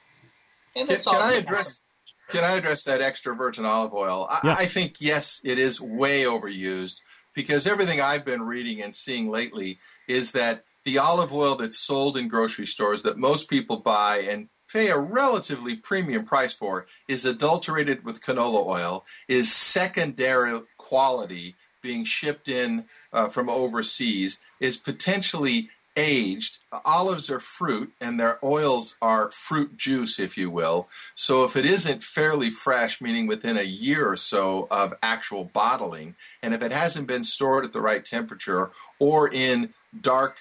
And 0.76 0.88
Can, 0.88 0.98
it's 0.98 1.08
can 1.08 1.22
I 1.22 1.34
address? 1.34 1.82
Can 2.30 2.44
I 2.44 2.54
address 2.54 2.84
that 2.84 3.02
extra 3.02 3.36
virgin 3.36 3.66
olive 3.66 3.94
oil? 3.94 4.28
I, 4.30 4.40
Yeah. 4.44 4.56
I 4.60 4.66
think 4.66 5.00
yes, 5.00 5.42
it 5.44 5.58
is 5.58 5.80
way 5.80 6.24
overused 6.24 7.02
because 7.38 7.68
everything 7.68 8.02
I've 8.02 8.26
been 8.26 8.42
reading 8.42 8.82
and 8.82 8.96
seeing 8.96 9.30
lately 9.30 9.78
is 10.08 10.32
that 10.32 10.64
the 10.86 10.98
olive 10.98 11.32
oil 11.32 11.54
that's 11.54 11.78
sold 11.78 12.18
in 12.18 12.28
grocery 12.28 12.66
stores 12.66 13.04
that 13.04 13.20
most 13.20 13.48
people 13.48 13.78
buy 13.78 14.26
and 14.28 14.50
pay 14.74 14.90
a 14.90 14.98
relatively 14.98 15.76
premium 15.76 16.26
price 16.26 16.52
for, 16.52 16.88
is 17.08 17.26
adulterated 17.26 18.04
with 18.04 18.24
canola 18.24 18.66
oil, 18.66 19.06
is 19.28 19.54
secondary 19.54 20.60
quality 20.78 21.56
being 21.84 22.04
shipped 22.04 22.50
in 22.50 22.86
uh, 23.14 23.30
from 23.30 23.50
overseas, 23.50 24.42
is 24.60 24.76
potentially 24.76 25.70
aged. 25.98 26.60
Olives 26.86 27.30
are 27.30 27.40
fruit, 27.40 27.92
and 28.00 28.20
their 28.20 28.40
oils 28.46 28.98
are 29.02 29.32
fruit 29.32 29.76
juice, 29.76 30.20
if 30.20 30.38
you 30.38 30.50
will. 30.50 30.88
So 31.16 31.44
if 31.44 31.58
it 31.58 31.66
isn't 31.66 32.04
fairly 32.04 32.50
fresh, 32.50 33.02
meaning 33.02 33.28
within 33.28 33.58
a 33.58 33.64
year 33.64 34.08
or 34.10 34.16
so 34.16 34.68
of 34.72 34.94
actual 35.02 35.44
bottling, 35.44 36.16
and 36.42 36.54
if 36.54 36.64
it 36.64 36.72
hasn't 36.72 37.08
been 37.08 37.24
stored 37.24 37.66
at 37.66 37.74
the 37.74 37.82
right 37.82 38.06
temperature 38.06 38.72
or 39.00 39.30
in 39.34 39.74
dark, 40.00 40.38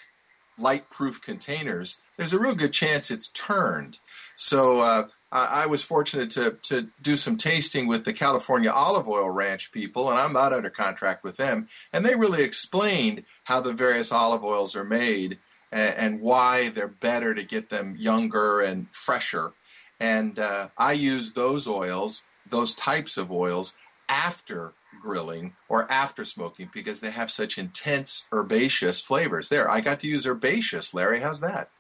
light 0.58 0.88
proof 0.90 1.20
containers, 1.20 1.98
there's 2.16 2.32
a 2.32 2.38
real 2.38 2.54
good 2.54 2.72
chance 2.72 3.10
it's 3.10 3.28
turned. 3.28 3.98
So 4.36 4.80
uh, 4.80 5.08
I 5.32 5.66
was 5.66 5.82
fortunate 5.82 6.30
to, 6.30 6.56
to 6.62 6.88
do 7.02 7.16
some 7.16 7.36
tasting 7.36 7.86
with 7.86 8.04
the 8.04 8.12
California 8.12 8.70
Olive 8.70 9.08
Oil 9.08 9.28
Ranch 9.28 9.72
people, 9.72 10.08
and 10.08 10.18
I'm 10.18 10.32
not 10.32 10.52
under 10.52 10.70
contract 10.70 11.24
with 11.24 11.36
them. 11.36 11.68
And 11.92 12.06
they 12.06 12.14
really 12.14 12.44
explained 12.44 13.24
how 13.44 13.60
the 13.60 13.72
various 13.72 14.12
olive 14.12 14.44
oils 14.44 14.76
are 14.76 14.84
made 14.84 15.38
and, 15.72 15.94
and 15.96 16.20
why 16.20 16.68
they're 16.68 16.88
better 16.88 17.34
to 17.34 17.42
get 17.42 17.70
them 17.70 17.96
younger 17.98 18.60
and 18.60 18.88
fresher. 18.90 19.52
And 19.98 20.38
uh, 20.38 20.68
I 20.76 20.92
use 20.92 21.32
those 21.32 21.66
oils, 21.66 22.24
those 22.48 22.74
types 22.74 23.16
of 23.16 23.30
oils, 23.30 23.74
after 24.08 24.74
grilling 25.00 25.54
or 25.68 25.90
after 25.90 26.24
smoking 26.24 26.70
because 26.72 27.00
they 27.00 27.10
have 27.10 27.30
such 27.30 27.58
intense 27.58 28.26
herbaceous 28.32 29.00
flavors. 29.00 29.48
There, 29.48 29.70
I 29.70 29.80
got 29.80 30.00
to 30.00 30.08
use 30.08 30.26
herbaceous, 30.26 30.94
Larry. 30.94 31.20
How's 31.20 31.40
that? 31.40 31.70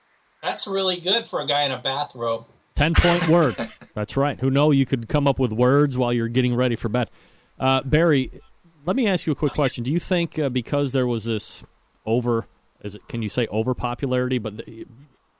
That's 0.42 0.66
really 0.66 1.00
good 1.00 1.26
for 1.26 1.40
a 1.40 1.46
guy 1.46 1.62
in 1.62 1.72
a 1.72 1.78
bathrobe. 1.78 2.46
10 2.74 2.94
point 2.94 3.28
word. 3.28 3.56
That's 3.94 4.16
right. 4.16 4.38
Who 4.38 4.50
know 4.50 4.70
you 4.70 4.86
could 4.86 5.08
come 5.08 5.26
up 5.26 5.38
with 5.38 5.52
words 5.52 5.96
while 5.96 6.12
you're 6.12 6.28
getting 6.28 6.54
ready 6.54 6.76
for 6.76 6.88
bed. 6.88 7.10
Uh, 7.58 7.82
Barry, 7.82 8.30
let 8.84 8.96
me 8.96 9.08
ask 9.08 9.26
you 9.26 9.32
a 9.32 9.36
quick 9.36 9.54
question. 9.54 9.82
Do 9.82 9.90
you 9.90 9.98
think 9.98 10.38
uh, 10.38 10.50
because 10.50 10.92
there 10.92 11.06
was 11.06 11.24
this 11.24 11.64
over, 12.04 12.46
is 12.82 12.94
it, 12.94 13.06
can 13.08 13.22
you 13.22 13.28
say 13.28 13.46
over 13.48 13.74
popularity, 13.74 14.38
but 14.38 14.58
the, 14.58 14.86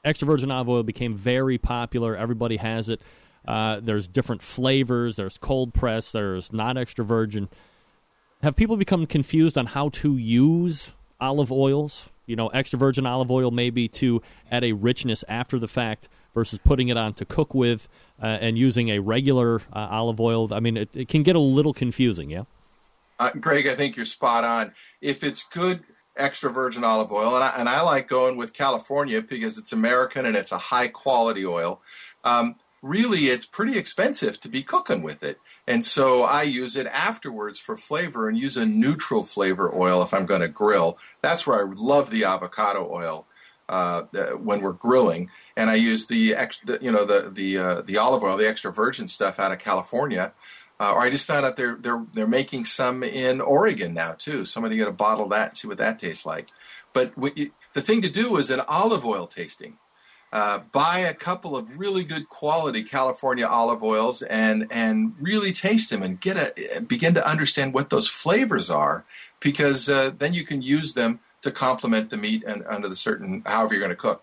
extra 0.07 0.27
virgin 0.27 0.51
olive 0.51 0.69
oil 0.69 0.83
became 0.83 1.15
very 1.15 1.59
popular. 1.59 2.17
Everybody 2.17 2.57
has 2.57 2.89
it. 2.89 3.03
Uh, 3.47 3.81
there's 3.81 4.09
different 4.09 4.43
flavors. 4.43 5.17
There's 5.17 5.37
cold 5.37 5.75
press. 5.75 6.13
There's 6.13 6.53
not 6.53 6.77
extra 6.79 7.05
virgin. 7.05 7.49
Have 8.43 8.57
people 8.57 8.77
become 8.77 9.07
confused 9.07 9.59
on 9.59 9.67
how 9.67 9.91
to 9.91 10.17
use 10.17 10.95
olive 11.21 11.53
oils? 11.53 12.11
You 12.27 12.37
know, 12.37 12.49
extra 12.49 12.79
virgin 12.79 13.07
olive 13.07 13.31
oil 13.31 13.51
maybe 13.51 13.89
to 13.89 14.23
add 14.51 14.65
a 14.65 14.73
richness 14.73 15.25
after 15.29 15.59
the 15.59 15.69
fact 15.69 16.09
versus 16.35 16.59
putting 16.63 16.89
it 16.89 16.97
on 16.97 17.15
to 17.15 17.25
cook 17.25 17.55
with 17.55 17.89
uh, 18.21 18.27
and 18.27 18.59
using 18.59 18.91
a 18.91 18.99
regular 18.99 19.63
uh, 19.73 19.89
olive 19.91 20.21
oil. 20.21 20.53
I 20.53 20.61
mean, 20.61 20.77
it, 20.77 20.97
it, 20.97 21.09
can 21.09 21.23
get 21.23 21.37
a 21.37 21.41
little 21.41 21.73
confusing, 21.73 22.31
yeah? 22.31 22.45
Uh, 23.19 23.31
Greg, 23.41 23.67
I 23.67 23.75
think 23.75 23.97
you're 23.97 24.05
spot 24.05 24.45
on. 24.45 24.75
If 25.01 25.25
it's 25.25 25.45
good 25.49 25.85
extra 26.17 26.51
virgin 26.51 26.85
olive 26.85 27.13
oil, 27.13 27.35
and 27.35 27.45
I, 27.45 27.55
and 27.57 27.69
I 27.69 27.83
like 27.83 28.09
going 28.09 28.37
with 28.37 28.53
California 28.53 29.23
because 29.23 29.59
it's 29.59 29.73
American 29.73 30.27
and 30.27 30.37
it's 30.37 30.53
a 30.53 30.59
high 30.59 30.89
quality 30.89 31.45
oil. 31.45 31.81
Um, 32.25 32.57
really 32.83 33.27
it's 33.27 33.47
pretty 33.47 33.79
expensive 33.79 34.39
to 34.41 34.49
be 34.49 34.63
cooking 34.63 35.03
with 35.03 35.23
it. 35.23 35.41
And 35.67 35.85
so 35.85 36.23
I 36.23 36.43
use 36.43 36.77
it 36.77 36.87
afterwards 36.87 37.59
for 37.59 37.77
flavor 37.77 38.29
and 38.29 38.39
use 38.39 38.57
a 38.57 38.67
neutral 38.67 39.25
flavor 39.25 39.75
oil 39.75 40.03
if 40.03 40.15
I'm 40.15 40.27
going 40.27 40.43
to 40.43 40.49
grill. 40.49 40.99
That's 41.23 41.47
where 41.47 41.61
I 41.61 41.73
love 41.73 42.11
the 42.11 42.25
avocado 42.25 42.89
oil 42.91 43.27
uh, 43.69 44.03
when 44.37 44.61
we're 44.61 44.73
grilling. 44.73 45.31
And 45.57 45.71
I 45.71 45.75
use 45.75 46.07
the, 46.07 46.35
ex- 46.35 46.61
the 46.61 46.79
you 46.81 46.93
know 46.93 47.05
the 47.05 47.31
the 47.31 47.59
uh, 47.59 47.81
the 47.83 47.97
olive 47.97 48.23
oil, 48.23 48.37
the 48.37 48.49
extra 48.49 48.73
virgin 48.73 49.09
stuff 49.09 49.41
out 49.41 49.53
of 49.53 49.59
California. 49.59 50.33
Uh, 50.79 50.93
or 50.95 51.01
I 51.01 51.11
just 51.11 51.27
found 51.27 51.47
out 51.47 51.57
they're 51.57 51.77
they're 51.77 52.05
they're 52.13 52.27
making 52.27 52.67
some 52.67 53.03
in 53.03 53.41
Oregon 53.41 53.95
now 53.95 54.13
too. 54.13 54.45
Somebody 54.45 54.77
got 54.77 54.89
a 54.89 54.93
bottle 54.93 55.25
of 55.25 55.31
that 55.31 55.49
and 55.49 55.57
see 55.57 55.69
what 55.69 55.79
that 55.79 55.99
tastes 55.99 56.27
like. 56.27 56.49
But 56.93 57.13
you, 57.37 57.51
the 57.73 57.81
thing 57.81 58.03
to 58.03 58.11
do 58.11 58.37
is 58.37 58.51
an 58.51 58.61
olive 58.69 59.07
oil 59.07 59.27
tasting 59.27 59.79
uh, 60.33 60.59
buy 60.73 60.99
a 60.99 61.15
couple 61.15 61.57
of 61.57 61.79
really 61.79 62.05
good 62.05 62.29
quality 62.29 62.83
California 62.83 63.47
olive 63.47 63.83
oils 63.83 64.23
and 64.23 64.67
and 64.71 65.15
really 65.21 65.53
taste 65.53 65.91
them 65.91 66.03
and 66.03 66.21
get 66.21 66.37
a 66.37 66.81
begin 66.83 67.15
to 67.15 67.27
understand 67.27 67.73
what 67.73 67.91
those 67.91 68.09
flavors 68.09 68.69
are 68.69 69.05
because 69.41 69.89
uh, 69.89 70.11
then 70.19 70.35
you 70.35 70.45
can 70.45 70.61
use 70.63 70.95
them 70.95 71.21
to 71.43 71.51
complement 71.51 72.11
the 72.11 72.17
meat 72.17 72.43
and 72.45 72.65
under 72.69 72.89
the 72.89 72.97
certain 72.97 73.43
however 73.47 73.75
you're 73.75 73.81
going 73.81 73.91
to 73.91 73.97
cook. 73.97 74.23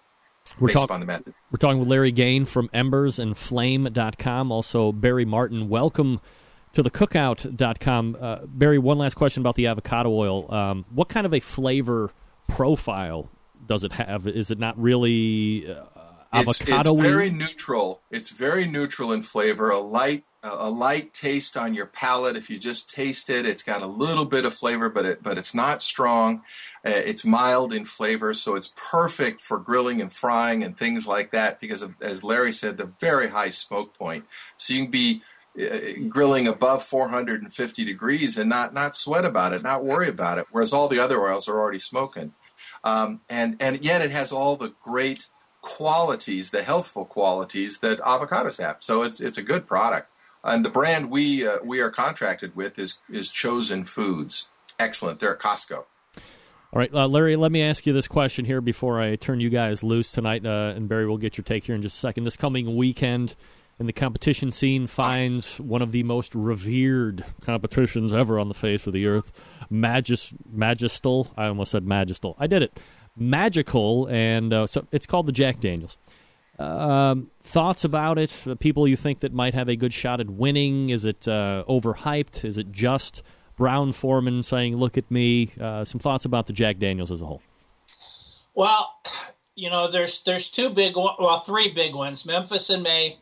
We're, 0.60 0.70
talk- 0.70 0.90
we're 0.90 1.58
talking 1.58 1.80
with 1.80 1.88
Larry 1.88 2.12
Gaian 2.12 2.48
from 2.48 2.70
Embers 2.74 3.18
and 3.18 3.36
Flame.com. 3.36 4.52
Also, 4.52 4.92
Barry 4.92 5.26
Martin. 5.26 5.68
Welcome 5.68 6.20
to 6.74 6.84
the 6.84 6.92
cookout.com. 6.92 8.18
Uh, 8.20 8.40
Barry, 8.46 8.80
one 8.80 8.98
last 8.98 9.16
question 9.16 9.42
about 9.42 9.56
the 9.56 9.68
avocado 9.68 10.10
oil. 10.12 10.54
Um, 10.54 10.86
what 10.90 11.10
kind 11.10 11.26
of 11.26 11.34
a 11.34 11.40
flavor 11.40 12.12
profile 12.48 13.30
does 13.66 13.84
it 13.84 13.94
have? 13.94 14.28
Is 14.28 14.52
it 14.52 14.60
not 14.60 14.78
really 14.80 15.72
uh, 15.72 15.84
avocado. 16.34 16.94
It's, 16.96 17.02
it's 17.02 17.10
very 17.10 17.30
neutral. 17.30 18.02
It's 18.12 18.30
very 18.30 18.66
neutral 18.66 19.12
in 19.12 19.22
flavor. 19.22 19.70
A 19.70 19.78
light 19.78 20.26
a 20.46 20.70
light 20.70 21.14
taste 21.14 21.56
on 21.56 21.74
your 21.74 21.86
palate. 21.86 22.36
If 22.36 22.50
you 22.50 22.60
just 22.60 22.90
taste 22.90 23.30
it, 23.30 23.46
it's 23.46 23.64
got 23.64 23.82
a 23.82 23.88
little 23.88 24.26
bit 24.26 24.44
of 24.44 24.54
flavor, 24.54 24.90
but 24.90 25.06
it 25.06 25.24
but 25.24 25.38
it's 25.38 25.54
not 25.54 25.82
strong. 25.82 26.42
Uh, 26.86 26.92
it's 26.92 27.24
mild 27.24 27.72
in 27.72 27.86
flavor, 27.86 28.34
so 28.34 28.56
it's 28.56 28.74
perfect 28.76 29.40
for 29.40 29.58
grilling 29.58 30.02
and 30.02 30.12
frying 30.12 30.64
and 30.64 30.78
things 30.78 31.08
like 31.08 31.32
that. 31.32 31.62
Because 31.62 31.82
of, 31.82 31.96
as 32.02 32.24
Larry 32.26 32.52
said, 32.52 32.78
the 32.78 32.92
very 33.00 33.30
high 33.30 33.52
smoke 33.52 33.98
point, 33.98 34.26
so 34.58 34.74
you 34.74 34.82
can 34.82 34.92
be 34.92 35.22
grilling 36.10 36.48
above 36.48 36.84
450 36.84 37.86
degrees 37.86 38.38
and 38.38 38.50
not 38.50 38.74
not 38.74 38.96
sweat 38.96 39.26
about 39.26 39.54
it, 39.54 39.64
not 39.64 39.86
worry 39.86 40.10
about 40.10 40.38
it. 40.38 40.46
Whereas 40.52 40.74
all 40.74 40.88
the 40.88 41.00
other 41.00 41.22
oils 41.22 41.48
are 41.48 41.60
already 41.60 41.80
smoking, 41.80 42.34
um, 42.84 43.22
and 43.30 43.58
and 43.60 43.84
yet 43.84 44.02
it 44.02 44.12
has 44.12 44.32
all 44.32 44.56
the 44.56 44.74
great 44.82 45.30
qualities, 45.62 46.52
the 46.52 46.64
healthful 46.64 47.06
qualities 47.06 47.80
that 47.80 48.00
avocados 48.02 48.62
have. 48.62 48.78
So 48.80 49.04
it's 49.04 49.20
it's 49.20 49.38
a 49.38 49.44
good 49.44 49.66
product. 49.66 50.10
And 50.44 50.66
the 50.66 50.70
brand 50.70 51.10
we 51.10 51.48
uh, 51.48 51.58
we 51.64 51.80
are 51.80 51.90
contracted 51.90 52.56
with 52.56 52.78
is 52.78 53.00
is 53.10 53.32
Chosen 53.32 53.86
Foods. 53.86 54.50
Excellent. 54.78 55.20
They're 55.20 55.34
at 55.34 55.40
Costco. 55.40 55.86
All 56.74 56.80
right, 56.80 56.94
uh, 56.94 57.08
Larry. 57.08 57.36
Let 57.36 57.52
me 57.52 57.62
ask 57.62 57.86
you 57.86 57.94
this 57.94 58.08
question 58.08 58.46
here 58.46 58.60
before 58.60 59.00
I 59.00 59.16
turn 59.16 59.40
you 59.40 59.52
guys 59.52 59.84
loose 59.84 60.12
tonight, 60.12 60.44
uh, 60.44 60.74
and 60.76 60.90
Barry 60.90 61.08
will 61.08 61.20
get 61.20 61.38
your 61.38 61.44
take 61.44 61.64
here 61.66 61.76
in 61.76 61.84
just 61.84 61.98
a 61.98 62.00
second. 62.00 62.24
This 62.24 62.36
coming 62.36 62.76
weekend, 62.76 63.36
in 63.80 63.86
the 63.86 63.94
competition 63.94 64.52
scene, 64.52 64.88
finds 64.88 65.60
one 65.60 65.82
of 65.82 65.92
the 65.92 66.04
most 66.04 66.36
revered 66.36 67.26
competitions 67.42 68.14
ever 68.14 68.40
on 68.40 68.48
the 68.48 68.54
face 68.54 68.88
of 68.88 68.94
the 68.94 69.08
earth, 69.08 69.32
Magis 69.70 70.34
Magistel. 70.56 71.32
I 71.38 71.48
almost 71.48 71.72
said 71.72 71.84
magistal. 71.84 72.36
I 72.38 72.48
did 72.48 72.62
it 72.62 72.80
magical, 73.16 74.08
and 74.08 74.54
uh, 74.54 74.68
so 74.68 74.88
it's 74.92 75.06
called 75.06 75.28
the 75.28 75.32
Jack 75.32 75.60
Daniels. 75.60 75.98
Um, 76.60 77.32
thoughts 77.42 77.84
about 77.84 78.20
it? 78.20 78.30
The 78.46 78.56
People 78.56 78.88
you 78.88 78.96
think 78.96 79.20
that 79.22 79.34
might 79.34 79.54
have 79.54 79.70
a 79.70 79.76
good 79.76 79.94
shot 79.94 80.20
at 80.20 80.30
winning? 80.30 80.90
Is 80.90 81.06
it 81.06 81.28
uh, 81.28 81.64
overhyped? 81.68 82.46
Is 82.46 82.58
it 82.58 82.72
just 82.72 83.24
Brown-Forman 83.58 84.44
saying, 84.44 84.78
"Look 84.78 84.98
at 84.98 85.10
me"? 85.10 85.52
Uh, 85.60 85.84
some 85.84 86.00
thoughts 86.00 86.26
about 86.26 86.48
the 86.48 86.54
Jack 86.54 86.78
Daniels 86.78 87.12
as 87.12 87.22
a 87.22 87.26
whole. 87.26 87.42
Well, 88.56 88.94
you 89.56 89.70
know, 89.70 89.90
there's 89.90 90.22
there's 90.24 90.50
two 90.50 90.70
big, 90.70 90.96
well, 90.96 91.40
three 91.40 91.72
big 91.72 91.96
ones: 91.96 92.26
Memphis 92.26 92.70
in 92.70 92.84
May, 92.84 93.18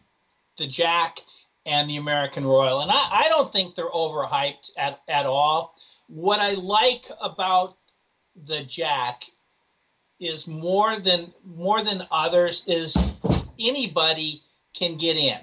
the 0.61 0.67
Jack, 0.67 1.21
and 1.65 1.89
the 1.89 1.97
American 1.97 2.45
Royal. 2.45 2.81
And 2.81 2.91
I, 2.91 3.25
I 3.25 3.25
don't 3.29 3.51
think 3.51 3.75
they're 3.75 3.89
overhyped 3.89 4.71
at 4.77 5.01
at 5.09 5.25
all. 5.25 5.75
What 6.07 6.39
I 6.39 6.53
like 6.53 7.05
about 7.21 7.77
the 8.45 8.63
Jack 8.63 9.23
is 10.19 10.47
more 10.47 10.99
than 10.99 11.33
more 11.43 11.83
than 11.83 12.07
others 12.11 12.63
is 12.67 12.95
anybody 13.59 14.43
can 14.73 14.97
get 14.97 15.17
in 15.17 15.39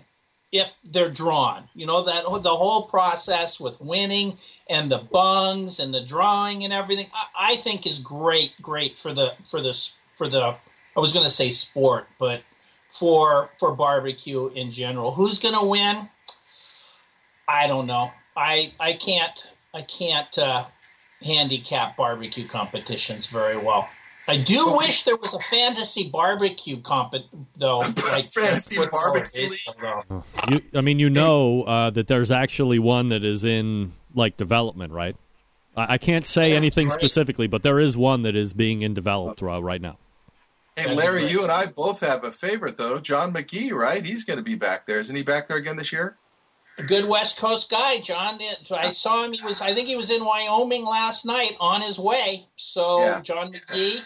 if 0.52 0.70
they're 0.84 1.10
drawn. 1.10 1.68
You 1.74 1.86
know 1.86 2.02
that 2.04 2.24
the 2.42 2.56
whole 2.56 2.82
process 2.82 3.60
with 3.60 3.80
winning 3.80 4.38
and 4.68 4.90
the 4.90 4.98
bungs 4.98 5.80
and 5.80 5.92
the 5.92 6.00
drawing 6.00 6.64
and 6.64 6.72
everything. 6.72 7.08
I, 7.12 7.52
I 7.52 7.56
think 7.56 7.86
is 7.86 7.98
great, 7.98 8.52
great 8.62 8.98
for 8.98 9.12
the 9.12 9.32
for 9.48 9.60
this 9.62 9.92
for 10.16 10.28
the. 10.28 10.54
I 10.96 11.00
was 11.00 11.12
going 11.12 11.26
to 11.26 11.30
say 11.30 11.50
sport, 11.50 12.08
but 12.18 12.42
for 12.88 13.50
for 13.58 13.74
barbecue 13.74 14.48
in 14.48 14.70
general. 14.70 15.12
Who's 15.12 15.38
going 15.38 15.54
to 15.54 15.64
win? 15.64 16.08
I 17.46 17.66
don't 17.66 17.86
know. 17.86 18.10
I 18.36 18.72
I 18.80 18.94
can't 18.94 19.52
I 19.74 19.82
can't 19.82 20.38
uh, 20.38 20.66
handicap 21.22 21.96
barbecue 21.96 22.46
competitions 22.46 23.26
very 23.26 23.56
well. 23.56 23.88
I 24.28 24.36
do 24.36 24.76
wish 24.76 25.04
there 25.04 25.16
was 25.16 25.32
a 25.32 25.40
fantasy 25.40 26.10
barbecue 26.10 26.76
comp, 26.80 27.14
though. 27.56 27.78
Like 28.12 28.26
fantasy 28.26 28.76
barbecue. 28.76 29.48
You, 30.50 30.60
I 30.74 30.82
mean, 30.82 30.98
you 30.98 31.08
know 31.08 31.62
uh, 31.62 31.90
that 31.90 32.08
there's 32.08 32.30
actually 32.30 32.78
one 32.78 33.08
that 33.08 33.24
is 33.24 33.44
in 33.44 33.92
like 34.14 34.36
development, 34.36 34.92
right? 34.92 35.16
I, 35.76 35.94
I 35.94 35.98
can't 35.98 36.26
say 36.26 36.50
yeah, 36.50 36.56
anything 36.56 36.88
right. 36.88 36.98
specifically, 36.98 37.46
but 37.46 37.62
there 37.62 37.78
is 37.78 37.96
one 37.96 38.22
that 38.22 38.36
is 38.36 38.52
being 38.52 38.82
in 38.82 38.92
developed 38.92 39.42
uh, 39.42 39.62
right 39.62 39.80
now. 39.80 39.96
Hey, 40.78 40.94
Larry, 40.94 41.26
you 41.26 41.42
and 41.42 41.50
I 41.50 41.66
both 41.66 42.00
have 42.00 42.24
a 42.24 42.30
favorite 42.30 42.76
though, 42.78 43.00
John 43.00 43.32
McGee, 43.32 43.72
right? 43.72 44.04
He's 44.04 44.24
going 44.24 44.36
to 44.36 44.42
be 44.42 44.54
back 44.54 44.86
there, 44.86 45.00
isn't 45.00 45.14
he? 45.14 45.22
Back 45.22 45.48
there 45.48 45.56
again 45.56 45.76
this 45.76 45.92
year? 45.92 46.16
A 46.78 46.84
good 46.84 47.06
West 47.06 47.36
Coast 47.38 47.68
guy, 47.68 48.00
John. 48.00 48.38
I 48.70 48.92
saw 48.92 49.24
him. 49.24 49.32
He 49.32 49.42
was. 49.42 49.60
I 49.60 49.74
think 49.74 49.88
he 49.88 49.96
was 49.96 50.10
in 50.10 50.24
Wyoming 50.24 50.84
last 50.84 51.26
night 51.26 51.56
on 51.58 51.82
his 51.82 51.98
way. 51.98 52.46
So 52.56 53.00
Yeah. 53.00 53.20
John 53.20 53.52
McGee. 53.52 54.00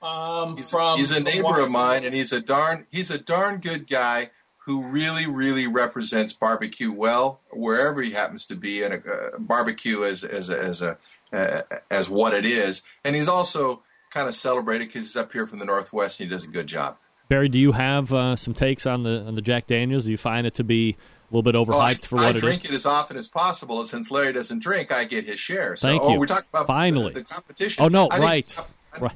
Um, 0.00 0.54
He's, 0.56 0.70
from 0.70 0.98
he's 0.98 1.10
a 1.10 1.16
from 1.16 1.24
neighbor 1.24 1.58
of 1.58 1.70
mine, 1.70 2.04
and 2.04 2.14
he's 2.14 2.32
a 2.32 2.40
darn 2.40 2.86
he's 2.92 3.10
a 3.10 3.18
darn 3.18 3.58
good 3.58 3.88
guy 3.88 4.30
who 4.66 4.82
really 4.82 5.26
really 5.26 5.66
represents 5.66 6.32
barbecue 6.34 6.92
well 6.92 7.40
wherever 7.50 8.02
he 8.02 8.10
happens 8.10 8.46
to 8.46 8.54
be, 8.54 8.82
and 8.82 8.94
uh, 8.94 9.38
barbecue 9.38 10.04
as 10.04 10.22
as 10.22 10.50
a, 10.50 10.60
as 10.60 10.82
a 10.82 10.98
uh, 11.32 11.62
as 11.90 12.08
what 12.08 12.34
it 12.34 12.46
is. 12.46 12.82
And 13.04 13.16
he's 13.16 13.28
also 13.28 13.82
kind 14.10 14.28
of 14.28 14.34
celebrated 14.34 14.88
because 14.88 15.02
he's 15.02 15.16
up 15.16 15.32
here 15.32 15.46
from 15.46 15.58
the 15.58 15.64
northwest, 15.64 16.20
and 16.20 16.28
he 16.28 16.34
does 16.34 16.44
a 16.46 16.50
good 16.50 16.66
job. 16.66 16.96
Barry, 17.28 17.48
do 17.48 17.58
you 17.58 17.72
have 17.72 18.12
uh, 18.14 18.36
some 18.36 18.54
takes 18.54 18.86
on 18.86 19.02
the 19.02 19.22
on 19.26 19.34
the 19.34 19.42
Jack 19.42 19.66
Daniels? 19.66 20.04
Do 20.04 20.10
you 20.10 20.16
find 20.16 20.46
it 20.46 20.54
to 20.54 20.64
be 20.64 20.96
a 21.30 21.34
little 21.34 21.42
bit 21.42 21.54
overhyped 21.54 21.74
Oh, 21.74 21.78
I, 21.80 21.94
for 21.94 22.18
I 22.18 22.20
what 22.22 22.30
it 22.30 22.36
is? 22.36 22.42
drink 22.42 22.64
it 22.64 22.70
as 22.70 22.86
often 22.86 23.16
as 23.18 23.28
possible, 23.28 23.80
and 23.80 23.88
since 23.88 24.10
Larry 24.10 24.32
doesn't 24.32 24.60
drink, 24.62 24.90
I 24.92 25.04
get 25.04 25.26
his 25.26 25.38
share. 25.38 25.76
So, 25.76 25.88
Thank 25.88 26.02
oh, 26.02 26.14
you. 26.14 26.18
we're 26.20 26.26
talking 26.26 26.48
about 26.52 26.66
Finally. 26.66 27.12
the, 27.12 27.20
the 27.20 27.24
competition. 27.26 27.84
Oh 27.84 27.88
no, 27.88 28.08
I 28.10 28.18
right, 28.18 28.58
I- 28.94 28.98
right. 28.98 29.12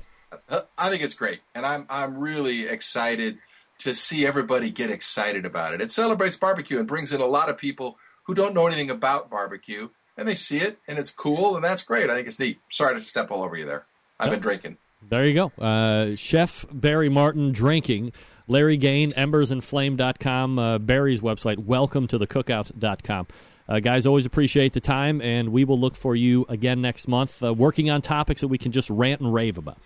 I 0.77 0.91
think 0.91 1.03
it's 1.03 1.15
great, 1.15 1.41
and 1.55 1.65
I'm 1.65 1.87
I'm 1.89 2.19
really 2.19 2.67
excited 2.67 3.39
to 3.79 3.95
see 3.95 4.27
everybody 4.27 4.71
get 4.71 4.91
excited 4.91 5.45
about 5.47 5.75
it. 5.75 5.81
It 5.81 5.91
celebrates 5.91 6.37
barbecue 6.37 6.79
and 6.79 6.87
brings 6.87 7.13
in 7.13 7.21
a 7.21 7.27
lot 7.27 7.49
of 7.49 7.57
people 7.59 7.99
who 8.25 8.35
don't 8.35 8.55
know 8.55 8.67
anything 8.67 8.91
about 8.91 9.31
barbecue, 9.31 9.89
and 10.17 10.29
they 10.29 10.35
see 10.35 10.59
it, 10.59 10.79
and 10.87 10.99
it's 10.99 11.11
cool, 11.11 11.57
and 11.57 11.65
that's 11.65 11.83
great. 11.83 12.11
I 12.11 12.15
think 12.15 12.29
it's 12.29 12.39
neat. 12.39 12.61
Sorry 12.71 12.95
to 12.95 13.01
step 13.01 13.31
all 13.31 13.43
over 13.43 13.57
you 13.57 13.65
there. 13.65 13.87
I've 14.21 14.31
been 14.31 14.41
drinking. 14.41 14.77
There 15.09 15.27
you 15.27 15.35
go. 15.35 15.53
Uh, 15.63 16.17
Chef 16.17 16.65
Barry 16.73 17.09
Martin 17.09 17.53
drinking. 17.53 18.13
Larry 18.49 18.77
Gaian, 18.77 19.15
embersandflame.com, 19.15 20.59
uh, 20.59 20.79
Barry's 20.79 21.21
website, 21.21 21.59
welcome 21.59 22.07
to 22.09 22.19
the 22.19 22.27
cookout.com. 22.27 23.27
Uh, 23.69 23.81
guys, 23.81 24.05
always 24.05 24.27
appreciate 24.27 24.73
the 24.73 24.81
time, 24.81 25.23
and 25.23 25.51
we 25.51 25.65
will 25.65 25.79
look 25.79 25.97
for 25.97 26.17
you 26.17 26.45
again 26.49 26.81
next 26.83 27.07
month, 27.09 27.43
uh, 27.43 27.55
working 27.55 27.89
on 27.89 28.03
topics 28.03 28.41
that 28.41 28.49
we 28.49 28.59
can 28.59 28.73
just 28.73 28.91
rant 28.91 29.21
and 29.21 29.33
rave 29.33 29.57
about. 29.59 29.79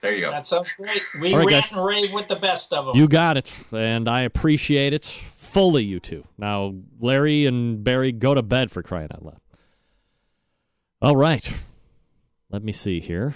There 0.00 0.12
you 0.14 0.22
go. 0.22 0.30
That 0.30 0.46
sounds 0.46 0.72
great. 0.72 1.02
We 1.20 1.32
All 1.32 1.40
right, 1.40 1.46
rant 1.46 1.64
guys. 1.64 1.72
and 1.72 1.84
rave 1.84 2.12
with 2.12 2.28
the 2.28 2.36
best 2.36 2.72
of 2.72 2.86
them. 2.86 2.96
You 2.96 3.06
got 3.06 3.36
it, 3.36 3.52
and 3.70 4.08
I 4.08 4.22
appreciate 4.22 4.92
it 4.92 5.04
fully, 5.04 5.84
you 5.84 6.00
two. 6.00 6.24
Now, 6.36 6.74
Larry 7.00 7.46
and 7.46 7.84
Barry, 7.84 8.12
go 8.12 8.34
to 8.34 8.42
bed 8.42 8.70
for 8.70 8.82
crying 8.82 9.08
out 9.12 9.24
loud. 9.24 9.40
All 11.00 11.16
right. 11.16 11.48
Let 12.50 12.64
me 12.64 12.72
see 12.72 13.00
here. 13.00 13.34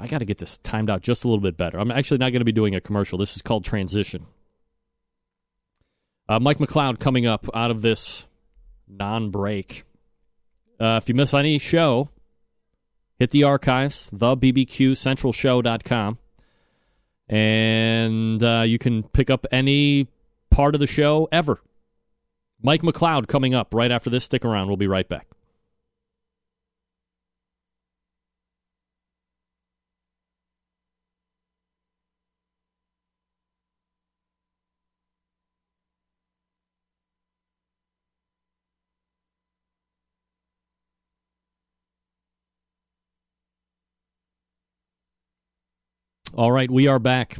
I 0.00 0.06
got 0.06 0.18
to 0.18 0.24
get 0.24 0.38
this 0.38 0.58
timed 0.58 0.90
out 0.90 1.02
just 1.02 1.24
a 1.24 1.28
little 1.28 1.42
bit 1.42 1.56
better. 1.56 1.78
I'm 1.78 1.90
actually 1.90 2.18
not 2.18 2.30
going 2.30 2.40
to 2.40 2.44
be 2.44 2.52
doing 2.52 2.74
a 2.74 2.80
commercial. 2.80 3.18
This 3.18 3.36
is 3.36 3.42
called 3.42 3.64
Transition. 3.64 4.26
Uh, 6.28 6.38
Mike 6.38 6.58
McLeod 6.58 6.98
coming 6.98 7.26
up 7.26 7.46
out 7.54 7.70
of 7.70 7.82
this 7.82 8.26
non 8.88 9.30
break. 9.30 9.84
Uh, 10.80 10.98
if 11.02 11.08
you 11.08 11.14
miss 11.14 11.34
any 11.34 11.58
show, 11.58 12.08
hit 13.18 13.30
the 13.30 13.44
archives, 13.44 14.08
thebbqcentralshow.com 14.14 16.18
and 17.30 18.42
uh, 18.42 18.64
you 18.66 18.76
can 18.76 19.04
pick 19.04 19.30
up 19.30 19.46
any 19.52 20.08
part 20.50 20.74
of 20.74 20.80
the 20.80 20.86
show 20.86 21.28
ever. 21.30 21.60
Mike 22.60 22.82
McLeod 22.82 23.28
coming 23.28 23.54
up 23.54 23.72
right 23.72 23.90
after 23.90 24.10
this. 24.10 24.24
Stick 24.24 24.44
around. 24.44 24.66
We'll 24.66 24.76
be 24.76 24.88
right 24.88 25.08
back. 25.08 25.28
All 46.36 46.52
right, 46.52 46.70
we 46.70 46.86
are 46.86 47.00
back. 47.00 47.38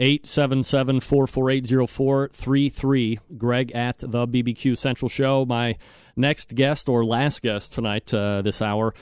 877 0.00 1.00
448 1.00 1.88
0433. 1.88 3.18
Greg 3.36 3.72
at 3.72 3.98
the 3.98 4.26
BBQ 4.26 4.76
Central 4.76 5.08
Show. 5.08 5.44
My 5.44 5.76
next 6.16 6.56
guest 6.56 6.88
or 6.88 7.04
last 7.04 7.42
guest 7.42 7.72
tonight, 7.72 8.12
uh, 8.12 8.42
this 8.42 8.60
hour, 8.60 8.92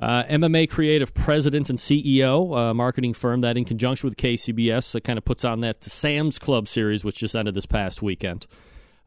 uh, 0.00 0.22
MMA 0.22 0.70
creative 0.70 1.12
president 1.14 1.68
and 1.68 1.80
CEO, 1.80 2.70
a 2.70 2.72
marketing 2.72 3.12
firm 3.12 3.40
that, 3.40 3.56
in 3.56 3.64
conjunction 3.64 4.08
with 4.08 4.16
KCBS, 4.16 4.94
uh, 4.94 5.00
kind 5.00 5.18
of 5.18 5.24
puts 5.24 5.44
on 5.44 5.60
that 5.60 5.82
Sam's 5.82 6.38
Club 6.38 6.68
series, 6.68 7.04
which 7.04 7.16
just 7.16 7.34
ended 7.34 7.54
this 7.54 7.66
past 7.66 8.02
weekend. 8.02 8.46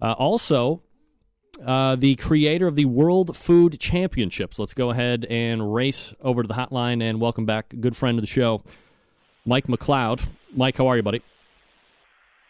Uh, 0.01 0.11
also, 0.11 0.84
uh, 1.66 1.95
the 1.95 2.16
creator 2.16 2.68
of 2.68 2.76
the 2.76 2.86
World 2.86 3.38
Food 3.38 3.80
Championships. 3.80 4.59
Let's 4.59 4.74
go 4.74 4.89
ahead 4.89 5.26
and 5.30 5.74
race 5.74 6.14
over 6.20 6.41
to 6.41 6.47
the 6.47 6.53
hotline 6.53 7.01
and 7.01 7.22
welcome 7.22 7.45
back 7.45 7.74
good 7.80 7.95
friend 7.95 8.18
of 8.18 8.24
the 8.24 8.28
show, 8.28 8.61
Mike 9.46 9.68
McLeod. 9.68 10.26
Mike, 10.56 10.78
how 10.78 10.88
are 10.88 10.96
you, 10.96 11.04
buddy? 11.04 11.22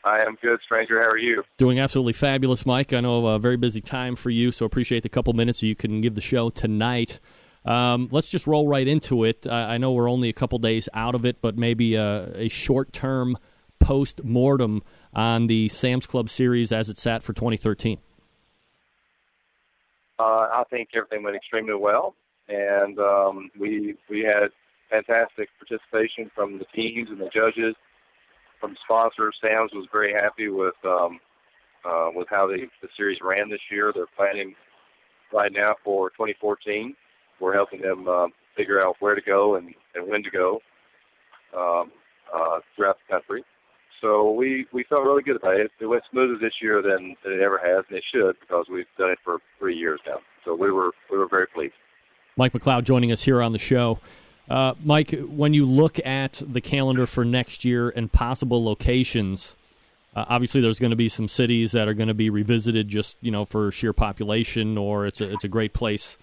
I 0.04 0.20
am 0.26 0.38
good, 0.42 0.60
stranger. 0.66 1.00
How 1.00 1.08
are 1.08 1.18
you? 1.18 1.44
Doing 1.58 1.80
absolutely 1.80 2.14
fabulous, 2.14 2.66
Mike. 2.66 2.92
I 2.92 3.00
know 3.00 3.26
a 3.28 3.40
very 3.40 3.56
busy 3.56 3.80
time 3.80 4.16
for 4.16 4.30
you, 4.30 4.52
so 4.52 4.66
appreciate 4.66 5.04
the 5.04 5.10
couple 5.10 5.32
minutes 5.34 5.64
you 5.64 5.76
can 5.76 6.02
give 6.02 6.16
the 6.16 6.22
show 6.22 6.50
tonight. 6.50 7.20
Um, 7.66 8.10
let's 8.12 8.30
just 8.30 8.46
roll 8.46 8.68
right 8.68 8.86
into 8.86 9.24
it. 9.24 9.48
I, 9.48 9.76
I 9.76 9.78
know 9.78 9.94
we're 9.94 10.10
only 10.10 10.28
a 10.28 10.34
couple 10.34 10.60
days 10.60 10.90
out 10.94 11.16
of 11.16 11.26
it, 11.26 11.42
but 11.42 11.58
maybe 11.58 11.96
a, 11.96 12.32
a 12.36 12.48
short 12.50 12.92
term 12.92 13.38
post 13.80 14.24
mortem 14.24 14.84
on 15.14 15.48
the 15.48 15.70
Sam's 15.70 16.06
Club 16.06 16.30
series 16.30 16.74
as 16.74 16.90
it 16.90 16.98
sat 16.98 17.24
for 17.24 17.32
2013. 17.32 17.98
Uh, 20.20 20.24
I 20.24 20.64
think 20.70 20.90
everything 20.94 21.24
went 21.24 21.38
extremely 21.38 21.76
well, 21.76 22.16
and 22.50 23.00
um, 23.00 23.50
we 23.58 23.96
we 24.10 24.22
had 24.22 24.50
fantastic 24.94 25.50
participation 25.58 26.30
from 26.36 26.60
the 26.60 26.66
teams 26.76 27.10
and 27.10 27.20
the 27.20 27.30
judges, 27.34 27.76
from 28.60 28.76
sponsors. 28.84 29.36
Sam's 29.42 29.72
was 29.74 29.88
very 29.92 30.14
happy 30.14 30.50
with 30.50 30.76
um, 30.86 31.20
uh, 31.84 32.10
with 32.14 32.28
how 32.30 32.48
the, 32.48 32.68
the 32.82 32.88
series 32.96 33.20
ran 33.22 33.50
this 33.50 33.60
year. 33.72 33.92
They're 33.94 34.06
planning 34.16 34.56
right 35.34 35.52
now 35.52 35.76
for 35.84 36.12
2014. 36.12 36.96
We're 37.40 37.54
helping 37.54 37.82
them 37.82 38.08
uh, 38.08 38.28
figure 38.56 38.82
out 38.82 38.96
where 39.00 39.16
to 39.16 39.22
go 39.22 39.56
and, 39.56 39.74
and 39.96 40.08
when 40.08 40.24
to 40.24 40.30
go 40.30 40.62
um, 41.58 41.92
uh, 42.34 42.60
throughout 42.76 42.98
the 43.06 43.14
country. 43.14 43.44
So 44.00 44.32
we, 44.32 44.66
we 44.72 44.86
felt 44.88 45.04
really 45.04 45.24
good 45.24 45.38
about 45.38 45.60
it. 45.60 45.72
It 45.80 45.86
went 45.86 46.04
smoother 46.12 46.38
this 46.38 46.54
year 46.62 46.82
than, 46.82 47.16
than 47.24 47.34
it 47.34 47.42
ever 47.42 47.58
has, 47.58 47.86
and 47.90 47.98
it 47.98 48.04
should 48.14 48.36
because 48.40 48.66
we've 48.72 48.86
done 48.98 49.12
it 49.12 49.20
for 49.24 49.40
three 49.60 49.76
years 49.76 50.00
now. 50.06 50.18
So 50.46 50.56
we 50.56 50.72
were 50.72 50.92
we 51.10 51.18
were 51.18 51.28
very 51.28 51.48
pleased. 51.48 51.74
Mike 52.36 52.54
McLeod 52.54 52.84
joining 52.84 53.12
us 53.12 53.22
here 53.22 53.42
on 53.42 53.54
the 53.54 53.60
show. 53.60 54.00
Uh, 54.50 54.74
Mike, 54.84 55.12
when 55.22 55.54
you 55.54 55.66
look 55.66 56.06
at 56.06 56.42
the 56.46 56.62
calendar 56.62 57.06
for 57.06 57.24
next 57.24 57.64
year 57.64 57.90
and 57.90 58.12
possible 58.12 58.64
locations, 58.64 59.56
uh, 60.16 60.26
obviously 60.28 60.62
there's 60.62 60.80
going 60.80 60.92
to 60.92 60.98
be 60.98 61.10
some 61.10 61.28
cities 61.28 61.72
that 61.72 61.88
are 61.88 61.94
going 61.94 62.10
to 62.10 62.14
be 62.14 62.30
revisited 62.30 62.88
just 62.88 63.18
you 63.22 63.32
know 63.32 63.46
for 63.46 63.72
sheer 63.72 63.94
population, 63.94 64.78
or 64.78 65.08
it's 65.08 65.22
a 65.22 65.32
it's 65.32 65.44
a 65.44 65.48
great 65.48 65.74
place 65.74 66.18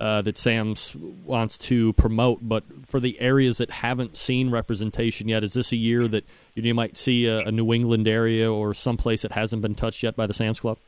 uh, 0.00 0.22
that 0.22 0.38
Sam's 0.38 0.94
wants 0.94 1.58
to 1.58 1.92
promote. 1.94 2.40
But 2.42 2.64
for 2.86 3.00
the 3.00 3.20
areas 3.20 3.58
that 3.58 3.70
haven't 3.70 4.16
seen 4.16 4.50
representation 4.50 5.28
yet, 5.28 5.44
is 5.44 5.52
this 5.52 5.72
a 5.72 5.76
year 5.76 6.06
that 6.08 6.24
you 6.54 6.74
might 6.74 6.96
see 6.96 7.26
a, 7.26 7.40
a 7.40 7.52
New 7.52 7.72
England 7.72 8.08
area 8.08 8.50
or 8.50 8.72
someplace 8.72 9.22
that 9.22 9.32
hasn't 9.32 9.62
been 9.62 9.74
touched 9.74 10.02
yet 10.02 10.16
by 10.16 10.26
the 10.26 10.34
Sam's 10.34 10.60
Club? 10.60 10.78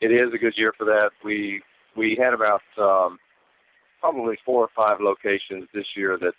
It 0.00 0.12
is 0.12 0.32
a 0.32 0.38
good 0.38 0.54
year 0.56 0.72
for 0.76 0.84
that. 0.84 1.10
We 1.24 1.62
we 1.96 2.16
had 2.20 2.34
about 2.34 2.62
um, 2.78 3.18
probably 4.00 4.38
four 4.44 4.64
or 4.64 4.70
five 4.74 5.00
locations 5.00 5.68
this 5.74 5.86
year 5.96 6.18
that 6.20 6.34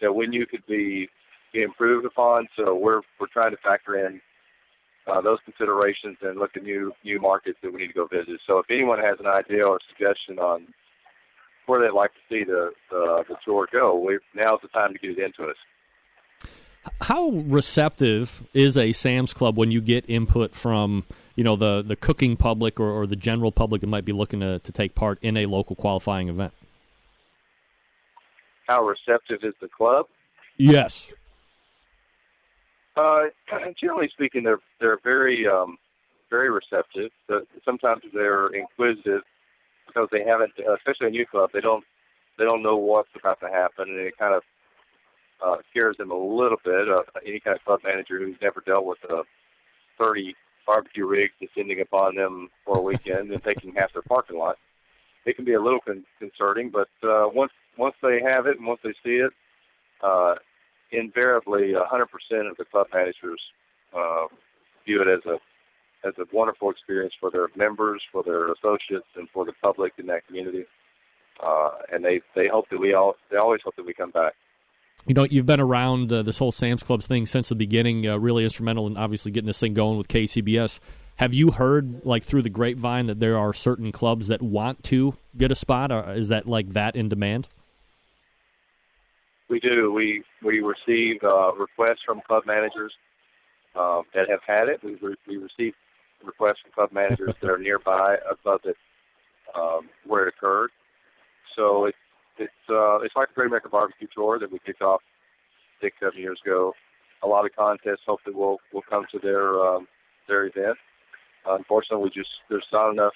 that 0.00 0.12
we 0.14 0.26
knew 0.26 0.44
could 0.46 0.66
be, 0.66 1.08
improved 1.54 2.06
upon. 2.06 2.48
So 2.56 2.74
we're 2.74 3.02
we're 3.20 3.26
trying 3.32 3.50
to 3.50 3.58
factor 3.58 4.06
in 4.06 4.20
uh, 5.06 5.20
those 5.20 5.38
considerations 5.44 6.16
and 6.22 6.38
look 6.38 6.56
at 6.56 6.62
new 6.62 6.92
new 7.04 7.20
markets 7.20 7.58
that 7.62 7.72
we 7.72 7.80
need 7.82 7.88
to 7.88 7.92
go 7.92 8.06
visit. 8.06 8.40
So 8.46 8.58
if 8.58 8.66
anyone 8.70 8.98
has 9.00 9.20
an 9.20 9.26
idea 9.26 9.66
or 9.66 9.78
suggestion 9.88 10.38
on 10.38 10.66
where 11.66 11.80
they'd 11.80 11.94
like 11.94 12.12
to 12.12 12.20
see 12.28 12.44
the 12.44 12.72
the, 12.90 13.24
the 13.28 13.36
tour 13.44 13.68
go, 13.70 13.98
we 13.98 14.18
now's 14.34 14.60
the 14.62 14.68
time 14.68 14.92
to 14.92 14.98
get 14.98 15.10
it 15.10 15.18
into 15.18 15.44
us. 15.50 15.56
How 17.02 17.28
receptive 17.30 18.42
is 18.54 18.76
a 18.76 18.92
Sam's 18.92 19.32
Club 19.32 19.56
when 19.56 19.70
you 19.70 19.80
get 19.80 20.08
input 20.08 20.54
from 20.54 21.04
you 21.36 21.44
know 21.44 21.56
the 21.56 21.82
the 21.86 21.96
cooking 21.96 22.36
public 22.36 22.80
or, 22.80 22.90
or 22.90 23.06
the 23.06 23.16
general 23.16 23.52
public 23.52 23.82
that 23.82 23.88
might 23.88 24.04
be 24.04 24.12
looking 24.12 24.40
to, 24.40 24.58
to 24.60 24.72
take 24.72 24.94
part 24.94 25.18
in 25.22 25.36
a 25.36 25.46
local 25.46 25.76
qualifying 25.76 26.28
event? 26.28 26.54
How 28.72 28.82
receptive 28.86 29.40
is 29.42 29.52
the 29.60 29.68
club? 29.68 30.06
Yes. 30.56 31.12
Uh, 32.96 33.24
generally 33.80 34.08
speaking, 34.14 34.44
they're 34.44 34.60
they're 34.80 34.98
very 35.04 35.46
um, 35.46 35.76
very 36.30 36.50
receptive. 36.50 37.10
The, 37.28 37.46
sometimes 37.66 38.00
they're 38.14 38.46
inquisitive 38.46 39.22
because 39.86 40.08
they 40.10 40.24
haven't, 40.24 40.52
especially 40.78 41.08
a 41.08 41.10
new 41.10 41.26
club, 41.26 41.50
they 41.52 41.60
don't 41.60 41.84
they 42.38 42.44
don't 42.44 42.62
know 42.62 42.76
what's 42.76 43.10
about 43.14 43.40
to 43.40 43.48
happen, 43.50 43.90
and 43.90 43.98
it 43.98 44.16
kind 44.18 44.34
of 44.34 44.42
uh, 45.44 45.56
scares 45.70 45.98
them 45.98 46.10
a 46.10 46.16
little 46.16 46.58
bit. 46.64 46.88
Uh, 46.88 47.02
any 47.26 47.40
kind 47.40 47.54
of 47.54 47.64
club 47.66 47.80
manager 47.84 48.18
who's 48.18 48.36
never 48.40 48.62
dealt 48.64 48.86
with 48.86 49.04
a 49.10 49.22
30 50.02 50.34
barbecue 50.66 51.06
rigs 51.06 51.34
descending 51.38 51.82
upon 51.82 52.14
them 52.14 52.48
for 52.64 52.78
a 52.78 52.80
weekend 52.80 53.30
and 53.32 53.44
taking 53.44 53.74
half 53.74 53.92
their 53.92 54.02
parking 54.02 54.38
lot, 54.38 54.56
it 55.24 55.36
can 55.36 55.44
be 55.44 55.54
a 55.54 55.62
little 55.62 55.80
con- 55.80 56.04
concerning. 56.18 56.70
But 56.70 56.88
uh, 57.02 57.28
once 57.32 57.52
once 57.76 57.94
they 58.02 58.20
have 58.20 58.46
it 58.46 58.58
and 58.58 58.66
once 58.66 58.80
they 58.82 58.92
see 59.04 59.16
it, 59.16 59.32
uh, 60.02 60.34
invariably 60.90 61.72
100% 61.72 62.50
of 62.50 62.56
the 62.58 62.64
club 62.70 62.86
managers 62.92 63.40
uh, 63.96 64.26
view 64.84 65.00
it 65.02 65.08
as 65.08 65.24
a 65.26 65.38
as 66.04 66.14
a 66.18 66.24
wonderful 66.32 66.68
experience 66.68 67.14
for 67.20 67.30
their 67.30 67.46
members, 67.54 68.02
for 68.10 68.24
their 68.24 68.50
associates, 68.52 69.06
and 69.14 69.28
for 69.30 69.44
the 69.44 69.52
public 69.62 69.92
in 69.98 70.06
that 70.06 70.26
community. 70.26 70.64
Uh, 71.42 71.70
and 71.92 72.04
they 72.04 72.20
they 72.34 72.48
hope 72.48 72.68
that 72.70 72.78
we 72.78 72.92
all 72.92 73.14
they 73.30 73.36
always 73.36 73.60
hope 73.64 73.76
that 73.76 73.86
we 73.86 73.94
come 73.94 74.10
back. 74.10 74.34
You 75.06 75.14
know, 75.14 75.24
you've 75.24 75.46
been 75.46 75.60
around 75.60 76.12
uh, 76.12 76.22
this 76.22 76.38
whole 76.38 76.52
Sam's 76.52 76.82
Clubs 76.82 77.06
thing 77.06 77.26
since 77.26 77.48
the 77.48 77.56
beginning. 77.56 78.06
Uh, 78.06 78.18
really 78.18 78.44
instrumental 78.44 78.86
in 78.86 78.96
obviously 78.96 79.32
getting 79.32 79.46
this 79.46 79.58
thing 79.58 79.74
going 79.74 79.98
with 79.98 80.08
KCBS. 80.08 80.78
Have 81.16 81.34
you 81.34 81.52
heard, 81.52 82.04
like 82.04 82.24
through 82.24 82.42
the 82.42 82.50
grapevine, 82.50 83.06
that 83.06 83.20
there 83.20 83.38
are 83.38 83.52
certain 83.52 83.92
clubs 83.92 84.28
that 84.28 84.42
want 84.42 84.82
to 84.84 85.16
get 85.36 85.52
a 85.52 85.54
spot? 85.54 85.92
Or 85.92 86.12
is 86.14 86.28
that 86.28 86.46
like 86.46 86.72
that 86.72 86.96
in 86.96 87.08
demand? 87.08 87.48
We 89.48 89.60
do. 89.60 89.92
We 89.92 90.24
we 90.42 90.60
receive 90.60 91.22
uh, 91.22 91.52
requests 91.54 92.00
from 92.06 92.22
club 92.26 92.44
managers 92.46 92.92
uh, 93.76 94.02
that 94.14 94.28
have 94.30 94.40
had 94.46 94.68
it. 94.68 94.82
We 94.82 94.94
re- 94.94 95.16
we 95.28 95.36
receive 95.36 95.74
requests 96.24 96.60
from 96.62 96.72
club 96.72 96.92
managers 96.92 97.34
that 97.40 97.50
are 97.50 97.58
nearby 97.58 98.16
a 98.30 98.34
club 98.36 98.60
that 98.64 98.76
um, 99.54 99.88
where 100.06 100.26
it 100.26 100.34
occurred. 100.36 100.70
So 101.56 101.84
it's 101.84 101.98
it's 102.38 102.52
uh, 102.70 103.00
it's 103.00 103.14
like 103.14 103.28
the 103.28 103.34
Great 103.34 103.48
American 103.48 103.70
Barbecue 103.70 104.08
Tour 104.14 104.38
that 104.38 104.50
we 104.50 104.58
kicked 104.64 104.82
off 104.82 105.02
six 105.80 105.96
seven 106.00 106.18
years 106.18 106.40
ago. 106.44 106.72
A 107.22 107.26
lot 107.26 107.44
of 107.44 107.54
contests 107.54 108.00
hopefully 108.06 108.34
will 108.34 108.58
will 108.72 108.82
come 108.88 109.04
to 109.12 109.18
their 109.18 109.60
um, 109.60 109.86
their 110.28 110.46
event. 110.46 110.78
Unfortunately, 111.46 112.04
we 112.04 112.10
just 112.10 112.30
there's 112.48 112.66
not 112.72 112.90
enough 112.90 113.14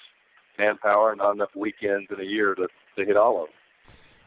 manpower, 0.59 1.15
not 1.17 1.35
enough 1.35 1.55
weekends 1.55 2.11
in 2.11 2.21
a 2.21 2.25
year 2.25 2.55
to 2.55 2.69
to 2.97 3.05
hit 3.05 3.17
all 3.17 3.43
of 3.43 3.49
them. 3.49 3.55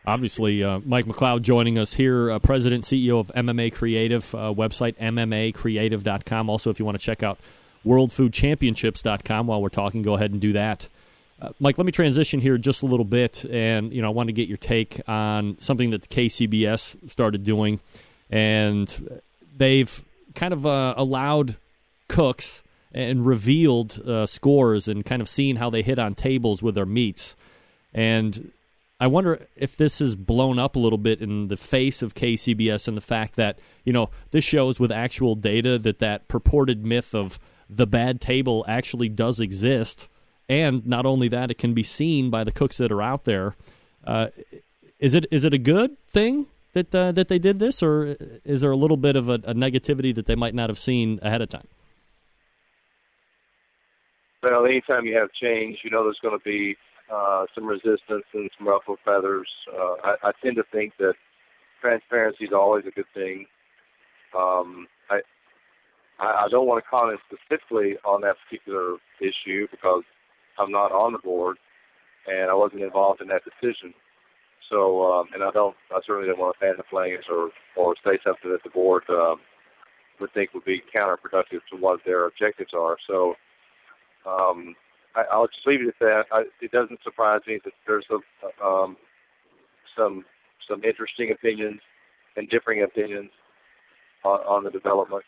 Obviously, 0.05 0.63
uh, 0.63 0.79
Mike 0.85 1.05
McLeod 1.05 1.41
joining 1.41 1.77
us 1.77 1.93
here, 1.93 2.31
uh, 2.31 2.39
President 2.39 2.83
CEO 2.83 3.19
of 3.19 3.27
MMA 3.35 3.73
Creative, 3.73 4.23
uh, 4.33 4.53
website 4.53 4.95
mmacreative.com. 4.97 6.49
Also, 6.49 6.69
if 6.69 6.79
you 6.79 6.85
want 6.85 6.97
to 6.97 7.03
check 7.03 7.21
out 7.21 7.39
worldfoodchampionships.com 7.85 9.47
while 9.47 9.61
we're 9.61 9.69
talking, 9.69 10.01
go 10.01 10.15
ahead 10.15 10.31
and 10.31 10.39
do 10.39 10.53
that. 10.53 10.87
Uh, 11.41 11.49
Mike, 11.59 11.77
let 11.77 11.85
me 11.85 11.91
transition 11.91 12.39
here 12.39 12.57
just 12.57 12.81
a 12.83 12.85
little 12.85 13.05
bit, 13.05 13.45
and 13.45 13.93
you 13.93 14.01
know, 14.01 14.07
I 14.07 14.11
want 14.11 14.27
to 14.27 14.33
get 14.33 14.47
your 14.47 14.57
take 14.57 15.01
on 15.07 15.57
something 15.59 15.91
that 15.91 16.01
the 16.01 16.07
KCBS 16.07 17.11
started 17.11 17.43
doing, 17.43 17.79
and 18.29 19.21
they've 19.57 20.03
kind 20.35 20.53
of 20.53 20.65
uh, 20.65 20.95
allowed 20.97 21.55
cooks 22.07 22.63
and 22.91 23.25
revealed 23.25 24.01
uh, 24.07 24.25
scores 24.25 24.87
and 24.87 25.05
kind 25.05 25.21
of 25.21 25.29
seeing 25.29 25.57
how 25.57 25.69
they 25.69 25.81
hit 25.81 25.99
on 25.99 26.15
tables 26.15 26.63
with 26.63 26.75
their 26.75 26.85
meats, 26.85 27.35
and 27.93 28.51
I 28.99 29.07
wonder 29.07 29.47
if 29.55 29.77
this 29.77 30.01
is 30.01 30.15
blown 30.15 30.59
up 30.59 30.75
a 30.75 30.79
little 30.79 30.97
bit 30.97 31.21
in 31.21 31.47
the 31.47 31.57
face 31.57 32.01
of 32.01 32.15
KCBS 32.15 32.87
and 32.87 32.97
the 32.97 33.01
fact 33.01 33.35
that 33.35 33.59
you 33.85 33.93
know 33.93 34.09
this 34.31 34.43
shows 34.43 34.79
with 34.79 34.91
actual 34.91 35.35
data 35.35 35.77
that 35.79 35.99
that 35.99 36.27
purported 36.27 36.85
myth 36.85 37.15
of 37.15 37.39
the 37.69 37.87
bad 37.87 38.19
table 38.19 38.65
actually 38.67 39.09
does 39.09 39.39
exist 39.39 40.09
and 40.49 40.85
not 40.85 41.05
only 41.05 41.27
that, 41.29 41.51
it 41.51 41.59
can 41.59 41.73
be 41.73 41.83
seen 41.83 42.31
by 42.31 42.43
the 42.43 42.51
cooks 42.51 42.77
that 42.77 42.91
are 42.91 43.03
out 43.03 43.25
there. 43.25 43.55
Uh, 44.03 44.29
is 44.97 45.13
it 45.13 45.27
is 45.31 45.45
it 45.45 45.53
a 45.53 45.59
good 45.59 45.95
thing 46.07 46.47
that 46.73 46.93
uh, 46.93 47.11
that 47.11 47.27
they 47.27 47.37
did 47.37 47.59
this, 47.59 47.83
or 47.83 48.17
is 48.43 48.61
there 48.61 48.71
a 48.71 48.75
little 48.75 48.97
bit 48.97 49.15
of 49.15 49.29
a, 49.29 49.33
a, 49.33 49.53
negativity 49.53 50.13
that 50.15 50.25
they 50.25 50.35
might 50.35 50.55
not 50.55 50.69
have 50.69 50.79
seen 50.79 51.19
ahead 51.21 51.41
of 51.41 51.49
time? 51.49 51.67
Well, 54.41 54.65
anytime 54.65 55.05
you 55.05 55.17
have 55.17 55.31
change, 55.33 55.79
you 55.83 55.89
know 55.89 56.03
there's 56.03 56.19
going 56.21 56.37
to 56.37 56.43
be 56.43 56.77
uh, 57.13 57.45
some 57.53 57.65
resistance 57.65 58.25
and 58.33 58.49
some 58.57 58.67
ruffled 58.67 58.99
feathers. 59.03 59.49
Uh, 59.67 59.95
I, 60.03 60.15
I 60.23 60.31
tend 60.43 60.55
to 60.57 60.63
think 60.71 60.93
that 60.99 61.13
transparency 61.81 62.45
is 62.45 62.53
always 62.53 62.85
a 62.87 62.91
good 62.91 63.09
thing. 63.13 63.45
Um, 64.37 64.87
I, 65.09 66.45
I 66.45 66.47
don't 66.49 66.67
want 66.67 66.83
to 66.83 66.89
comment 66.89 67.19
specifically 67.27 67.95
on 68.05 68.21
that 68.21 68.35
particular 68.47 68.97
issue 69.19 69.67
because 69.71 70.03
I'm 70.57 70.71
not 70.71 70.91
on 70.91 71.13
the 71.13 71.19
board, 71.19 71.57
and 72.27 72.49
I 72.49 72.53
wasn't 72.53 72.83
involved 72.83 73.21
in 73.21 73.27
that 73.29 73.41
decision. 73.43 73.93
So, 74.69 75.11
um, 75.11 75.27
and 75.33 75.43
I 75.43 75.51
don't, 75.51 75.75
I 75.91 75.99
certainly 76.05 76.27
don't 76.27 76.39
want 76.39 76.55
to 76.55 76.65
fan 76.65 76.75
the 76.77 76.83
flames 76.89 77.25
or 77.29 77.49
or 77.75 77.95
say 78.05 78.19
something 78.23 78.51
that 78.51 78.63
the 78.63 78.69
board 78.69 79.03
um, 79.09 79.39
would 80.19 80.31
think 80.33 80.53
would 80.53 80.65
be 80.65 80.83
counterproductive 80.95 81.61
to 81.71 81.77
what 81.79 82.01
their 82.05 82.27
objectives 82.27 82.71
are. 82.73 82.97
So, 83.07 83.35
um, 84.25 84.75
I, 85.15 85.23
I'll 85.31 85.47
just 85.47 85.65
leave 85.65 85.81
it 85.81 85.87
at 85.87 85.99
that. 85.99 86.25
I, 86.31 86.43
it 86.61 86.71
doesn't 86.71 86.99
surprise 87.03 87.41
me 87.47 87.59
that 87.63 87.73
there's 87.87 88.05
a, 88.11 88.65
um, 88.65 88.97
some 89.97 90.25
some 90.69 90.83
interesting 90.83 91.31
opinions 91.31 91.81
and 92.35 92.49
differing 92.49 92.83
opinions 92.83 93.31
on, 94.23 94.39
on 94.41 94.63
the 94.63 94.69
development. 94.69 95.23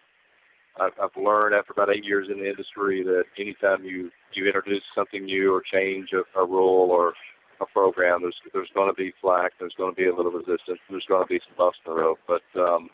I've, 0.80 1.12
learned 1.22 1.54
after 1.54 1.74
about 1.74 1.94
eight 1.94 2.06
years 2.06 2.28
in 2.32 2.40
the 2.40 2.50
industry 2.50 3.04
that 3.04 3.24
anytime 3.38 3.84
you 3.84 4.10
you 4.34 4.46
introduce 4.46 4.84
something 4.96 5.26
new 5.26 5.54
or 5.54 5.62
change 5.62 6.10
a, 6.14 6.40
a 6.40 6.46
rule 6.46 6.90
or 6.90 7.14
a 7.60 7.66
program, 7.66 8.22
there's 8.22 8.38
there's 8.54 8.70
going 8.74 8.90
to 8.90 8.96
be 8.96 9.14
flack, 9.22 9.52
there's 9.60 9.76
going 9.78 9.94
to 9.94 9.96
be 9.96 10.08
a 10.08 10.16
little 10.16 10.32
resistance, 10.32 10.80
there's 10.90 11.06
going 11.08 11.24
to 11.24 11.28
be 11.28 11.40
some 11.46 11.58
bumps 11.58 11.78
in 11.86 11.94
the 11.94 12.02
road. 12.02 12.18
But 12.26 12.44
um, 12.60 12.90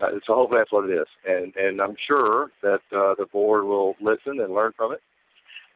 uh, 0.00 0.08
so 0.26 0.34
hopefully 0.34 0.60
that's 0.60 0.72
what 0.72 0.88
it 0.88 0.92
is, 0.92 1.06
and 1.26 1.54
and 1.56 1.80
I'm 1.80 1.96
sure 2.06 2.50
that 2.62 2.80
uh, 2.92 3.14
the 3.16 3.26
board 3.30 3.64
will 3.64 3.96
listen 4.00 4.40
and 4.40 4.52
learn 4.52 4.72
from 4.76 4.92
it. 4.92 5.02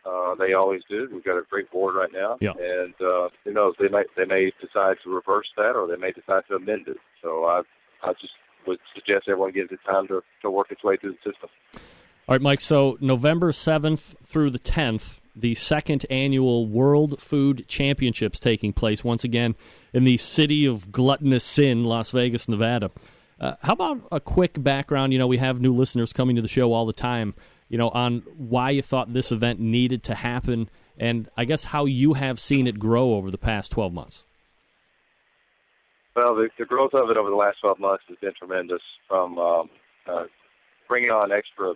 Uh, 0.05 0.35
they 0.37 0.55
always 0.55 0.83
do. 0.89 1.09
We've 1.13 1.25
got 1.25 1.39
a 1.39 1.43
great 1.51 1.71
board 1.71 1.95
right 1.95 2.11
now, 2.13 2.39
yeah. 2.41 2.53
and 2.53 2.95
uh, 3.01 3.29
who 3.45 3.53
knows? 3.53 3.75
They 3.79 3.89
may 3.89 4.05
they 4.17 4.25
may 4.25 4.53
decide 4.61 4.97
to 5.05 5.15
reverse 5.15 5.49
that, 5.57 5.77
or 5.77 5.87
they 5.87 5.97
may 5.97 6.13
decide 6.13 6.43
to 6.49 6.57
amend 6.57 6.89
it. 6.89 6.97
So 7.23 7.45
I 7.45 7.63
I 8.03 8.13
just 8.21 8.33
would 8.67 8.79
suggest 8.95 9.29
everyone 9.29 9.53
gives 9.53 9.73
it 9.73 9.81
time 9.85 10.07
to, 10.09 10.23
to 10.43 10.51
work 10.51 10.71
its 10.71 10.85
way 10.85 10.97
through 10.97 11.13
the 11.13 11.33
system. 11.33 11.49
All 12.29 12.35
right, 12.35 12.43
Mike. 12.43 12.61
So 12.61 12.99
November 13.01 13.53
7th 13.53 14.19
through 14.23 14.51
the 14.51 14.59
10th, 14.59 15.21
the 15.35 15.55
second 15.55 16.05
annual 16.11 16.67
World 16.67 17.21
Food 17.21 17.65
Championships 17.69 18.39
taking 18.39 18.73
place 18.73 19.03
once 19.03 19.25
again 19.25 19.57
in 19.93 20.05
the 20.05 20.19
city 20.19 20.67
of 20.67 20.93
gluttonous 20.93 21.45
sin, 21.45 21.85
Las 21.85 22.11
Vegas, 22.11 22.49
Nevada. 22.49 22.91
Uh, 23.41 23.55
how 23.63 23.73
about 23.73 24.01
a 24.11 24.21
quick 24.21 24.63
background? 24.63 25.13
You 25.13 25.19
know, 25.19 25.27
we 25.27 25.39
have 25.39 25.61
new 25.61 25.73
listeners 25.73 26.13
coming 26.13 26.37
to 26.37 26.43
the 26.43 26.49
show 26.49 26.73
all 26.73 26.87
the 26.87 26.93
time, 26.93 27.35
you 27.69 27.79
know, 27.79 27.89
on 27.91 28.23
why 28.37 28.71
you 28.71 28.83
thought 28.83 29.13
this 29.13 29.31
event 29.31 29.61
needed 29.61 30.03
to 30.05 30.15
happen 30.15 30.69
and 30.99 31.31
I 31.37 31.45
guess 31.45 31.65
how 31.65 31.85
you 31.85 32.15
have 32.15 32.41
seen 32.41 32.67
it 32.67 32.79
grow 32.79 33.15
over 33.15 33.31
the 33.31 33.39
past 33.39 33.71
12 33.73 33.93
months. 33.93 34.25
Well, 36.17 36.35
the, 36.35 36.49
the 36.59 36.65
growth 36.65 36.95
of 36.95 37.11
it 37.11 37.17
over 37.17 37.31
the 37.31 37.37
last 37.37 37.59
12 37.61 37.79
months 37.79 38.05
has 38.09 38.19
been 38.21 38.33
tremendous 38.37 38.83
from 39.07 39.39
um, 39.39 39.71
uh, 40.07 40.25
bringing 40.89 41.11
on 41.11 41.31
extra 41.31 41.75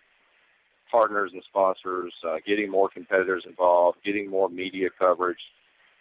partners 0.91 1.31
and 1.33 1.43
sponsors, 1.49 2.13
uh, 2.27 2.37
getting 2.47 2.71
more 2.71 2.89
competitors 2.89 3.45
involved, 3.47 3.99
getting 4.05 4.29
more 4.29 4.49
media 4.49 4.89
coverage, 4.99 5.39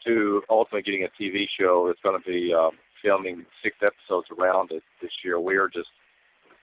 to 0.05 0.41
ultimately 0.49 0.82
getting 0.82 1.05
a 1.05 1.22
TV 1.22 1.45
show 1.59 1.86
that's 1.88 2.01
going 2.01 2.20
to 2.20 2.28
be 2.28 2.51
um, 2.51 2.72
filming 3.02 3.45
six 3.64 3.76
episodes 3.82 4.28
around 4.38 4.72
it 4.72 4.84
this 5.02 5.12
year. 5.24 5.39
We 5.39 5.58
are 5.58 5.68
just 5.68 5.89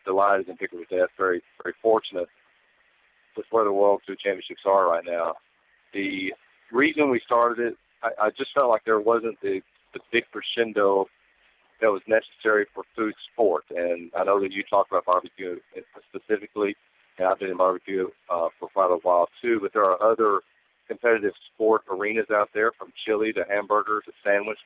delighted 0.04 0.48
and 0.48 0.58
tickled 0.58 0.80
with 0.80 0.88
that. 0.90 1.08
Very, 1.16 1.42
very 1.62 1.74
fortunate 1.82 2.28
with 3.36 3.46
where 3.50 3.64
the 3.64 3.72
World 3.72 4.02
Food 4.06 4.18
Championships 4.18 4.62
are 4.66 4.88
right 4.90 5.04
now. 5.04 5.34
The 5.92 6.32
reason 6.72 7.10
we 7.10 7.20
started 7.24 7.58
it, 7.58 7.76
I, 8.02 8.26
I 8.26 8.30
just 8.30 8.50
felt 8.54 8.70
like 8.70 8.84
there 8.84 9.00
wasn't 9.00 9.40
the, 9.40 9.60
the 9.94 10.00
big 10.12 10.24
crescendo 10.32 11.06
that 11.80 11.90
was 11.90 12.02
necessary 12.08 12.66
for 12.74 12.84
food 12.96 13.14
sport. 13.32 13.64
And 13.70 14.10
I 14.16 14.24
know 14.24 14.40
that 14.40 14.52
you 14.52 14.62
talk 14.64 14.88
about 14.90 15.06
barbecue 15.06 15.58
specifically, 16.08 16.74
and 17.18 17.28
I've 17.28 17.38
been 17.38 17.50
in 17.50 17.56
barbecue 17.56 18.08
uh, 18.28 18.48
for 18.58 18.68
quite 18.68 18.90
a 18.90 18.98
while 19.02 19.28
too. 19.40 19.60
But 19.62 19.72
there 19.72 19.84
are 19.84 20.02
other 20.02 20.40
competitive 20.88 21.34
sport 21.54 21.82
arenas 21.90 22.30
out 22.32 22.50
there, 22.54 22.72
from 22.72 22.92
chili 23.04 23.32
to 23.34 23.44
hamburger 23.48 24.00
to 24.04 24.12
sandwich 24.24 24.58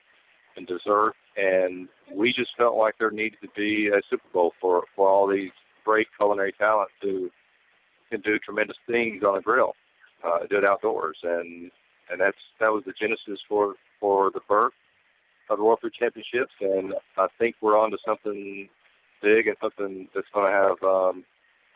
and 0.57 0.67
dessert. 0.67 1.15
And 1.37 1.89
we 2.13 2.33
just 2.33 2.51
felt 2.57 2.77
like 2.77 2.95
there 2.99 3.11
needed 3.11 3.39
to 3.43 3.49
be 3.57 3.89
a 3.89 4.01
Super 4.11 4.29
Bowl 4.33 4.53
for 4.61 4.85
for 4.95 5.09
all 5.09 5.27
these 5.27 5.53
great 5.85 6.09
culinary 6.17 6.53
talents 6.53 6.93
who 7.01 7.31
can 8.11 8.21
do 8.21 8.39
tremendous 8.39 8.77
things 8.87 9.23
on 9.25 9.39
a 9.39 9.41
grill, 9.41 9.75
uh, 10.25 10.41
do 10.49 10.59
it 10.59 10.69
outdoors, 10.69 11.19
and 11.23 11.71
and 12.11 12.21
that's 12.21 12.37
that 12.61 12.73
was 12.73 12.85
the 12.85 12.93
genesis 12.93 13.41
for 13.49 13.75
for 14.01 14.31
the 14.31 14.41
birth 14.49 14.75
of 15.49 15.59
the 15.59 15.65
World 15.65 15.81
Food 15.81 15.95
Championships, 15.99 16.53
and 16.61 16.95
I 17.17 17.27
think 17.39 17.57
we're 17.61 17.79
on 17.79 17.91
to 17.91 17.99
something 18.07 18.69
big 19.23 19.47
and 19.47 19.57
something 19.61 20.09
that's 20.15 20.27
going 20.35 20.51
to 20.51 20.53
have 20.53 20.83
um, 20.83 21.25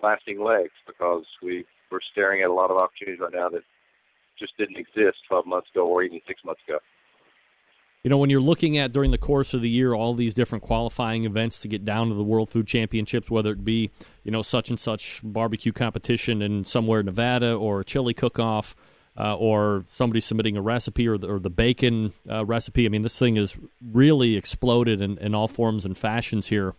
lasting 0.03 0.43
legs 0.43 0.72
because 0.87 1.24
we 1.43 1.64
we're 1.91 2.01
staring 2.12 2.43
at 2.43 2.51
a 2.51 2.53
lot 2.53 2.70
of 2.70 2.77
opportunities 2.77 3.20
right 3.20 3.33
now 3.33 3.49
that 3.49 3.62
just 4.39 4.57
didn't 4.59 4.77
exist 4.77 5.18
12 5.29 5.47
months 5.47 5.68
ago 5.72 5.87
or 5.87 6.03
even 6.03 6.20
six 6.27 6.45
months 6.45 6.61
ago. 6.66 6.79
You 8.07 8.11
know, 8.11 8.18
when 8.18 8.30
you're 8.30 8.40
looking 8.40 8.78
at 8.78 8.92
during 8.92 9.11
the 9.11 9.18
course 9.18 9.52
of 9.52 9.62
the 9.62 9.68
year 9.68 9.92
all 9.92 10.14
these 10.14 10.32
different 10.32 10.62
qualifying 10.62 11.24
events 11.24 11.59
to 11.59 11.66
get 11.66 11.84
down 11.84 12.09
to 12.09 12.14
the 12.14 12.22
World 12.22 12.48
Food 12.48 12.68
Championships, 12.68 13.28
whether 13.28 13.50
it 13.50 13.64
be 13.64 13.90
you 14.22 14.30
know 14.30 14.42
such 14.42 14.70
and 14.70 14.78
such 14.78 15.20
barbecue 15.24 15.72
competition 15.72 16.40
in 16.40 16.64
somewhere 16.64 17.00
in 17.00 17.07
Nevada 17.07 17.52
or 17.52 17.80
a 17.80 17.84
chili 17.84 18.14
cook-off. 18.14 18.76
Uh, 19.18 19.34
or 19.34 19.82
somebody 19.94 20.20
submitting 20.20 20.59
a 20.59 20.61
recipe 20.61 21.09
or 21.09 21.16
the, 21.16 21.26
or 21.26 21.38
the 21.38 21.48
bacon 21.48 22.12
uh, 22.30 22.44
recipe. 22.44 22.84
I 22.84 22.90
mean, 22.90 23.00
this 23.00 23.18
thing 23.18 23.36
has 23.36 23.57
really 23.80 24.36
exploded 24.36 25.00
in, 25.00 25.16
in 25.16 25.34
all 25.34 25.48
forms 25.48 25.86
and 25.86 25.96
fashions 25.96 26.48
here. 26.48 26.74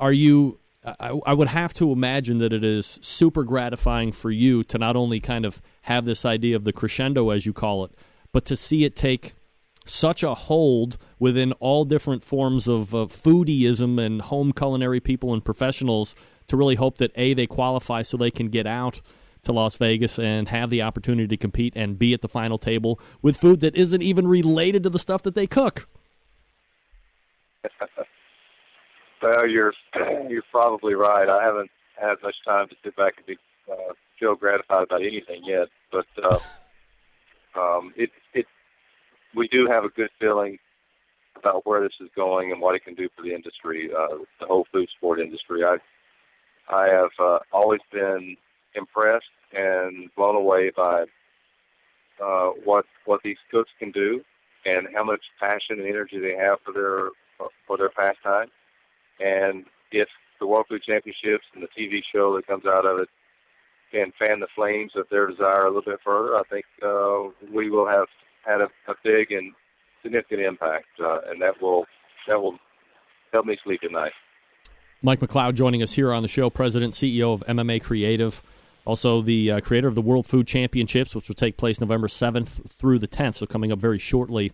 Are 0.00 0.12
you? 0.14 0.58
I, 0.82 1.20
I, 1.26 1.34
would 1.34 1.48
have 1.48 1.74
to 1.74 1.92
imagine 1.92 2.38
that 2.38 2.54
it 2.54 2.64
is 2.64 2.98
super 3.02 3.44
gratifying 3.44 4.12
for 4.12 4.30
you 4.30 4.64
to 4.64 4.78
not 4.78 4.96
only 4.96 5.20
kind 5.20 5.44
of 5.44 5.60
have 5.82 6.06
this 6.06 6.24
idea 6.24 6.56
of 6.56 6.64
the 6.64 6.72
crescendo, 6.72 7.28
as 7.28 7.44
you 7.44 7.52
call 7.52 7.84
it, 7.84 7.92
but 8.32 8.46
to 8.46 8.56
see 8.56 8.86
it 8.86 8.96
take 8.96 9.34
such 9.84 10.22
a 10.22 10.34
hold 10.34 10.96
within 11.18 11.52
all 11.54 11.84
different 11.84 12.24
forms 12.24 12.66
of 12.68 12.94
uh, 12.94 12.98
foodieism 13.06 14.00
and 14.04 14.22
home 14.22 14.52
culinary 14.52 15.00
people 15.00 15.32
and 15.32 15.44
professionals 15.44 16.14
to 16.48 16.56
really 16.56 16.74
hope 16.74 16.98
that 16.98 17.12
a 17.16 17.34
they 17.34 17.46
qualify 17.46 18.02
so 18.02 18.16
they 18.16 18.30
can 18.30 18.48
get 18.48 18.66
out 18.66 19.00
to 19.42 19.52
Las 19.52 19.76
Vegas 19.76 20.18
and 20.18 20.48
have 20.48 20.70
the 20.70 20.82
opportunity 20.82 21.28
to 21.28 21.36
compete 21.36 21.74
and 21.76 21.98
be 21.98 22.14
at 22.14 22.22
the 22.22 22.28
final 22.28 22.58
table 22.58 22.98
with 23.22 23.36
food 23.36 23.60
that 23.60 23.76
isn't 23.76 24.02
even 24.02 24.26
related 24.26 24.82
to 24.82 24.90
the 24.90 24.98
stuff 24.98 25.22
that 25.22 25.34
they 25.34 25.46
cook. 25.46 25.86
well, 29.22 29.46
you're 29.48 29.72
you're 30.28 30.42
probably 30.50 30.94
right. 30.94 31.28
I 31.28 31.42
haven't 31.44 31.70
had 32.00 32.16
much 32.22 32.36
time 32.46 32.68
to 32.68 32.74
sit 32.82 32.96
back 32.96 33.14
and 33.18 33.26
be, 33.26 33.36
uh, 33.70 33.92
feel 34.18 34.34
gratified 34.34 34.84
about 34.84 35.02
anything 35.02 35.42
yet, 35.44 35.68
but 35.92 36.06
uh, 36.22 36.38
um, 37.58 37.92
it 37.96 38.10
it 38.32 38.46
we 39.34 39.48
do 39.48 39.66
have 39.70 39.84
a 39.84 39.88
good 39.88 40.10
feeling 40.20 40.58
about 41.36 41.66
where 41.66 41.82
this 41.82 41.92
is 42.00 42.08
going 42.14 42.52
and 42.52 42.60
what 42.60 42.74
it 42.74 42.84
can 42.84 42.94
do 42.94 43.08
for 43.16 43.22
the 43.22 43.34
industry, 43.34 43.90
uh, 43.96 44.18
the 44.40 44.46
whole 44.46 44.66
food 44.72 44.88
sport 44.96 45.20
industry. 45.20 45.64
I 45.64 45.76
I 46.68 46.88
have 46.88 47.10
uh, 47.18 47.38
always 47.52 47.80
been 47.92 48.36
impressed 48.74 49.26
and 49.52 50.10
blown 50.16 50.36
away 50.36 50.70
by 50.74 51.04
uh, 52.22 52.50
what 52.64 52.86
what 53.04 53.20
these 53.22 53.36
cooks 53.50 53.70
can 53.78 53.90
do 53.90 54.22
and 54.64 54.88
how 54.94 55.04
much 55.04 55.20
passion 55.42 55.80
and 55.80 55.86
energy 55.86 56.18
they 56.18 56.34
have 56.36 56.58
for 56.64 56.72
their 56.72 57.48
for 57.66 57.76
their 57.76 57.90
pastime. 57.90 58.48
And 59.20 59.64
if 59.92 60.08
the 60.40 60.46
World 60.46 60.66
Food 60.68 60.82
Championships 60.82 61.44
and 61.54 61.62
the 61.62 61.68
TV 61.78 62.00
show 62.12 62.34
that 62.36 62.46
comes 62.46 62.64
out 62.66 62.86
of 62.86 62.98
it 62.98 63.08
can 63.92 64.12
fan 64.18 64.40
the 64.40 64.48
flames 64.54 64.92
of 64.96 65.06
their 65.10 65.28
desire 65.28 65.66
a 65.66 65.68
little 65.68 65.82
bit 65.82 66.00
further, 66.04 66.36
I 66.36 66.42
think 66.50 66.64
uh, 66.82 67.30
we 67.52 67.70
will 67.70 67.86
have 67.86 68.08
had 68.46 68.60
a, 68.60 68.68
a 68.90 68.94
big 69.02 69.32
and 69.32 69.52
significant 70.02 70.40
impact, 70.40 70.86
uh, 71.00 71.20
and 71.28 71.40
that 71.42 71.60
will 71.60 71.84
that 72.28 72.40
will 72.40 72.58
help 73.32 73.46
me 73.46 73.56
sleep 73.64 73.80
at 73.84 73.92
night. 73.92 74.12
Mike 75.02 75.20
McLeod 75.20 75.54
joining 75.54 75.82
us 75.82 75.92
here 75.92 76.12
on 76.12 76.22
the 76.22 76.28
show, 76.28 76.48
President 76.48 76.94
CEO 76.94 77.34
of 77.34 77.44
MMA 77.46 77.82
Creative, 77.82 78.42
also 78.86 79.20
the 79.20 79.52
uh, 79.52 79.60
creator 79.60 79.88
of 79.88 79.94
the 79.94 80.00
World 80.00 80.26
Food 80.26 80.46
Championships, 80.46 81.14
which 81.14 81.28
will 81.28 81.34
take 81.34 81.56
place 81.56 81.80
November 81.80 82.08
seventh 82.08 82.60
through 82.78 82.98
the 82.98 83.06
tenth, 83.06 83.36
so 83.36 83.46
coming 83.46 83.72
up 83.72 83.78
very 83.78 83.98
shortly. 83.98 84.52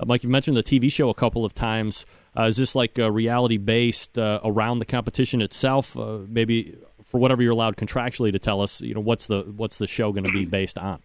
Uh, 0.00 0.06
Mike, 0.06 0.22
you've 0.22 0.32
mentioned 0.32 0.56
the 0.56 0.62
TV 0.62 0.90
show 0.90 1.10
a 1.10 1.14
couple 1.14 1.44
of 1.44 1.54
times. 1.54 2.06
Uh, 2.36 2.44
is 2.44 2.56
this 2.56 2.74
like 2.74 2.96
reality 2.96 3.58
based 3.58 4.18
uh, 4.18 4.40
around 4.44 4.78
the 4.78 4.84
competition 4.84 5.42
itself? 5.42 5.96
Uh, 5.96 6.18
maybe 6.26 6.76
for 7.04 7.18
whatever 7.18 7.42
you're 7.42 7.52
allowed 7.52 7.76
contractually 7.76 8.32
to 8.32 8.38
tell 8.38 8.60
us, 8.60 8.80
you 8.80 8.94
know, 8.94 9.00
what's 9.00 9.26
the 9.26 9.42
what's 9.56 9.78
the 9.78 9.86
show 9.86 10.12
going 10.12 10.24
to 10.24 10.32
be 10.32 10.44
based 10.46 10.78
on? 10.78 11.00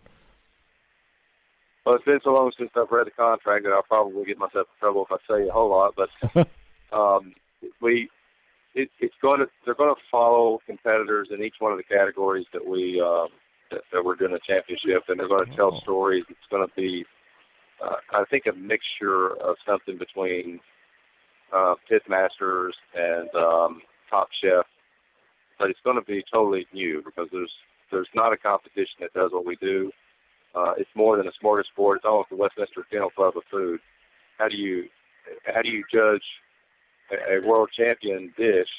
Well, 1.88 1.96
it's 1.96 2.04
been 2.04 2.20
so 2.22 2.32
long 2.32 2.52
since 2.60 2.70
I've 2.76 2.92
read 2.92 3.08
the 3.08 3.12
contract 3.12 3.64
that 3.64 3.72
I'll 3.72 3.82
probably 3.82 4.26
get 4.26 4.38
myself 4.38 4.68
in 4.68 4.78
trouble 4.78 5.08
if 5.10 5.22
I 5.22 5.34
say 5.34 5.48
a 5.48 5.54
whole 5.54 5.70
lot. 5.70 5.96
But 5.96 6.50
um, 6.92 7.34
we, 7.82 8.10
it, 8.76 8.90
it's 9.00 9.16
going 9.22 9.40
to 9.40 9.46
they're 9.64 9.74
going 9.74 9.96
to 9.96 10.02
follow 10.12 10.60
competitors 10.66 11.30
in 11.32 11.42
each 11.42 11.56
one 11.60 11.72
of 11.72 11.78
the 11.78 11.86
categories 11.86 12.46
that 12.52 12.68
we 12.68 13.00
uh, 13.00 13.28
that, 13.72 13.84
that 13.94 14.04
we're 14.04 14.18
doing 14.18 14.34
a 14.34 14.40
championship, 14.46 15.04
and 15.08 15.18
they're 15.18 15.30
going 15.30 15.50
to 15.50 15.56
tell 15.56 15.76
oh. 15.76 15.80
stories. 15.80 16.26
It's 16.28 16.52
going 16.52 16.68
to 16.68 16.74
be, 16.76 17.06
uh, 17.82 17.96
I 18.12 18.26
think, 18.30 18.48
a 18.48 18.54
mixture 18.54 19.38
of 19.42 19.56
something 19.66 19.98
between 19.98 20.60
uh, 21.56 21.76
pit 21.88 22.02
masters 22.10 22.76
and 22.98 23.34
um, 23.34 23.82
top 24.10 24.28
chef, 24.44 24.66
but 25.58 25.70
it's 25.70 25.80
going 25.86 25.96
to 25.96 26.06
be 26.06 26.22
totally 26.34 26.68
new 26.74 27.02
because 27.06 27.30
there's 27.32 27.54
there's 27.92 28.10
not 28.14 28.34
a 28.34 28.38
competition 28.38 29.00
that 29.00 29.14
does 29.14 29.32
what 29.32 29.46
we 29.46 29.56
do 29.62 29.90
uh, 30.58 30.74
it's 30.78 30.90
more 30.96 31.18
than 31.18 31.28
a 31.28 31.32
smorgasbord. 31.44 31.98
It's 31.98 32.06
almost 32.06 32.30
the 32.30 32.36
Westminster 32.36 32.86
Kennel 32.90 33.12
Club 33.12 33.38
of 33.38 33.44
food. 33.52 33.80
How 34.38 34.48
do 34.48 34.58
you 34.58 34.86
how 35.46 35.62
do 35.62 35.70
you 35.70 35.84
judge 35.94 36.24
a, 37.12 37.38
a 37.38 37.48
world 37.48 37.70
champion 37.78 38.34
dish, 38.38 38.70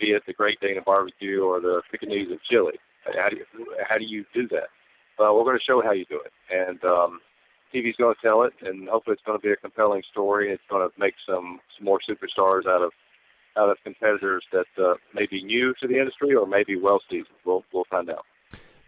be 0.00 0.08
it 0.08 0.22
the 0.26 0.32
Great 0.32 0.60
Dane 0.60 0.78
of 0.78 0.84
barbecue 0.84 1.42
or 1.42 1.60
the 1.60 1.82
Pekingese 1.90 2.32
of 2.32 2.38
chili? 2.50 2.78
How 3.18 3.28
do 3.28 3.36
you 3.36 3.44
how 3.88 3.98
do 3.98 4.04
you 4.04 4.24
do 4.34 4.48
that? 4.48 4.68
Well, 5.18 5.36
we're 5.36 5.44
going 5.44 5.58
to 5.58 5.64
show 5.64 5.82
how 5.82 5.92
you 5.92 6.06
do 6.06 6.20
it, 6.20 6.32
and 6.50 6.82
um, 6.84 7.20
TV's 7.72 7.96
going 7.96 8.14
to 8.14 8.26
tell 8.26 8.42
it, 8.42 8.54
and 8.62 8.88
hopefully 8.88 9.14
it's 9.14 9.22
going 9.24 9.38
to 9.38 9.42
be 9.42 9.52
a 9.52 9.56
compelling 9.56 10.02
story. 10.10 10.50
It's 10.50 10.62
going 10.70 10.88
to 10.88 11.00
make 11.00 11.14
some 11.26 11.60
some 11.76 11.84
more 11.84 12.00
superstars 12.08 12.66
out 12.66 12.82
of 12.82 12.92
out 13.56 13.68
of 13.68 13.76
competitors 13.84 14.44
that 14.52 14.66
uh, 14.82 14.94
may 15.14 15.26
be 15.26 15.42
new 15.42 15.74
to 15.80 15.86
the 15.86 15.98
industry 15.98 16.34
or 16.34 16.46
maybe 16.46 16.76
well 16.76 17.00
seasoned. 17.08 17.36
We'll 17.44 17.64
we'll 17.72 17.86
find 17.90 18.08
out. 18.10 18.24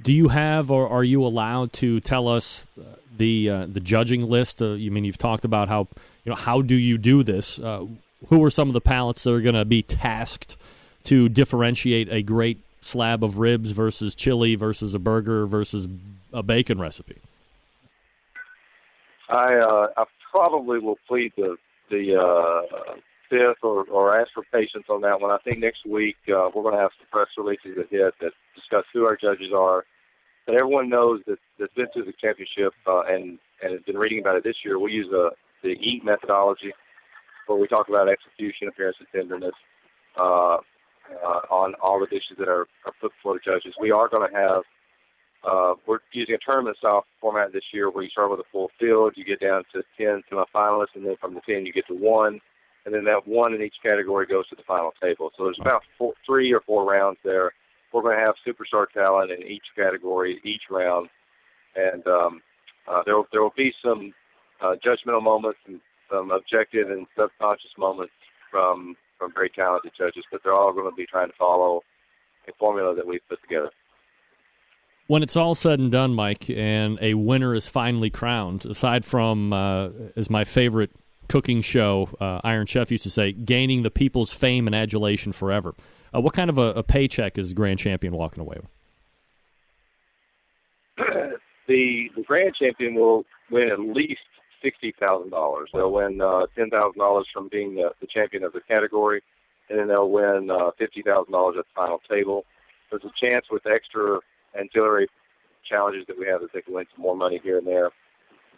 Do 0.03 0.12
you 0.12 0.28
have, 0.28 0.70
or 0.70 0.88
are 0.88 1.05
you 1.05 1.24
allowed 1.24 1.72
to 1.74 2.01
tell 2.01 2.28
us 2.28 2.64
uh, 2.78 2.84
the 3.16 3.51
uh, 3.51 3.66
the 3.66 3.80
judging 3.80 4.28
list? 4.28 4.61
Uh, 4.61 4.72
you 4.72 4.90
mean 4.90 5.05
you've 5.05 5.18
talked 5.18 5.45
about 5.45 5.68
how 5.68 5.88
you 6.24 6.30
know 6.30 6.36
how 6.36 6.62
do 6.62 6.76
you 6.76 6.99
do 6.99 7.22
this? 7.22 7.59
Uh, 7.59 7.86
who 8.28 8.42
are 8.45 8.51
some 8.51 8.68
of 8.68 8.74
the 8.74 8.80
palates 8.80 9.22
that 9.24 9.32
are 9.32 9.40
going 9.40 9.55
to 9.55 9.64
be 9.64 9.82
tasked 9.82 10.57
to 11.05 11.28
differentiate 11.28 12.09
a 12.11 12.22
great 12.22 12.59
slab 12.80 13.22
of 13.22 13.38
ribs 13.38 13.70
versus 13.70 14.14
chili 14.14 14.55
versus 14.55 14.95
a 14.95 14.99
burger 14.99 15.47
versus 15.47 15.88
a 16.32 16.42
bacon 16.42 16.78
recipe? 16.78 17.18
I 19.28 19.57
uh, 19.57 19.86
I 19.97 20.05
probably 20.30 20.80
will 20.80 20.99
plead 21.09 21.32
the 21.36 21.57
the 21.90 22.16
uh, 23.35 23.39
fifth 23.39 23.62
or, 23.62 23.85
or 23.85 24.18
ask 24.18 24.30
for 24.35 24.45
patience 24.53 24.85
on 24.89 25.01
that 25.03 25.20
one. 25.20 25.30
I 25.30 25.39
think 25.39 25.59
next 25.59 25.87
week 25.87 26.16
uh, 26.28 26.51
we're 26.55 26.62
going 26.62 26.74
to 26.74 26.80
have 26.80 26.93
some 26.99 27.09
press 27.11 27.28
releases 27.37 27.76
that 27.76 27.91
hit 27.91 28.14
that 28.20 28.32
discuss 28.55 28.85
who 28.93 29.05
our 29.05 29.16
judges 29.16 29.53
are. 29.55 29.85
But 30.47 30.57
everyone 30.57 30.91
knows 30.91 31.20
that 31.26 31.39
that's 31.59 31.72
been 31.74 31.87
through 31.93 32.05
the 32.05 32.12
championship 32.20 32.74
uh, 32.87 33.03
and 33.03 33.39
and 33.62 33.72
has 33.72 33.82
been 33.82 33.97
reading 33.97 34.20
about 34.20 34.37
it 34.37 34.45
this 34.45 34.57
year. 34.64 34.78
We 34.78 34.93
use 34.93 35.11
a, 35.12 35.30
the 35.62 35.70
EAT 35.70 36.05
methodology, 36.05 36.72
where 37.47 37.59
we 37.59 37.66
talk 37.66 37.89
about 37.89 38.09
execution, 38.09 38.68
appearance, 38.68 38.97
and 38.99 39.09
tenderness 39.12 39.55
uh, 40.18 40.57
uh, 40.57 41.41
on 41.51 41.74
all 41.82 41.99
the 41.99 42.07
dishes 42.07 42.37
that 42.39 42.49
are, 42.49 42.66
are 42.85 42.93
put 43.01 43.12
before 43.12 43.35
the 43.35 43.41
judges. 43.45 43.74
We 43.80 43.91
are 43.91 44.09
going 44.09 44.28
to 44.28 44.37
have 44.37 44.62
uh, 45.45 45.74
we're 45.87 45.99
using 46.12 46.35
a 46.35 46.39
tournament 46.39 46.76
style 46.78 47.05
format 47.20 47.53
this 47.53 47.64
year 47.72 47.91
where 47.91 48.03
you 48.03 48.11
start 48.11 48.30
with 48.30 48.41
a 48.41 48.49
full 48.51 48.70
field, 48.80 49.12
you 49.16 49.24
get 49.24 49.41
down 49.41 49.62
to 49.74 49.82
10 49.99 50.22
semifinalists, 50.32 50.95
and 50.95 51.05
then 51.05 51.16
from 51.20 51.35
the 51.35 51.41
10 51.47 51.66
you 51.66 51.72
get 51.72 51.87
to 51.87 51.95
one 51.95 52.41
and 52.85 52.95
then 52.95 53.05
that 53.05 53.26
one 53.26 53.55
in 53.55 53.62
each 53.62 53.76
category 53.82 54.26
goes 54.26 54.49
to 54.49 54.57
the 54.57 54.62
final 54.62 54.93
table. 55.03 55.30
So 55.37 55.45
there's 55.45 55.59
about 55.61 55.82
four, 55.97 56.14
three 56.26 56.53
or 56.53 56.61
four 56.61 56.85
rounds 56.85 57.18
there. 57.24 57.53
We're 57.93 58.03
going 58.03 58.18
to 58.18 58.24
have 58.24 58.35
superstar 58.47 58.87
talent 58.93 59.30
in 59.30 59.43
each 59.43 59.62
category, 59.76 60.41
each 60.45 60.62
round, 60.70 61.09
and 61.76 62.07
um, 62.07 62.43
uh, 62.89 63.03
there 63.07 63.14
there 63.32 63.43
will 63.43 63.55
be 63.57 63.72
some 63.82 64.12
uh, 64.61 64.74
judgmental 64.85 65.22
moments 65.22 65.61
and 65.66 65.80
some 66.11 66.30
objective 66.30 66.91
and 66.91 67.07
subconscious 67.16 67.70
moments 67.78 68.12
from 68.51 68.97
from 69.18 69.32
very 69.32 69.49
talented 69.51 69.93
judges, 69.97 70.24
but 70.30 70.41
they're 70.43 70.55
all 70.55 70.72
going 70.72 70.91
to 70.91 70.97
be 70.97 71.07
trying 71.07 71.28
to 71.28 71.37
follow 71.39 71.82
a 72.49 72.53
formula 72.59 72.95
that 72.95 73.07
we've 73.07 73.26
put 73.28 73.41
together. 73.43 73.70
When 75.07 75.22
it's 75.22 75.37
all 75.37 75.55
said 75.55 75.78
and 75.78 75.93
done, 75.93 76.14
Mike, 76.14 76.49
and 76.49 76.99
a 77.01 77.14
winner 77.14 77.55
is 77.55 77.68
finally 77.68 78.11
crowned, 78.11 78.64
aside 78.64 79.05
from 79.05 79.53
uh, 79.53 79.91
as 80.16 80.30
my 80.30 80.45
favorite 80.45 80.91
cooking 81.28 81.62
show, 81.62 82.08
uh, 82.20 82.40
Iron 82.44 82.66
Chef 82.66 82.90
used 82.90 83.02
to 83.04 83.10
say, 83.10 83.32
gaining 83.32 83.82
the 83.82 83.90
people's 83.90 84.32
fame 84.32 84.66
and 84.66 84.74
adulation 84.74 85.32
forever. 85.32 85.74
Uh, 86.14 86.20
what 86.20 86.34
kind 86.34 86.50
of 86.50 86.58
a, 86.58 86.72
a, 86.74 86.82
paycheck 86.82 87.38
is 87.38 87.52
Grand 87.52 87.78
Champion 87.78 88.14
walking 88.14 88.40
away 88.40 88.56
with? 88.56 88.70
The, 91.66 92.10
the 92.14 92.22
Grand 92.24 92.54
Champion 92.60 92.94
will 92.94 93.24
win 93.50 93.70
at 93.70 93.80
least 93.80 94.20
sixty 94.62 94.94
thousand 95.00 95.30
dollars. 95.30 95.70
They'll 95.72 95.90
win 95.90 96.20
uh, 96.20 96.42
ten 96.54 96.68
thousand 96.68 96.98
dollars 96.98 97.26
from 97.32 97.48
being 97.50 97.74
the, 97.76 97.88
the, 98.02 98.06
champion 98.06 98.44
of 98.44 98.52
the 98.52 98.60
category, 98.68 99.22
and 99.70 99.78
then 99.78 99.88
they'll 99.88 100.10
win 100.10 100.50
uh, 100.50 100.72
fifty 100.76 101.00
thousand 101.00 101.32
dollars 101.32 101.56
at 101.58 101.64
the 101.64 101.74
final 101.74 102.00
table. 102.06 102.44
There's 102.90 103.04
a 103.04 103.26
chance 103.26 103.46
with 103.50 103.62
extra 103.64 104.20
ancillary 104.52 105.08
challenges 105.66 106.04
that 106.06 106.18
we 106.18 106.26
have 106.26 106.42
that 106.42 106.52
they 106.52 106.60
can 106.60 106.74
win 106.74 106.84
some 106.94 107.02
more 107.02 107.16
money 107.16 107.40
here 107.42 107.56
and 107.56 107.66
there 107.66 107.90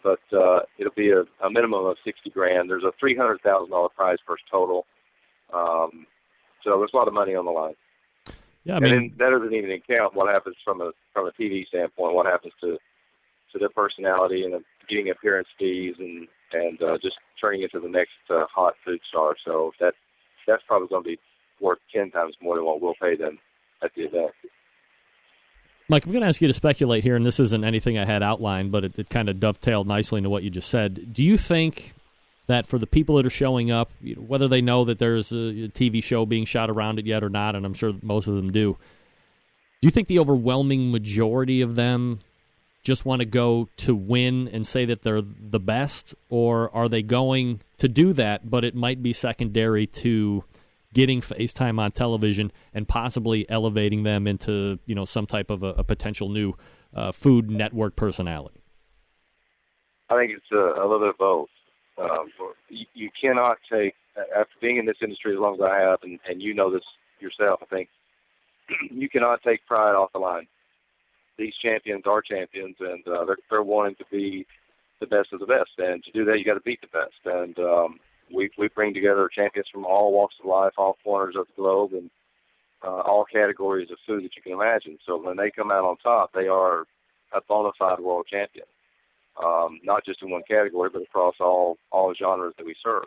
but 0.03 0.19
uh, 0.33 0.59
it'll 0.77 0.93
be 0.93 1.11
a, 1.11 1.21
a 1.45 1.49
minimum 1.49 1.85
of 1.85 1.97
sixty 2.03 2.29
grand. 2.29 2.69
There's 2.69 2.83
a 2.83 2.93
three 2.99 3.15
hundred 3.15 3.41
thousand 3.41 3.71
dollar 3.71 3.89
prize 3.89 4.17
purse 4.25 4.41
total, 4.49 4.85
um, 5.53 6.05
so 6.63 6.77
there's 6.77 6.91
a 6.93 6.97
lot 6.97 7.07
of 7.07 7.13
money 7.13 7.35
on 7.35 7.45
the 7.45 7.51
line. 7.51 7.75
Yeah, 8.63 8.75
I 8.75 8.79
mean, 8.79 8.93
and 8.93 9.11
that 9.17 9.29
doesn't 9.29 9.53
even 9.53 9.81
count 9.89 10.13
what 10.13 10.31
happens 10.31 10.55
from 10.63 10.81
a 10.81 10.91
from 11.13 11.27
a 11.27 11.31
TV 11.31 11.65
standpoint. 11.67 12.15
What 12.15 12.29
happens 12.29 12.53
to 12.61 12.77
to 13.53 13.59
their 13.59 13.69
personality 13.69 14.43
and 14.43 14.63
getting 14.89 15.09
appearance 15.09 15.47
fees 15.57 15.95
and 15.99 16.27
and 16.53 16.81
uh, 16.81 16.97
just 17.01 17.15
turning 17.39 17.61
into 17.61 17.79
the 17.79 17.89
next 17.89 18.19
uh, 18.29 18.45
hot 18.53 18.73
food 18.85 18.99
star. 19.09 19.35
So 19.45 19.71
that 19.79 19.93
that's 20.47 20.63
probably 20.67 20.87
going 20.87 21.03
to 21.03 21.09
be 21.09 21.19
worth 21.59 21.79
ten 21.93 22.11
times 22.11 22.35
more 22.41 22.55
than 22.55 22.65
what 22.65 22.81
we'll 22.81 22.95
pay 23.01 23.15
them 23.15 23.39
at 23.83 23.91
the 23.95 24.03
event. 24.03 24.31
Mike, 25.89 26.05
I'm 26.05 26.11
going 26.11 26.21
to 26.21 26.27
ask 26.27 26.41
you 26.41 26.49
to 26.49 26.53
speculate 26.53 27.03
here, 27.03 27.15
and 27.15 27.25
this 27.25 27.39
isn't 27.39 27.63
anything 27.63 27.97
I 27.97 28.05
had 28.05 28.21
outlined, 28.21 28.73
but 28.73 28.83
it, 28.83 28.99
it 28.99 29.09
kind 29.09 29.29
of 29.29 29.39
dovetailed 29.39 29.87
nicely 29.87 30.17
into 30.17 30.29
what 30.29 30.43
you 30.43 30.49
just 30.49 30.69
said. 30.69 31.13
Do 31.13 31.23
you 31.23 31.37
think 31.37 31.93
that 32.47 32.65
for 32.65 32.77
the 32.77 32.87
people 32.87 33.15
that 33.15 33.25
are 33.25 33.29
showing 33.29 33.71
up, 33.71 33.89
whether 34.17 34.49
they 34.49 34.61
know 34.61 34.83
that 34.83 34.99
there's 34.99 35.31
a 35.31 35.69
TV 35.69 36.03
show 36.03 36.25
being 36.25 36.43
shot 36.43 36.69
around 36.69 36.99
it 36.99 37.05
yet 37.05 37.23
or 37.23 37.29
not, 37.29 37.55
and 37.55 37.65
I'm 37.65 37.73
sure 37.73 37.93
most 38.01 38.27
of 38.27 38.35
them 38.35 38.51
do, 38.51 38.77
do 39.81 39.87
you 39.87 39.91
think 39.91 40.07
the 40.07 40.19
overwhelming 40.19 40.91
majority 40.91 41.61
of 41.61 41.75
them 41.75 42.19
just 42.83 43.05
want 43.05 43.21
to 43.21 43.25
go 43.25 43.69
to 43.77 43.95
win 43.95 44.49
and 44.49 44.67
say 44.67 44.85
that 44.85 45.03
they're 45.03 45.21
the 45.21 45.59
best, 45.59 46.15
or 46.29 46.73
are 46.75 46.89
they 46.89 47.01
going 47.01 47.61
to 47.77 47.87
do 47.87 48.11
that, 48.13 48.49
but 48.49 48.65
it 48.65 48.75
might 48.75 49.01
be 49.01 49.13
secondary 49.13 49.87
to 49.87 50.43
getting 50.97 51.21
FaceTime 51.21 51.79
on 51.79 51.91
television 51.91 52.51
and 52.73 52.87
possibly 52.87 53.47
elevating 53.51 54.01
them 54.01 54.25
into 54.25 54.79
you 54.87 54.95
know 54.95 55.05
some 55.05 55.27
type 55.27 55.51
of 55.51 55.61
a, 55.61 55.67
a 55.77 55.83
potential 55.83 56.27
new 56.27 56.53
uh, 56.95 57.11
Food 57.11 57.51
Network 57.51 57.95
personality? 57.95 58.63
I 60.09 60.17
think 60.17 60.31
it's 60.31 60.51
a, 60.51 60.81
a 60.81 60.81
little 60.81 60.99
bit 60.99 61.09
of 61.09 61.17
both. 61.19 61.49
Um, 61.99 62.31
you, 62.69 62.85
you 62.95 63.09
cannot 63.23 63.57
take 63.71 63.93
after 64.35 64.53
being 64.59 64.77
in 64.77 64.87
this 64.87 64.97
industry 64.99 65.33
as 65.33 65.39
long 65.39 65.53
as 65.53 65.61
I 65.61 65.77
have, 65.77 65.99
and, 66.01 66.19
and 66.27 66.41
you 66.41 66.55
know 66.55 66.73
this 66.73 66.81
yourself. 67.19 67.59
I 67.61 67.65
think 67.65 67.89
you 68.91 69.07
cannot 69.07 69.43
take 69.43 69.63
pride 69.67 69.93
off 69.93 70.11
the 70.13 70.19
line. 70.19 70.47
These 71.37 71.53
champions 71.63 72.05
are 72.07 72.23
champions, 72.23 72.75
and 72.79 73.07
uh, 73.07 73.23
they're, 73.25 73.37
they're 73.51 73.61
wanting 73.61 73.95
to 73.97 74.05
be 74.11 74.47
the 74.99 75.05
best 75.05 75.31
of 75.31 75.39
the 75.39 75.45
best. 75.45 75.69
And 75.77 76.03
to 76.05 76.11
do 76.11 76.25
that, 76.25 76.39
you 76.39 76.45
got 76.45 76.55
to 76.55 76.61
beat 76.61 76.81
the 76.81 76.87
best. 76.87 77.21
And 77.25 77.59
um, 77.59 77.99
we 78.33 78.49
we 78.57 78.67
bring 78.69 78.93
together 78.93 79.29
champions 79.33 79.67
from 79.71 79.85
all 79.85 80.11
walks 80.11 80.35
of 80.39 80.49
life, 80.49 80.73
all 80.77 80.97
corners 81.03 81.35
of 81.37 81.47
the 81.47 81.61
globe, 81.61 81.93
and 81.93 82.09
uh, 82.83 83.01
all 83.01 83.25
categories 83.25 83.89
of 83.91 83.97
food 84.05 84.23
that 84.23 84.35
you 84.35 84.41
can 84.41 84.53
imagine. 84.53 84.97
So 85.05 85.21
when 85.21 85.37
they 85.37 85.51
come 85.51 85.71
out 85.71 85.85
on 85.85 85.97
top, 85.97 86.31
they 86.33 86.47
are 86.47 86.85
a 87.33 87.41
bona 87.47 87.71
fide 87.77 87.99
world 87.99 88.27
champion, 88.29 88.65
um, 89.43 89.79
not 89.83 90.05
just 90.05 90.21
in 90.21 90.29
one 90.29 90.43
category, 90.47 90.89
but 90.91 91.01
across 91.01 91.35
all 91.39 91.77
all 91.91 92.13
genres 92.13 92.53
that 92.57 92.65
we 92.65 92.75
serve. 92.83 93.05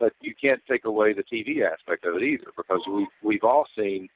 But 0.00 0.12
you 0.20 0.34
can't 0.34 0.60
take 0.68 0.84
away 0.84 1.12
the 1.12 1.22
TV 1.22 1.64
aspect 1.70 2.04
of 2.04 2.16
it 2.16 2.22
either, 2.22 2.50
because 2.56 2.80
we 2.88 3.06
we've 3.22 3.44
all 3.44 3.66
seen 3.76 4.08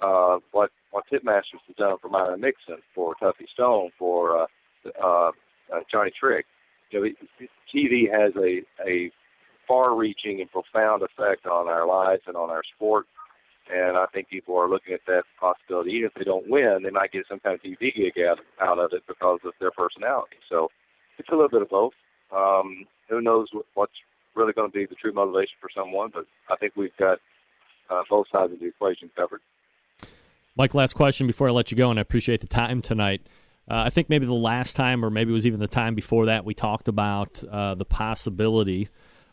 uh, 0.00 0.38
what 0.52 0.70
what 0.90 1.04
Pitmasters 1.12 1.62
has 1.66 1.76
done 1.76 1.96
for 2.00 2.08
Myron 2.08 2.40
Mixon, 2.40 2.78
for 2.94 3.14
Tuffy 3.22 3.48
Stone, 3.52 3.90
for 3.98 4.42
uh, 4.42 4.46
uh, 5.02 5.30
uh, 5.72 5.80
Johnny 5.90 6.10
Trigg. 6.18 6.44
You 6.90 7.00
know, 7.00 7.46
TV 7.74 8.10
has 8.10 8.32
a 8.36 8.62
a 8.86 9.10
far-reaching 9.66 10.40
and 10.40 10.50
profound 10.50 11.02
effect 11.02 11.46
on 11.46 11.68
our 11.68 11.86
lives 11.86 12.22
and 12.26 12.36
on 12.36 12.50
our 12.50 12.62
sport. 12.74 13.06
And 13.72 13.96
I 13.96 14.06
think 14.12 14.28
people 14.28 14.56
are 14.56 14.68
looking 14.68 14.92
at 14.92 15.00
that 15.06 15.22
possibility. 15.40 15.92
Even 15.92 16.08
if 16.08 16.14
they 16.14 16.24
don't 16.24 16.48
win, 16.48 16.80
they 16.82 16.90
might 16.90 17.12
get 17.12 17.26
some 17.28 17.40
kind 17.40 17.54
of 17.54 17.62
TV 17.62 17.94
gig 17.94 18.14
out, 18.28 18.40
out 18.60 18.78
of 18.78 18.92
it 18.92 19.04
because 19.06 19.40
of 19.44 19.52
their 19.60 19.70
personality. 19.70 20.36
So 20.48 20.68
it's 21.18 21.28
a 21.28 21.32
little 21.32 21.48
bit 21.48 21.62
of 21.62 21.70
both. 21.70 21.92
Um, 22.34 22.86
who 23.08 23.20
knows 23.20 23.48
what's 23.74 23.92
really 24.34 24.52
going 24.52 24.70
to 24.70 24.76
be 24.76 24.86
the 24.86 24.94
true 24.94 25.12
motivation 25.12 25.54
for 25.60 25.68
someone, 25.74 26.10
but 26.12 26.26
I 26.50 26.56
think 26.56 26.74
we've 26.76 26.96
got 26.98 27.18
uh, 27.90 28.02
both 28.08 28.26
sides 28.32 28.52
of 28.52 28.60
the 28.60 28.66
equation 28.66 29.10
covered. 29.16 29.40
Mike, 30.56 30.74
last 30.74 30.94
question 30.94 31.26
before 31.26 31.48
I 31.48 31.52
let 31.52 31.70
you 31.70 31.76
go, 31.76 31.90
and 31.90 31.98
I 31.98 32.02
appreciate 32.02 32.40
the 32.40 32.46
time 32.46 32.82
tonight. 32.82 33.22
Uh, 33.70 33.84
I 33.86 33.90
think 33.90 34.08
maybe 34.08 34.26
the 34.26 34.34
last 34.34 34.74
time, 34.74 35.04
or 35.04 35.10
maybe 35.10 35.30
it 35.30 35.34
was 35.34 35.46
even 35.46 35.60
the 35.60 35.68
time 35.68 35.94
before 35.94 36.26
that, 36.26 36.44
we 36.44 36.52
talked 36.52 36.88
about 36.88 37.42
uh, 37.44 37.74
the 37.74 37.84
possibility 37.84 38.88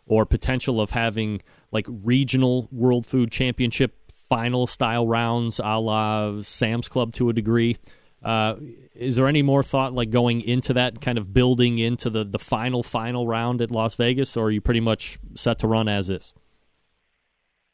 or 0.10 0.26
potential 0.26 0.82
of 0.82 0.90
having 0.90 1.42
like 1.72 1.86
regional 1.88 2.68
World 2.72 3.06
Food 3.06 3.32
Championship 3.32 3.96
final 4.12 4.68
style 4.68 5.08
rounds 5.08 5.60
a 5.64 5.80
la 5.80 6.42
Sam's 6.42 6.90
Club 6.90 7.14
to 7.14 7.30
a 7.30 7.34
degree. 7.34 7.78
Uh, 8.22 8.56
is 8.94 9.16
there 9.16 9.28
any 9.28 9.42
more 9.42 9.64
thought 9.64 9.94
like 9.94 10.10
going 10.10 10.42
into 10.42 10.74
that, 10.74 11.00
kind 11.00 11.18
of 11.18 11.34
building 11.34 11.78
into 11.78 12.10
the, 12.10 12.26
the 12.26 12.40
final 12.40 12.84
final 12.84 13.26
round 13.26 13.62
at 13.62 13.72
Las 13.72 13.96
Vegas, 13.96 14.36
or 14.36 14.48
are 14.48 14.52
you 14.52 14.60
pretty 14.60 14.82
much 14.82 15.18
set 15.36 15.60
to 15.60 15.68
run 15.68 15.88
as 15.88 16.10
is? 16.10 16.34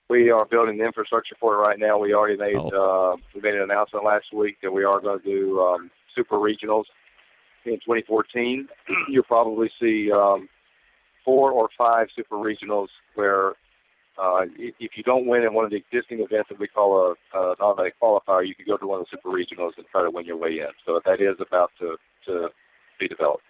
We 0.07 0.29
are 0.29 0.45
building 0.45 0.77
the 0.77 0.85
infrastructure 0.85 1.35
for 1.39 1.55
it 1.55 1.57
right 1.57 1.79
now. 1.79 1.97
We 1.97 2.13
already 2.13 2.37
made 2.37 2.57
oh. 2.57 3.13
uh, 3.13 3.15
we 3.33 3.41
made 3.41 3.55
an 3.55 3.63
announcement 3.63 4.05
last 4.05 4.25
week 4.33 4.57
that 4.61 4.71
we 4.71 4.83
are 4.83 4.99
going 4.99 5.19
to 5.19 5.25
do 5.25 5.59
um, 5.61 5.89
super 6.15 6.35
regionals 6.35 6.83
in 7.65 7.73
2014. 7.75 8.67
You'll 9.09 9.23
probably 9.23 9.71
see 9.81 10.11
um, 10.11 10.47
four 11.25 11.51
or 11.51 11.69
five 11.77 12.07
super 12.15 12.35
regionals 12.35 12.87
where 13.15 13.53
uh, 14.17 14.45
if 14.57 14.91
you 14.95 15.03
don't 15.03 15.25
win 15.25 15.43
in 15.43 15.53
one 15.53 15.65
of 15.65 15.71
the 15.71 15.77
existing 15.77 16.19
events 16.19 16.47
that 16.49 16.59
we 16.59 16.67
call 16.67 17.13
a, 17.33 17.37
a 17.37 17.55
automatic 17.59 17.95
qualifier, 18.01 18.47
you 18.47 18.55
can 18.55 18.65
go 18.65 18.77
to 18.77 18.87
one 18.87 19.01
of 19.01 19.07
the 19.11 19.17
super 19.17 19.29
regionals 19.29 19.71
and 19.77 19.85
try 19.91 20.01
to 20.03 20.09
win 20.09 20.25
your 20.25 20.37
way 20.37 20.51
in. 20.51 20.71
So 20.85 21.01
that 21.03 21.19
is 21.19 21.35
about 21.45 21.71
to, 21.79 21.97
to 22.27 22.47
be 22.99 23.07
developed. 23.07 23.43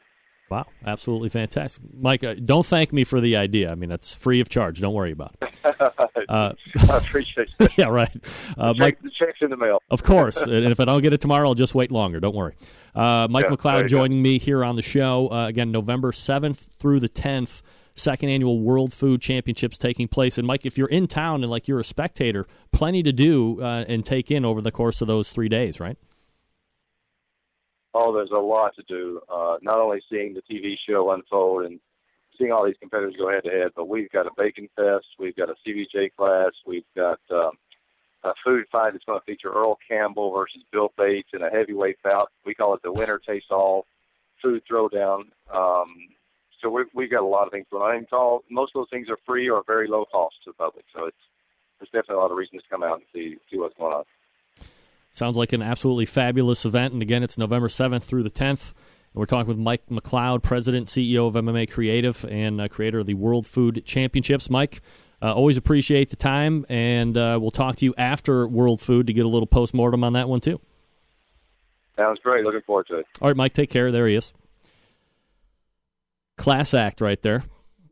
Wow, 0.49 0.65
absolutely 0.85 1.29
fantastic, 1.29 1.83
Mike. 1.99 2.23
Uh, 2.23 2.35
don't 2.35 2.65
thank 2.65 2.93
me 2.93 3.03
for 3.03 3.19
the 3.19 3.35
idea. 3.35 3.71
I 3.71 3.75
mean, 3.75 3.89
that's 3.89 4.13
free 4.13 4.41
of 4.41 4.49
charge. 4.49 4.79
Don't 4.79 4.93
worry 4.93 5.11
about 5.11 5.35
it. 5.41 5.55
Uh, 6.27 6.53
I 6.89 6.97
appreciate 6.97 7.49
it. 7.59 7.77
yeah, 7.77 7.85
right. 7.85 8.09
Uh, 8.57 8.73
check, 8.73 8.79
Mike, 8.79 9.01
the 9.03 9.11
check's 9.11 9.37
in 9.41 9.51
the 9.51 9.57
mail. 9.57 9.79
of 9.91 10.01
course, 10.01 10.37
and 10.37 10.65
if 10.65 10.79
I 10.79 10.85
don't 10.85 11.01
get 11.03 11.13
it 11.13 11.21
tomorrow, 11.21 11.47
I'll 11.47 11.53
just 11.53 11.75
wait 11.75 11.91
longer. 11.91 12.19
Don't 12.19 12.35
worry. 12.35 12.55
Uh, 12.95 13.27
Mike 13.29 13.45
yeah, 13.45 13.55
McLeod 13.55 13.87
joining 13.87 14.23
me 14.23 14.39
here 14.39 14.63
on 14.63 14.75
the 14.75 14.81
show 14.81 15.29
uh, 15.31 15.45
again, 15.47 15.71
November 15.71 16.11
seventh 16.11 16.67
through 16.79 16.99
the 16.99 17.07
tenth 17.07 17.61
second 17.95 18.29
annual 18.29 18.59
World 18.59 18.91
Food 18.93 19.21
Championships 19.21 19.77
taking 19.77 20.07
place. 20.07 20.37
And 20.37 20.47
Mike, 20.47 20.65
if 20.65 20.77
you're 20.77 20.89
in 20.89 21.07
town 21.07 21.43
and 21.43 21.51
like 21.51 21.67
you're 21.67 21.79
a 21.79 21.83
spectator, 21.83 22.45
plenty 22.71 23.03
to 23.03 23.13
do 23.13 23.61
uh, 23.61 23.85
and 23.87 24.05
take 24.05 24.31
in 24.31 24.45
over 24.45 24.61
the 24.61 24.71
course 24.71 25.01
of 25.01 25.07
those 25.07 25.31
three 25.31 25.49
days, 25.49 25.79
right? 25.79 25.97
Oh, 27.97 28.13
there's 28.13 28.31
a 28.31 28.37
lot 28.37 28.75
to 28.75 28.83
do. 28.89 29.21
Uh, 29.33 29.55
not 29.61 29.79
only 29.79 30.01
seeing 30.11 30.33
the 30.33 30.41
TV 30.41 30.75
show 30.85 31.11
unfold 31.11 31.63
and 31.63 31.79
seeing 32.37 32.51
all 32.51 32.65
these 32.65 32.75
competitors 32.81 33.15
go 33.17 33.29
head 33.29 33.45
to 33.45 33.49
head, 33.49 33.71
but 33.73 33.87
we've 33.87 34.11
got 34.11 34.27
a 34.27 34.31
bacon 34.37 34.67
fest, 34.75 35.05
we've 35.17 35.35
got 35.37 35.49
a 35.49 35.55
CBJ 35.65 36.11
class, 36.17 36.51
we've 36.67 36.83
got 36.93 37.21
um, 37.31 37.51
a 38.25 38.33
food 38.43 38.65
fight 38.69 38.91
that's 38.91 39.05
going 39.05 39.17
to 39.17 39.25
feature 39.25 39.49
Earl 39.49 39.79
Campbell 39.87 40.33
versus 40.33 40.61
Bill 40.73 40.91
Bates 40.97 41.29
in 41.31 41.41
a 41.41 41.49
heavyweight 41.49 41.95
bout. 42.03 42.31
We 42.45 42.53
call 42.53 42.73
it 42.73 42.81
the 42.83 42.91
winner 42.91 43.17
takes 43.17 43.45
all 43.49 43.85
food 44.41 44.61
throwdown. 44.69 45.27
Um, 45.53 45.95
so 46.61 46.69
we've, 46.69 46.87
we've 46.93 47.11
got 47.11 47.23
a 47.23 47.25
lot 47.25 47.45
of 47.45 47.53
things 47.53 47.67
going 47.71 47.83
on. 47.83 47.95
And 47.95 48.07
all, 48.11 48.43
most 48.51 48.73
of 48.75 48.81
those 48.81 48.89
things 48.89 49.07
are 49.09 49.19
free 49.25 49.49
or 49.49 49.63
very 49.65 49.87
low 49.87 50.03
cost 50.11 50.35
to 50.43 50.49
the 50.49 50.55
public. 50.55 50.83
So 50.93 51.05
it's 51.05 51.17
there's 51.79 51.89
definitely 51.89 52.15
a 52.15 52.19
lot 52.19 52.31
of 52.31 52.37
reasons 52.37 52.63
to 52.63 52.69
come 52.69 52.83
out 52.83 52.95
and 52.95 53.03
see 53.13 53.37
see 53.49 53.57
what's 53.57 53.77
going 53.77 53.93
on. 53.93 54.03
Sounds 55.15 55.35
like 55.35 55.53
an 55.53 55.61
absolutely 55.61 56.05
fabulous 56.05 56.65
event. 56.65 56.93
And 56.93 57.01
again, 57.01 57.23
it's 57.23 57.37
November 57.37 57.67
7th 57.67 58.03
through 58.03 58.23
the 58.23 58.29
10th. 58.29 58.73
And 58.73 59.15
we're 59.15 59.25
talking 59.25 59.47
with 59.47 59.57
Mike 59.57 59.87
McLeod, 59.89 60.43
President, 60.43 60.87
CEO 60.87 61.27
of 61.27 61.33
MMA 61.33 61.71
Creative, 61.71 62.23
and 62.29 62.61
uh, 62.61 62.67
creator 62.67 62.99
of 62.99 63.07
the 63.07 63.13
World 63.15 63.47
Food 63.47 63.83
Championships. 63.85 64.49
Mike, 64.49 64.81
uh, 65.21 65.33
always 65.33 65.57
appreciate 65.57 66.09
the 66.09 66.15
time, 66.15 66.65
and 66.69 67.17
uh, 67.17 67.39
we'll 67.41 67.49
talk 67.49 67.77
to 67.77 67.85
you 67.85 67.95
after 67.97 68.47
World 68.47 68.81
Food 68.81 69.07
to 69.07 69.13
get 69.13 69.25
a 69.25 69.29
little 69.29 69.47
post 69.47 69.73
mortem 69.73 70.03
on 70.03 70.13
that 70.13 70.29
one, 70.29 70.41
too. 70.41 70.59
Sounds 71.95 72.19
great. 72.21 72.43
Looking 72.43 72.61
forward 72.61 72.87
to 72.87 72.97
it. 72.97 73.05
All 73.21 73.29
right, 73.29 73.37
Mike, 73.37 73.53
take 73.53 73.69
care. 73.69 73.91
There 73.91 74.07
he 74.07 74.15
is 74.15 74.33
class 76.37 76.73
act 76.73 77.01
right 77.01 77.21
there. 77.21 77.43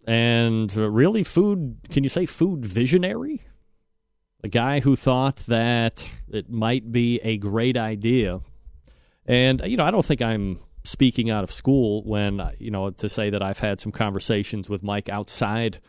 And 0.05 0.75
uh, 0.77 0.89
really, 0.89 1.23
food, 1.23 1.77
can 1.89 2.03
you 2.03 2.09
say 2.09 2.25
food 2.25 2.65
visionary? 2.65 3.43
A 4.43 4.49
guy 4.49 4.81
who 4.81 4.95
thought 4.95 5.37
that 5.47 6.07
it 6.29 6.49
might 6.49 6.91
be 6.91 7.19
a 7.23 7.37
great 7.37 7.77
idea. 7.77 8.41
And, 9.25 9.61
you 9.65 9.77
know, 9.77 9.85
I 9.85 9.91
don't 9.91 10.05
think 10.05 10.21
I'm 10.21 10.59
speaking 10.83 11.29
out 11.29 11.43
of 11.43 11.51
school 11.51 12.03
when, 12.03 12.41
you 12.59 12.69
know, 12.69 12.89
to 12.89 13.07
say 13.07 13.29
that 13.29 13.41
I've 13.41 13.59
had 13.59 13.79
some 13.79 13.93
conversations 13.93 14.67
with 14.67 14.83
Mike 14.83 15.07
outside 15.07 15.79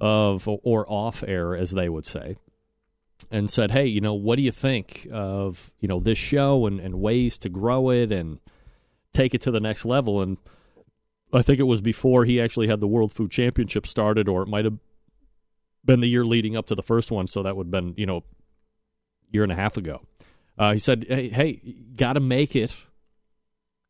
of 0.00 0.48
or 0.48 0.84
off 0.90 1.22
air, 1.26 1.54
as 1.54 1.70
they 1.70 1.88
would 1.88 2.06
say, 2.06 2.36
and 3.30 3.48
said, 3.48 3.70
hey, 3.70 3.86
you 3.86 4.00
know, 4.00 4.14
what 4.14 4.36
do 4.36 4.44
you 4.44 4.50
think 4.50 5.06
of, 5.12 5.72
you 5.78 5.86
know, 5.86 6.00
this 6.00 6.18
show 6.18 6.66
and, 6.66 6.80
and 6.80 7.00
ways 7.00 7.38
to 7.38 7.48
grow 7.48 7.90
it 7.90 8.10
and 8.10 8.40
take 9.14 9.32
it 9.32 9.42
to 9.42 9.52
the 9.52 9.60
next 9.60 9.84
level? 9.84 10.20
And, 10.20 10.38
I 11.34 11.40
think 11.40 11.58
it 11.58 11.62
was 11.62 11.80
before 11.80 12.26
he 12.26 12.40
actually 12.40 12.68
had 12.68 12.80
the 12.80 12.86
World 12.86 13.10
Food 13.10 13.30
Championship 13.30 13.86
started, 13.86 14.28
or 14.28 14.42
it 14.42 14.48
might 14.48 14.66
have 14.66 14.78
been 15.84 16.00
the 16.00 16.08
year 16.08 16.24
leading 16.24 16.56
up 16.56 16.66
to 16.66 16.74
the 16.74 16.82
first 16.82 17.10
one. 17.10 17.26
So 17.26 17.42
that 17.42 17.56
would 17.56 17.66
have 17.66 17.70
been, 17.70 17.94
you 17.96 18.06
know, 18.06 18.24
year 19.30 19.42
and 19.42 19.52
a 19.52 19.56
half 19.56 19.76
ago. 19.76 20.02
Uh, 20.58 20.72
he 20.72 20.78
said, 20.78 21.06
"Hey, 21.08 21.28
hey 21.28 21.60
got 21.96 22.14
to 22.14 22.20
make 22.20 22.54
it 22.54 22.76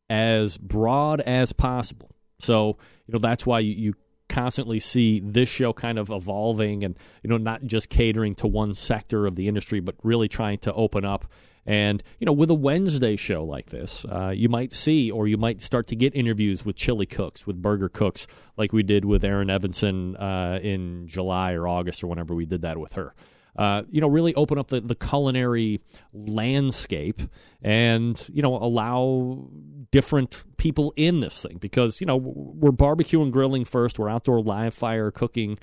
as 0.09 0.57
broad 0.57 1.21
as 1.21 1.53
possible." 1.53 2.09
So 2.39 2.77
you 3.07 3.13
know 3.13 3.19
that's 3.19 3.45
why 3.45 3.59
you, 3.59 3.73
you 3.73 3.93
constantly 4.29 4.79
see 4.79 5.19
this 5.19 5.49
show 5.49 5.73
kind 5.73 5.99
of 5.99 6.09
evolving 6.09 6.83
and 6.83 6.97
you 7.21 7.29
know 7.29 7.37
not 7.37 7.63
just 7.63 7.89
catering 7.89 8.33
to 8.35 8.47
one 8.47 8.73
sector 8.73 9.27
of 9.27 9.35
the 9.35 9.47
industry, 9.47 9.79
but 9.79 9.95
really 10.03 10.27
trying 10.27 10.57
to 10.59 10.73
open 10.73 11.05
up. 11.05 11.31
And 11.65 12.03
you 12.19 12.25
know, 12.25 12.33
with 12.33 12.49
a 12.49 12.55
Wednesday 12.55 13.15
show 13.15 13.43
like 13.43 13.69
this, 13.69 14.05
uh, 14.05 14.33
you 14.35 14.49
might 14.49 14.73
see 14.73 15.11
or 15.11 15.27
you 15.27 15.37
might 15.37 15.61
start 15.61 15.87
to 15.87 15.95
get 15.95 16.15
interviews 16.15 16.65
with 16.65 16.75
chili 16.75 17.05
cooks, 17.05 17.47
with 17.47 17.61
burger 17.61 17.89
cooks, 17.89 18.27
like 18.57 18.73
we 18.73 18.83
did 18.83 19.05
with 19.05 19.23
Erin 19.23 19.49
Evanson 19.49 20.15
uh, 20.17 20.59
in 20.61 21.07
July 21.07 21.53
or 21.53 21.67
August 21.67 22.03
or 22.03 22.07
whenever 22.07 22.35
we 22.35 22.45
did 22.45 22.61
that 22.61 22.77
with 22.77 22.93
her. 22.93 23.13
Uh, 23.55 23.83
you 23.91 24.01
know, 24.01 24.07
really 24.07 24.33
open 24.33 24.57
up 24.57 24.69
the, 24.69 24.81
the 24.81 24.95
culinary 24.95 25.79
landscape 26.11 27.21
and, 27.61 28.27
you 28.33 28.41
know, 28.41 28.55
allow 28.55 29.47
different 29.91 30.43
people 30.57 30.91
in 30.95 31.19
this 31.19 31.43
thing 31.43 31.57
because, 31.59 32.01
you 32.01 32.07
know, 32.07 32.17
we're 32.17 32.71
barbecue 32.71 33.21
and 33.21 33.31
grilling 33.31 33.63
first, 33.63 33.99
we're 33.99 34.09
outdoor 34.09 34.41
live 34.41 34.73
fire 34.73 35.11
cooking 35.11 35.59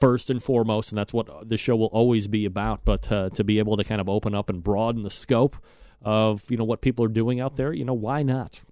first 0.00 0.30
and 0.30 0.42
foremost, 0.42 0.90
and 0.90 0.98
that's 0.98 1.12
what 1.12 1.48
the 1.48 1.56
show 1.56 1.76
will 1.76 1.86
always 1.86 2.28
be 2.28 2.44
about. 2.44 2.84
But 2.84 3.10
uh, 3.10 3.30
to 3.30 3.44
be 3.44 3.58
able 3.58 3.76
to 3.76 3.84
kind 3.84 4.00
of 4.00 4.08
open 4.08 4.34
up 4.34 4.50
and 4.50 4.62
broaden 4.62 5.02
the 5.02 5.10
scope 5.10 5.56
of, 6.02 6.48
you 6.50 6.56
know, 6.56 6.64
what 6.64 6.80
people 6.80 7.04
are 7.04 7.08
doing 7.08 7.40
out 7.40 7.56
there, 7.56 7.72
you 7.72 7.84
know, 7.84 7.94
why 7.94 8.22
not? 8.22 8.62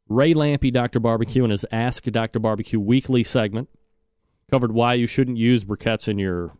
Ray 0.08 0.32
Lampe, 0.32 0.72
Dr. 0.72 0.98
Barbecue, 0.98 1.42
and 1.42 1.50
his 1.50 1.66
Ask 1.70 2.04
Dr. 2.04 2.38
Barbecue 2.38 2.80
weekly 2.80 3.22
segment 3.22 3.68
covered 4.50 4.72
why 4.72 4.94
you 4.94 5.06
shouldn't 5.06 5.36
use 5.36 5.62
briquettes 5.62 6.08
in 6.08 6.18
your 6.18 6.56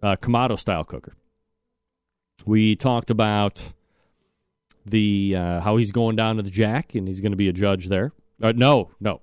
uh, 0.00 0.14
Kamado 0.14 0.56
style 0.56 0.84
cooker. 0.84 1.16
We 2.44 2.76
talked 2.76 3.10
about 3.10 3.72
the 4.84 5.34
uh, 5.36 5.60
how 5.60 5.76
he's 5.76 5.90
going 5.90 6.14
down 6.14 6.36
to 6.36 6.44
the 6.44 6.50
Jack 6.50 6.94
and 6.94 7.08
he's 7.08 7.20
going 7.20 7.32
to 7.32 7.36
be 7.36 7.48
a 7.48 7.52
judge 7.52 7.88
there. 7.88 8.12
Uh, 8.40 8.52
no, 8.54 8.92
no. 9.00 9.22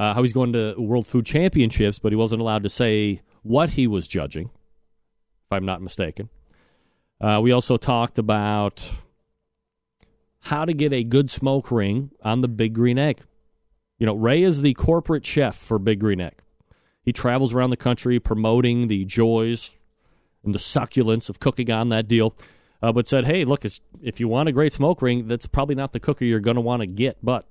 Uh, 0.00 0.14
how 0.14 0.22
he's 0.22 0.32
going 0.32 0.52
to 0.52 0.74
World 0.78 1.06
Food 1.06 1.26
Championships, 1.26 1.98
but 1.98 2.12
he 2.12 2.16
wasn't 2.16 2.40
allowed 2.40 2.62
to 2.62 2.70
say 2.70 3.20
what 3.42 3.70
he 3.70 3.86
was 3.86 4.06
judging, 4.06 4.46
if 4.46 5.52
I'm 5.52 5.64
not 5.64 5.82
mistaken. 5.82 6.28
Uh, 7.20 7.40
we 7.42 7.50
also 7.50 7.76
talked 7.76 8.18
about 8.18 8.88
how 10.40 10.64
to 10.64 10.72
get 10.72 10.92
a 10.92 11.02
good 11.02 11.28
smoke 11.28 11.72
ring 11.72 12.12
on 12.22 12.42
the 12.42 12.48
Big 12.48 12.74
Green 12.74 12.98
Egg. 12.98 13.20
You 13.98 14.06
know, 14.06 14.14
Ray 14.14 14.42
is 14.42 14.62
the 14.62 14.74
corporate 14.74 15.26
chef 15.26 15.56
for 15.56 15.78
Big 15.80 15.98
Green 15.98 16.20
Egg. 16.20 16.42
He 17.02 17.12
travels 17.12 17.52
around 17.52 17.70
the 17.70 17.76
country 17.76 18.20
promoting 18.20 18.86
the 18.86 19.04
joys 19.04 19.76
and 20.44 20.54
the 20.54 20.58
succulence 20.60 21.28
of 21.28 21.40
cooking 21.40 21.70
on 21.70 21.88
that 21.88 22.06
deal. 22.06 22.36
Uh, 22.80 22.92
but 22.92 23.08
said, 23.08 23.24
hey, 23.24 23.44
look, 23.44 23.64
if 24.00 24.20
you 24.20 24.28
want 24.28 24.48
a 24.48 24.52
great 24.52 24.72
smoke 24.72 25.02
ring, 25.02 25.26
that's 25.26 25.46
probably 25.46 25.74
not 25.74 25.92
the 25.92 25.98
cooker 25.98 26.24
you're 26.24 26.38
going 26.38 26.54
to 26.54 26.60
want 26.60 26.80
to 26.80 26.86
get. 26.86 27.18
But 27.20 27.48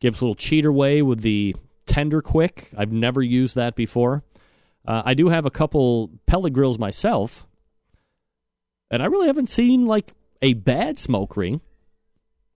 gives 0.00 0.20
a 0.20 0.24
little 0.24 0.34
cheater 0.34 0.70
way 0.70 1.00
with 1.00 1.22
the 1.22 1.56
Tender 1.88 2.20
Quick. 2.20 2.68
I've 2.76 2.92
never 2.92 3.22
used 3.22 3.56
that 3.56 3.74
before. 3.74 4.22
Uh, 4.86 5.02
I 5.04 5.14
do 5.14 5.28
have 5.28 5.46
a 5.46 5.50
couple 5.50 6.10
pellet 6.26 6.52
grills 6.52 6.78
myself, 6.78 7.46
and 8.90 9.02
I 9.02 9.06
really 9.06 9.26
haven't 9.26 9.48
seen 9.48 9.86
like 9.86 10.12
a 10.40 10.54
bad 10.54 10.98
smoke 10.98 11.36
ring. 11.36 11.60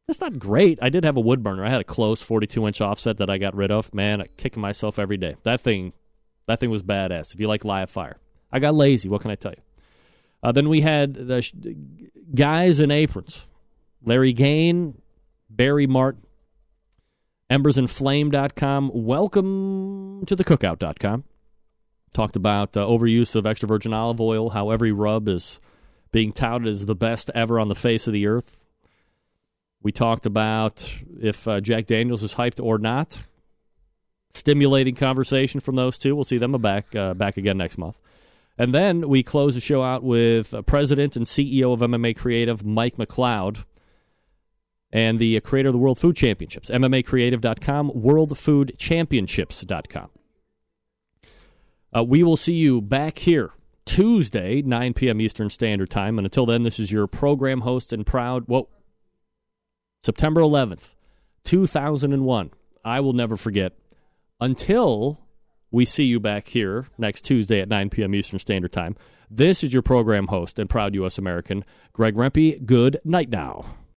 That's 0.06 0.20
not 0.20 0.38
great. 0.38 0.78
I 0.82 0.90
did 0.90 1.04
have 1.04 1.16
a 1.16 1.20
wood 1.20 1.42
burner. 1.42 1.64
I 1.64 1.70
had 1.70 1.80
a 1.80 1.84
Klose 1.84 2.22
42 2.22 2.66
inch 2.66 2.80
offset 2.80 3.18
that 3.18 3.30
I 3.30 3.38
got 3.38 3.54
rid 3.54 3.70
of. 3.70 3.92
Man, 3.94 4.20
I'm 4.20 4.28
kicking 4.36 4.60
myself 4.60 4.98
every 4.98 5.16
day. 5.16 5.36
That 5.44 5.60
thing, 5.60 5.92
that 6.46 6.60
thing 6.60 6.70
was 6.70 6.82
badass. 6.82 7.34
If 7.34 7.40
you 7.40 7.48
like 7.48 7.64
live 7.64 7.90
fire, 7.90 8.18
I 8.52 8.58
got 8.58 8.74
lazy. 8.74 9.08
What 9.08 9.22
can 9.22 9.30
I 9.30 9.36
tell 9.36 9.52
you? 9.52 9.62
Uh, 10.42 10.52
then 10.52 10.68
we 10.68 10.80
had 10.80 11.14
the 11.14 11.40
sh- 11.40 11.54
guys 12.34 12.80
in 12.80 12.90
aprons 12.90 13.46
Larry 14.04 14.34
Gaian, 14.34 14.94
Barry 15.48 15.86
Martin, 15.86 16.22
embersandflame.com. 17.52 18.90
Welcome 18.94 20.24
to 20.26 20.34
the 20.34 20.42
cookout.com. 20.42 21.24
Talked 22.14 22.36
about 22.36 22.74
uh, 22.76 22.86
overuse 22.86 23.34
of 23.34 23.46
extra 23.46 23.66
virgin 23.66 23.92
olive 23.92 24.22
oil, 24.22 24.50
how 24.50 24.70
every 24.70 24.90
rub 24.90 25.28
is 25.28 25.60
being 26.12 26.32
touted 26.32 26.66
as 26.66 26.86
the 26.86 26.94
best 26.94 27.30
ever 27.34 27.60
on 27.60 27.68
the 27.68 27.74
face 27.74 28.06
of 28.06 28.14
the 28.14 28.26
earth. 28.26 28.64
We 29.82 29.92
talked 29.92 30.24
about 30.24 30.90
if 31.20 31.46
uh, 31.46 31.60
Jack 31.60 31.86
Daniels 31.86 32.22
is 32.22 32.34
hyped 32.34 32.62
or 32.62 32.78
not. 32.78 33.18
Stimulating 34.32 34.94
conversation 34.94 35.60
from 35.60 35.74
those 35.74 35.98
two. 35.98 36.14
We'll 36.14 36.24
see 36.24 36.38
them 36.38 36.52
back 36.52 36.96
uh, 36.96 37.12
back 37.12 37.36
again 37.36 37.58
next 37.58 37.76
month. 37.76 37.98
And 38.56 38.72
then 38.72 39.08
we 39.08 39.22
close 39.22 39.54
the 39.54 39.60
show 39.60 39.82
out 39.82 40.02
with 40.02 40.54
President 40.64 41.16
and 41.16 41.26
CEO 41.26 41.74
of 41.74 41.80
MMA 41.80 42.16
Creative, 42.16 42.64
Mike 42.64 42.96
McLeod, 42.96 43.64
and 44.92 45.18
the 45.18 45.40
creator 45.40 45.70
of 45.70 45.72
the 45.72 45.78
World 45.78 45.98
Food 45.98 46.16
Championships, 46.16 46.68
MMAcreative.com, 46.70 47.92
WorldFoodChampionships.com. 47.92 50.10
Uh, 51.94 52.04
we 52.04 52.22
will 52.22 52.36
see 52.36 52.54
you 52.54 52.80
back 52.80 53.18
here 53.18 53.50
Tuesday, 53.84 54.62
9 54.62 54.94
p.m. 54.94 55.20
Eastern 55.20 55.50
Standard 55.50 55.90
Time. 55.90 56.18
And 56.18 56.26
until 56.26 56.46
then, 56.46 56.62
this 56.62 56.78
is 56.78 56.92
your 56.92 57.06
program 57.06 57.62
host 57.62 57.92
and 57.92 58.06
proud, 58.06 58.44
whoa, 58.46 58.68
September 60.02 60.40
11th, 60.40 60.94
2001. 61.44 62.50
I 62.84 63.00
will 63.00 63.12
never 63.12 63.36
forget 63.36 63.72
until 64.40 65.20
we 65.70 65.84
see 65.84 66.04
you 66.04 66.20
back 66.20 66.48
here 66.48 66.86
next 66.98 67.22
Tuesday 67.22 67.60
at 67.60 67.68
9 67.68 67.90
p.m. 67.90 68.14
Eastern 68.14 68.38
Standard 68.38 68.72
Time. 68.72 68.96
This 69.30 69.64
is 69.64 69.72
your 69.72 69.82
program 69.82 70.26
host 70.26 70.58
and 70.58 70.68
proud 70.68 70.94
U.S. 70.96 71.18
American, 71.18 71.64
Greg 71.92 72.14
Rempe. 72.14 72.64
Good 72.66 72.98
night 73.04 73.30
now. 73.30 73.76